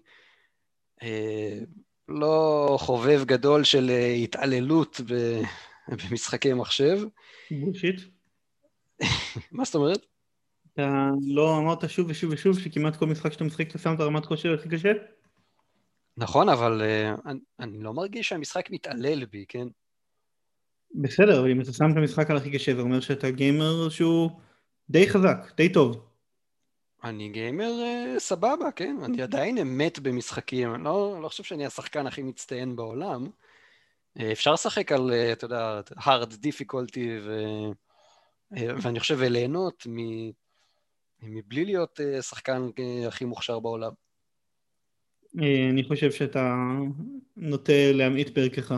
[1.03, 1.59] אה,
[2.09, 3.91] לא חובב גדול של
[4.23, 5.41] התעללות ב,
[6.09, 6.99] במשחקי מחשב.
[7.51, 8.01] בושיט.
[9.51, 10.05] מה זאת אומרת?
[10.73, 14.25] אתה לא אמרת שוב ושוב ושוב שכמעט כל משחק שאתה משחק אתה שם את הרמת
[14.25, 14.91] כושר הכי קשה?
[16.17, 19.67] נכון, אבל uh, אני, אני לא מרגיש שהמשחק מתעלל בי, כן?
[20.95, 24.31] בסדר, אבל אם אתה שם את המשחק על הכי קשה, זה אומר שאתה גיימר שהוא
[24.89, 26.08] די חזק, די טוב.
[27.03, 28.97] אני גיימר uh, סבבה, כן?
[29.03, 33.27] אני עדיין אמת במשחקים, אני לא, לא חושב שאני השחקן הכי מצטיין בעולם.
[34.17, 37.31] Uh, אפשר לשחק על, uh, אתה יודע, hard difficulty, ו...
[38.51, 39.97] ואני חושב ליהנות מ...
[41.21, 42.69] מבלי להיות שחקן
[43.07, 43.91] הכי מוכשר בעולם.
[45.41, 46.55] אה, אני חושב שאתה
[47.37, 48.73] נוטה להמעיט בערכך.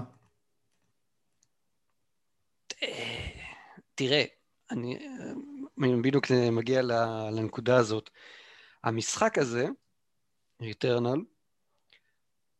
[3.95, 4.23] תראה,
[4.71, 4.97] אני
[5.77, 6.81] בדיוק מגיע
[7.31, 8.09] לנקודה הזאת.
[8.83, 9.67] המשחק הזה,
[10.61, 11.21] ריטרנל,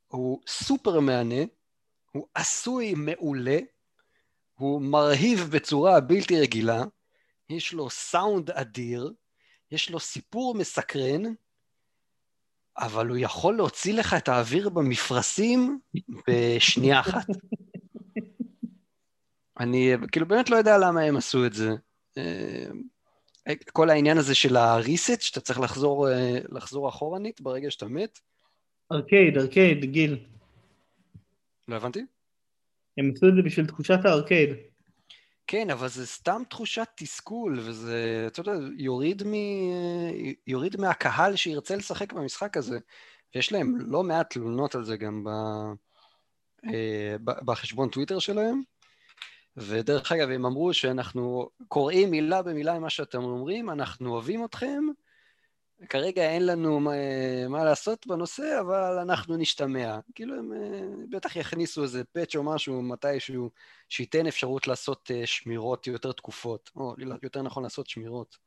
[0.07, 1.43] הוא סופר מהנה,
[2.11, 3.59] הוא עשוי מעולה,
[4.53, 6.83] הוא מרהיב בצורה בלתי רגילה,
[7.49, 9.13] יש לו סאונד אדיר,
[9.71, 11.21] יש לו סיפור מסקרן,
[12.77, 15.79] אבל הוא יכול להוציא לך את האוויר במפרשים
[16.27, 17.27] בשנייה אחת.
[19.59, 21.69] אני כאילו באמת לא יודע למה הם עשו את זה.
[23.47, 28.19] אה, כל העניין הזה של הריסט, שאתה צריך לחזור, אה, לחזור אחורנית ברגע שאתה מת.
[28.91, 30.19] ארקייד, ארקייד, גיל.
[31.67, 32.05] לא הבנתי?
[32.97, 34.49] הם עשו את זה בשביל תחושת הארקייד.
[35.47, 39.33] כן, אבל זה סתם תחושת תסכול, וזה, אתה יודע, יוריד, מ...
[40.47, 42.79] יוריד מהקהל שירצה לשחק במשחק הזה.
[43.35, 45.29] ויש להם לא מעט תלונות על זה גם ב...
[46.65, 47.15] אה,
[47.45, 48.61] בחשבון טוויטר שלהם.
[49.57, 54.83] ודרך אגב, הם אמרו שאנחנו קוראים מילה במילה ממה שאתם אומרים, אנחנו אוהבים אתכם,
[55.89, 56.91] כרגע אין לנו מה,
[57.49, 59.99] מה לעשות בנושא, אבל אנחנו נשתמע.
[60.15, 63.49] כאילו הם אה, בטח יכניסו איזה פאץ' או משהו מתישהו,
[63.89, 68.37] שייתן אפשרות לעשות אה, שמירות יותר תקופות, או יותר נכון לעשות שמירות.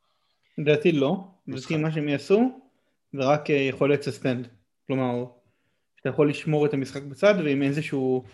[0.59, 1.17] לדעתי לא,
[1.47, 2.61] לדעתי מה שהם יעשו
[3.13, 4.49] זה רק אה, יכולת סספנד,
[4.87, 5.25] כלומר,
[5.97, 8.25] שאתה יכול לשמור את המשחק בצד ועם איזשהו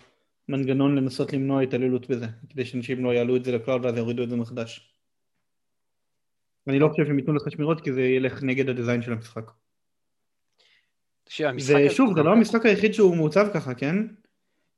[0.49, 4.23] מנגנון לנסות למנוע התעללות בזה, כדי שאנשים לא יעלו את זה ל cloud ואז יורידו
[4.23, 4.95] את זה מחדש.
[6.67, 9.51] אני לא חושב שהם ייתנו לך שמירות כי זה ילך נגד ה design של המשחק.
[11.85, 13.95] ושוב, זה לא המשחק היחיד שהוא מעוצב ככה, כן?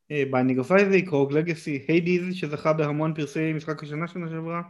[0.10, 4.62] Binding of Isaac, Rogue Legacy, Hades שזכה בהמון פרסי משחק השנה שנה שעברה.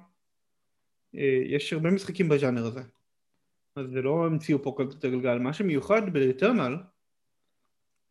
[1.15, 2.82] אה, יש הרבה משחקים בז'אנר הזה.
[3.76, 5.38] אז זה לא המציאו פה את הגלגל.
[5.38, 6.93] מה שמיוחד ב Returnal, אה,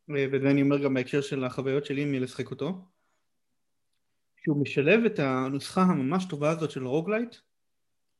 [0.08, 2.84] וזה אני אומר גם בהקשר של החוויות שלי מלשחק אותו,
[4.44, 7.36] שהוא משלב את הנוסחה הממש טובה הזאת של roguelite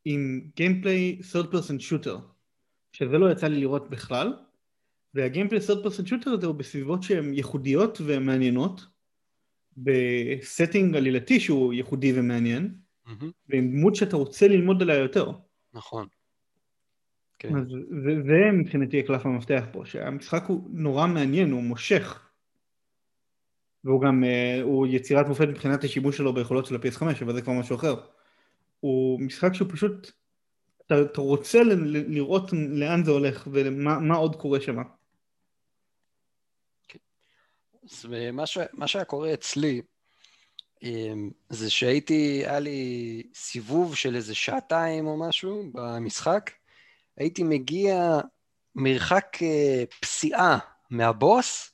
[0.04, 2.18] עם gameplay third person shooter,
[2.92, 4.34] שזה לא יצא לי לראות בכלל,
[5.14, 8.80] וה gameplay third person shooter הזה הוא בסביבות שהן ייחודיות ומעניינות,
[9.76, 12.74] ב setting עלילתי שהוא ייחודי ומעניין,
[13.06, 13.24] mm-hmm.
[13.48, 15.32] ועם דמות שאתה רוצה ללמוד עליה יותר.
[15.72, 16.08] נכון.
[17.42, 17.56] כן.
[17.56, 17.66] אז
[18.04, 22.28] זה, זה מבחינתי הקלף המפתח פה, שהמשחק הוא נורא מעניין, הוא מושך.
[23.84, 27.52] והוא גם, אה, הוא יצירת מופת מבחינת השימוש שלו ביכולות של ה-PS5, אבל זה כבר
[27.52, 27.94] משהו אחר.
[28.80, 30.10] הוא משחק שהוא פשוט,
[30.86, 34.76] אתה, אתה רוצה ל, ל, לראות לאן זה הולך ומה עוד קורה שם.
[37.84, 39.82] אז מה, ש, מה שהיה קורה אצלי,
[40.82, 46.50] אמ, זה שהייתי, היה לי סיבוב של איזה שעתיים או משהו במשחק,
[47.16, 48.20] הייתי מגיע
[48.74, 50.58] מרחק אה, פסיעה
[50.90, 51.72] מהבוס,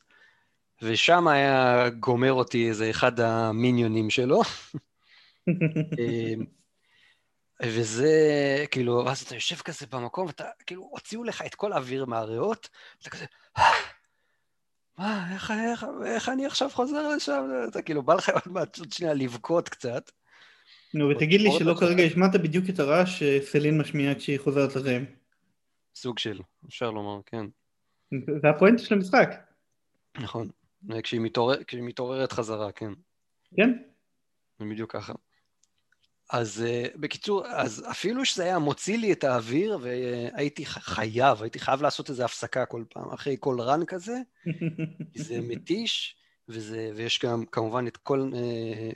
[0.82, 4.42] ושם היה גומר אותי איזה אחד המיניונים שלו.
[5.48, 6.44] אמ,
[7.62, 8.14] וזה,
[8.70, 13.10] כאילו, ואז אתה יושב כזה במקום, ואתה, כאילו, הוציאו לך את כל האוויר מהריאות, ואתה
[13.10, 13.24] כזה,
[13.58, 13.62] אה,
[14.98, 17.42] מה, איך, איך, איך אני עכשיו חוזר לשם?
[17.68, 20.10] אתה כאילו, בא לך עוד מעט עוד שנייה לבכות קצת.
[20.94, 25.17] נו, ותגיד לי שלא כרגע השמעת בדיוק את הרעש שסלין משמיעה כשהיא חוזרת לחיים.
[26.00, 27.46] סוג של, אפשר לומר, כן.
[28.42, 29.30] זה הפואנטה של המשחק.
[30.18, 30.48] נכון,
[31.02, 32.92] כשהיא, מתעורר, כשהיא מתעוררת חזרה, כן.
[33.56, 33.72] כן.
[34.58, 35.12] זה בדיוק ככה.
[36.30, 41.82] אז uh, בקיצור, אז אפילו שזה היה מוציא לי את האוויר, והייתי חייב, הייתי חייב
[41.82, 44.16] לעשות איזו הפסקה כל פעם, אחרי כל רן כזה,
[45.26, 46.16] זה מתיש,
[46.48, 48.36] וזה, ויש גם כמובן את כל, uh,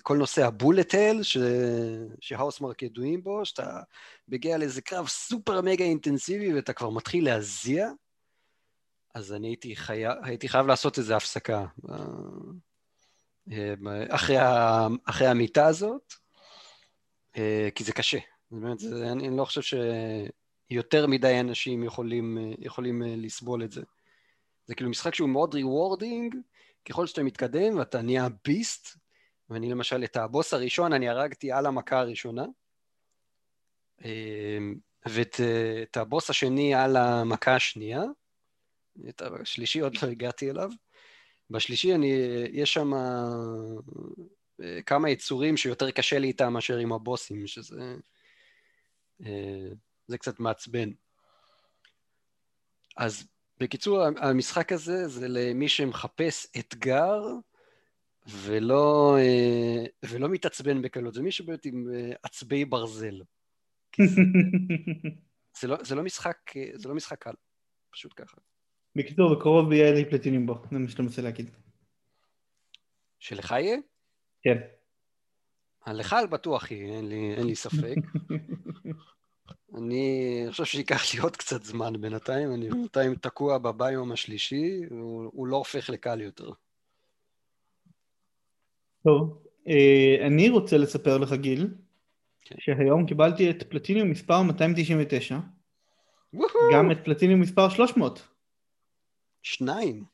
[0.03, 1.21] כל נושא הבולט הל,
[2.21, 3.81] שהאוסמרק ידועים בו, שאתה
[4.29, 7.89] מגיע לאיזה קרב סופר מגה אינטנסיבי ואתה כבר מתחיל להזיע,
[9.15, 11.91] אז אני הייתי חייב, הייתי חייב לעשות איזו הפסקה uh,
[14.11, 14.37] אחרי,
[15.05, 16.23] אחרי המיטה הזאת.
[17.37, 18.19] אה, כי זה קשה.
[18.51, 19.79] באמת, זה, אני, לא חושב
[20.71, 23.83] שיותר מדי אנשים יכולים, אה, יכולים אה, לסבול את זה.
[24.67, 26.37] זה כאילו משחק שהוא מאוד rewarding,
[26.85, 28.99] ככל שאתה מתקדם ואתה נהיה beast,
[29.51, 32.45] ואני למשל את הבוס הראשון אני הרגתי על המכה הראשונה,
[35.07, 38.03] ואת הבוס השני על המכה השנייה,
[39.09, 40.71] את השלישי עוד לא הגעתי אליו.
[41.51, 42.13] בשלישי אני,
[42.53, 42.93] יש שם
[44.87, 47.97] כמה יצורים שיותר קשה לי איתם מאשר עם הבוסים, שזה
[49.25, 49.69] אה,
[50.07, 50.91] זה קצת מעצבן.
[52.97, 53.25] אז
[53.63, 57.23] בקיצור, המשחק הזה זה למי שמחפש אתגר
[58.27, 63.23] ולא, אה, ולא מתעצבן בקלות, זה מי שבאמת עם אה, עצבי ברזל.
[65.61, 66.37] זה, לא, זה, לא משחק,
[66.75, 67.35] זה לא משחק קל,
[67.91, 68.37] פשוט ככה.
[68.97, 71.51] בקיצור, בקרוב יהיה לי פלטינים בו, זה מה שאתה מנסה להגיד.
[73.19, 73.77] שלך יהיה?
[74.43, 74.59] כן.
[75.87, 77.95] לך בטוח היא, אין לי, אין לי ספק.
[79.79, 85.57] אני חושב שייקח לי עוד קצת זמן בינתיים, אני בינתיים תקוע בביום השלישי, והוא לא
[85.57, 86.51] הופך לקל יותר.
[89.05, 91.75] טוב, אה, אני רוצה לספר לך, גיל,
[92.41, 92.55] כן.
[92.59, 95.39] שהיום קיבלתי את פלטיניום מספר 299,
[96.73, 98.29] גם את פלטיניום מספר 300.
[99.43, 100.05] שניים.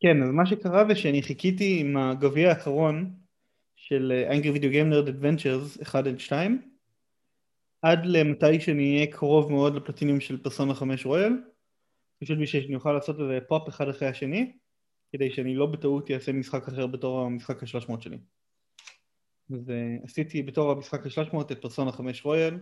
[0.00, 3.14] כן, אז מה שקרה זה שאני חיכיתי עם הגביע האחרון
[3.76, 6.69] של Angry Video Game Nerd Adventures 1 עד 2
[7.82, 11.32] עד למתי שאני אהיה קרוב מאוד לפלטינים של פרסונה 5 רויאל
[12.20, 14.52] פשוט בשביל שאני אוכל לעשות איזה פופ אחד אחרי השני
[15.12, 18.18] כדי שאני לא בטעות אעשה משחק אחר בתור המשחק ה-300 שלי.
[19.54, 22.58] אז uh, עשיתי בתור המשחק ה-300 את פרסונה 5 רויאל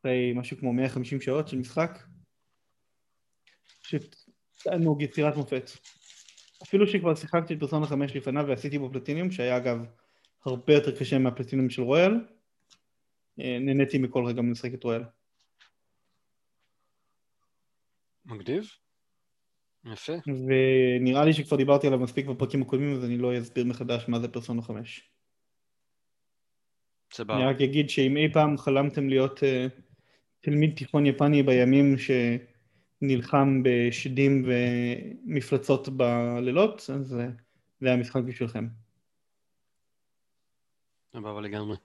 [0.00, 1.98] אחרי משהו כמו 150 שעות של משחק.
[3.82, 4.16] פשוט
[4.62, 5.70] תענוג יצירת מופת.
[6.62, 9.78] אפילו שכבר שיחקתי את פרסונה 5 לפניו ועשיתי בו פלטיניום, שהיה אגב
[10.44, 12.33] הרבה יותר קשה מהפלטיניום של רויאל, אה,
[13.38, 15.02] נהניתי מכל רגע מלשחק את רויאל.
[18.24, 18.70] מגניב.
[19.84, 20.12] יפה.
[20.26, 24.28] ונראה לי שכבר דיברתי עליו מספיק בפרקים הקודמים, אז אני לא אסביר מחדש מה זה
[24.28, 25.10] פרסונה 5.
[27.12, 27.36] סבבה.
[27.36, 29.80] אני רק אגיד שאם אי פעם חלמתם להיות uh,
[30.40, 32.10] תלמיד תיכון יפני בימים ש...
[33.06, 37.08] נלחם בשדים ומפלצות בלילות, אז
[37.80, 38.66] זה היה משחק בשבילכם.
[41.12, 41.76] סבבה לגמרי.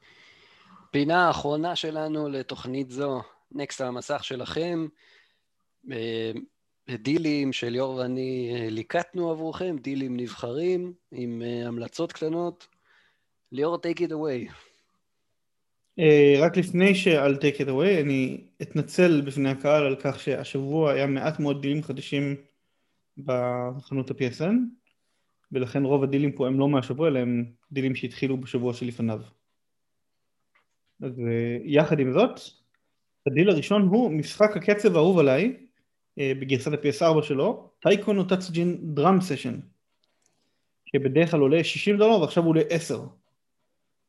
[0.92, 3.22] פינה האחרונה שלנו לתוכנית זו,
[3.52, 4.88] נקסט על המסך שלכם,
[5.92, 6.32] אה,
[6.90, 12.68] דילים שליאור ואני אה, ליקטנו עבורכם, דילים נבחרים עם אה, המלצות קטנות.
[13.52, 14.52] ליאור, take it away.
[16.40, 21.40] רק לפני שעל take it away, אני אתנצל בפני הקהל על כך שהשבוע היה מעט
[21.40, 22.36] מאוד דילים חדשים
[23.18, 24.54] בחנות ה-PSN,
[25.52, 29.22] ולכן רוב הדילים פה הם לא מהשבוע, אלא הם דילים שהתחילו בשבוע שלפניו.
[31.02, 32.40] אז uh, יחד עם זאת,
[33.28, 35.58] הדיל הראשון הוא משחק הקצב האהוב עליי,
[36.20, 39.60] uh, בגרסת ה-PS4 שלו, Taiko no Tatsujin Drum Session,
[40.86, 43.02] שבדרך כלל עולה 60 דולר ועכשיו הוא עולה 10.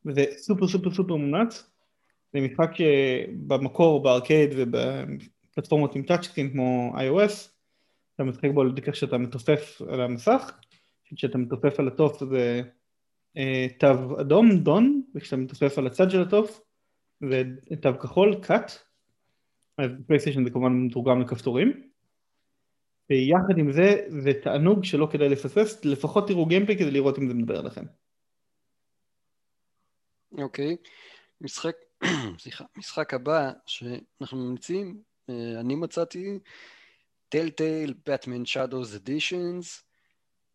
[0.05, 1.71] וזה סופר סופר סופר מומלץ.
[2.33, 7.49] זה משחק שבמקור בארקייד ובפלטפורמות עם touchscreen כמו iOS,
[8.15, 10.51] אתה משחק בו על דרך שאתה מתופף על המסך,
[11.15, 12.61] כשאתה מתופף על התוף זה
[13.37, 16.61] אה, תו אדום, don, וכשאתה מתופף על הצד של התוף
[17.29, 17.43] זה
[17.81, 18.71] תו כחול, kat,
[20.07, 21.91] PlayStation זה כמובן מתורגם לכפתורים.
[23.09, 27.33] ויחד עם זה, זה תענוג שלא כדאי לפספס, לפחות תראו gameplay כדי לראות אם זה
[27.33, 27.85] מדבר עליכם.
[30.37, 30.89] אוקיי, okay.
[31.41, 31.75] משחק,
[32.39, 36.39] סליחה, משחק הבא שאנחנו ממליצים, אה, אני מצאתי
[37.29, 39.83] טלטייל פטמן שדוס אדישנס,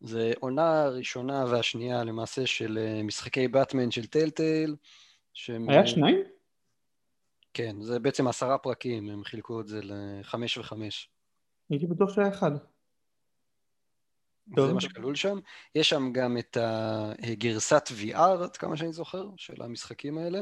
[0.01, 4.75] זה עונה הראשונה והשנייה למעשה של אה, משחקי באטמן של טלטייל.
[5.33, 5.69] שהם...
[5.69, 6.36] היה שניים?
[7.53, 11.09] כן, זה בעצם עשרה פרקים, הם חילקו את זה לחמש וחמש.
[11.69, 12.51] הייתי בטוח שהיה אחד.
[14.55, 15.39] זה מה שכלול שם.
[15.75, 16.57] יש שם גם את
[17.23, 20.39] הגרסת VR, עד כמה שאני זוכר, של המשחקים האלה.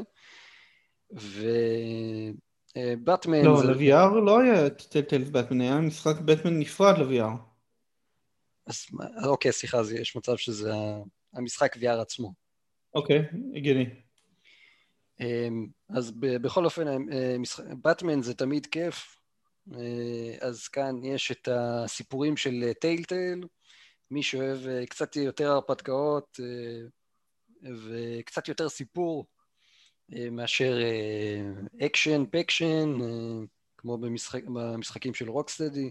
[2.76, 3.44] ובטמן...
[3.44, 3.66] לא, זה...
[3.66, 7.38] ל-VR לא היה טלטלס בטמן, היה משחק בטמן נפרד ל-VR.
[8.66, 8.86] אז
[9.24, 10.72] אוקיי, סליחה, אז יש מצב שזה
[11.34, 12.32] המשחק VR עצמו.
[12.94, 13.22] אוקיי,
[13.54, 14.05] הגיוני.
[15.20, 17.06] אמ, אז בכל אופן,
[17.82, 19.16] בטמן זה תמיד כיף.
[19.74, 23.44] אה, אז כאן יש את הסיפורים של טיילטייל,
[24.10, 26.88] מי שאוהב אה, קצת יותר הרפתקאות אה,
[27.88, 29.26] וקצת יותר סיפור
[30.12, 30.78] אה, מאשר
[31.82, 32.98] אקשן פקשן,
[33.78, 35.90] כמו במשחק, במשחקים של Rocksteady,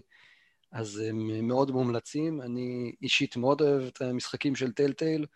[0.72, 2.42] אז הם מאוד מומלצים.
[2.42, 5.26] אני אישית מאוד אוהב את המשחקים של Telltale,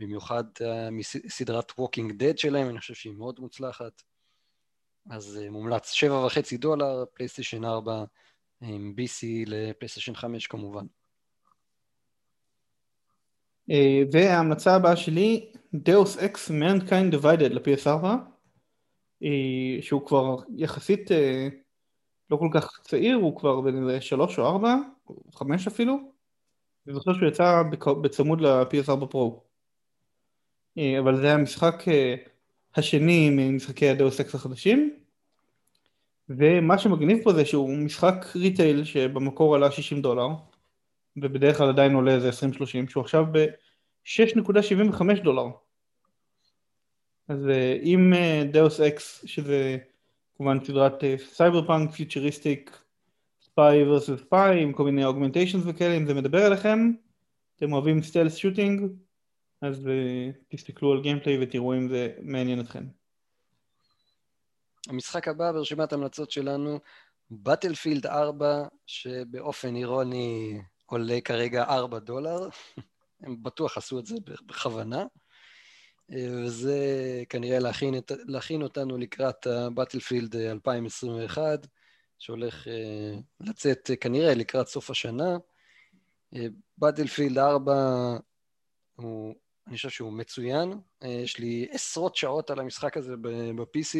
[0.00, 0.44] במיוחד
[1.28, 4.02] סדרת Walking Dead שלהם, אני חושב שהיא מאוד מוצלחת.
[5.10, 8.04] אז מומלץ, שבע וחצי דולר, PlayStation 4
[8.60, 10.86] עם BC לפלייסטיישן 5 כמובן.
[13.70, 18.04] אה, וההמלצה הבאה שלי, Deus Ex Mankind Divided ל-PS4,
[19.22, 21.48] אה, שהוא כבר יחסית אה,
[22.30, 24.76] לא כל כך צעיר, הוא כבר בן שלוש או ארבע,
[25.34, 25.98] חמש אפילו,
[26.86, 27.62] אני זוכר שהוא יצא
[28.02, 29.49] בצמוד ל-PS4 פרו.
[30.78, 31.84] אבל זה המשחק
[32.74, 34.94] השני ממשחקי הדאוס אקס החדשים,
[36.28, 40.28] ומה שמגניב פה זה שהוא משחק retail שבמקור עלה 60 דולר,
[41.16, 45.46] ובדרך כלל עדיין עולה איזה 20-30, שהוא עכשיו ב-6.75 דולר.
[47.28, 47.48] אז
[47.82, 48.12] אם
[48.50, 49.78] Deus Ex, שזה
[50.36, 52.78] כמובן סדרת cyberpunk, futuristic,
[53.42, 56.92] spy versus spy, עם כל מיני augmentations וכאלה, אם זה מדבר אליכם,
[57.56, 58.82] אתם אוהבים stealth shooting,
[59.62, 62.84] אז uh, תסתכלו על gameplay ותראו אם זה מעניין אתכם.
[64.88, 66.78] המשחק הבא ברשימת ההמלצות שלנו,
[67.30, 72.48] בטלפילד 4, שבאופן אירוני עולה כרגע 4 דולר,
[73.22, 74.14] הם בטוח עשו את זה
[74.46, 75.04] בכוונה,
[76.10, 76.76] וזה
[77.28, 81.66] כנראה להכין, את, להכין אותנו לקראת הבטלפילד 2021,
[82.18, 85.36] שהולך אה, לצאת כנראה לקראת סוף השנה.
[86.78, 87.72] בטלפילד 4
[88.96, 89.34] הוא,
[89.70, 93.98] אני חושב שהוא מצוין, יש לי עשרות שעות על המשחק הזה ב-PC,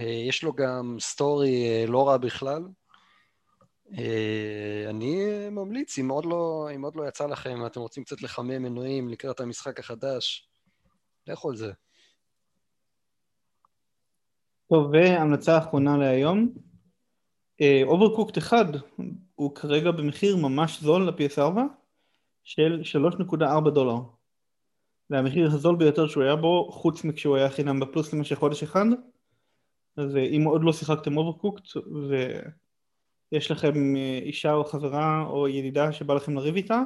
[0.00, 2.62] יש לו גם story אה, לא רע בכלל,
[3.98, 8.62] אה, אני ממליץ, אם עוד, לא, אם עוד לא יצא לכם, אתם רוצים קצת לחמם
[8.62, 10.48] מנועים לקראת המשחק החדש,
[11.26, 11.72] לכו על זה.
[14.68, 16.54] טוב, והמלצה אחרונה להיום,
[17.84, 18.66] Overcooked uh, 1
[19.34, 21.58] הוא כרגע במחיר ממש זול ל-PS4
[22.44, 22.82] של
[23.30, 24.13] 3.4 דולר.
[25.08, 28.86] זה המחיר הזול ביותר שהוא היה בו, חוץ מכשהוא היה חינם בפלוס למשך חודש אחד.
[29.96, 32.14] אז uh, אם עוד לא שיחקתם Overcooked, ו...
[33.32, 36.82] יש לכם אה, אישה או חברה או ידידה שבא לכם לריב איתה,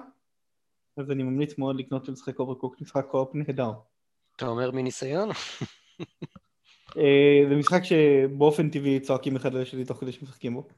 [0.96, 3.72] אז אני ממליץ מאוד לקנות ולשחק Overcooked, משחק co-op נהדר.
[4.36, 5.28] אתה אומר מניסיון?
[6.96, 10.68] אה, זה משחק שבאופן טבעי צועקים אחד על השני תוך כדי שמשחקים בו.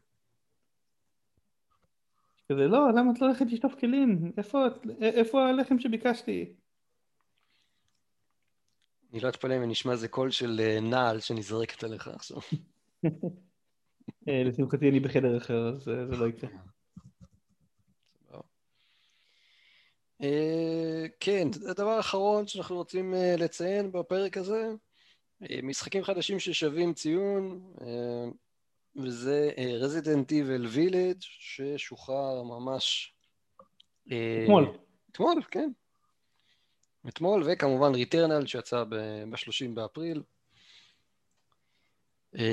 [2.49, 4.33] כזה, לא, למה את לא הולכת לשטוף כלים?
[4.37, 4.67] איפה,
[5.01, 6.53] איפה הלחם שביקשתי?
[9.13, 12.39] אני לא אתפלא אם נשמע איזה קול של אה, נעל שנזרקת עליך עכשיו.
[14.29, 16.51] אה, לשמחתי אני בחדר אחר, אז אה, זה לא יקרה.
[21.21, 24.71] כן, הדבר האחרון שאנחנו רוצים לציין בפרק הזה,
[25.63, 27.73] משחקים חדשים ששווים ציון,
[28.97, 29.51] וזה
[29.81, 33.15] Resident Evil Village ששוחרר ממש...
[34.07, 34.79] אתמול.
[35.13, 35.71] אתמול, כן.
[37.09, 40.23] אתמול, וכמובן Returnal שיצא ב-30 באפריל.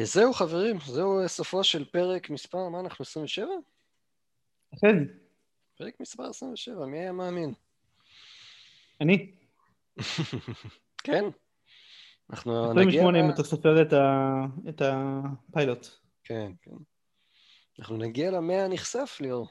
[0.04, 3.48] זהו חברים, זהו סופו של פרק מספר, מה אנחנו, 27?
[4.82, 4.98] כן.
[5.78, 7.54] פרק מספר 27, מי היה מאמין?
[9.02, 9.32] אני.
[11.04, 11.24] כן.
[12.30, 13.02] אנחנו נגיע...
[13.02, 13.82] 28 אם אתה סופר
[14.70, 15.88] את הפיילוט.
[16.24, 16.76] כן, כן.
[17.80, 19.48] אנחנו נגיע למאה הנכסף, ליאור.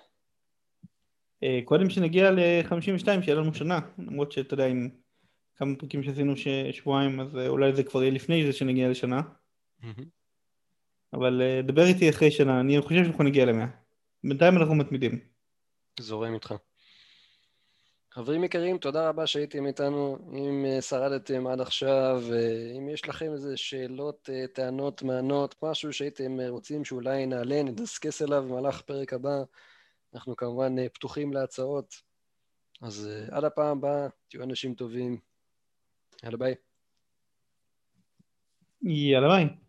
[1.43, 4.89] אה, קודם שנגיע ל-52, שיהיה לנו שנה, למרות שאתה יודע, עם
[5.57, 6.35] כמה פרקים שעשינו
[6.73, 9.21] שבועיים, אז אה, אולי זה כבר יהיה לפני זה שנגיע לשנה.
[11.13, 13.67] אבל אה, דבר איתי אחרי שנה, אני חושב שאנחנו נגיע למאה.
[14.25, 15.19] בינתיים אנחנו מתמידים.
[16.01, 16.55] זורם איתך.
[18.13, 20.19] חברים יקרים, תודה רבה שהייתם איתנו.
[20.33, 22.23] אם שרדתם עד עכשיו,
[22.79, 28.81] אם יש לכם איזה שאלות, טענות, מענות, משהו שהייתם רוצים שאולי נעלה, נדסקס אליו במהלך
[28.81, 29.43] הפרק הבא,
[30.17, 32.03] אנחנו כמובן פתוחים להצעות.
[32.83, 35.21] אז עד הפעם הבאה, תהיו אנשים טובים.
[36.23, 36.55] יאללה ביי.
[38.83, 39.66] יאללה ביי.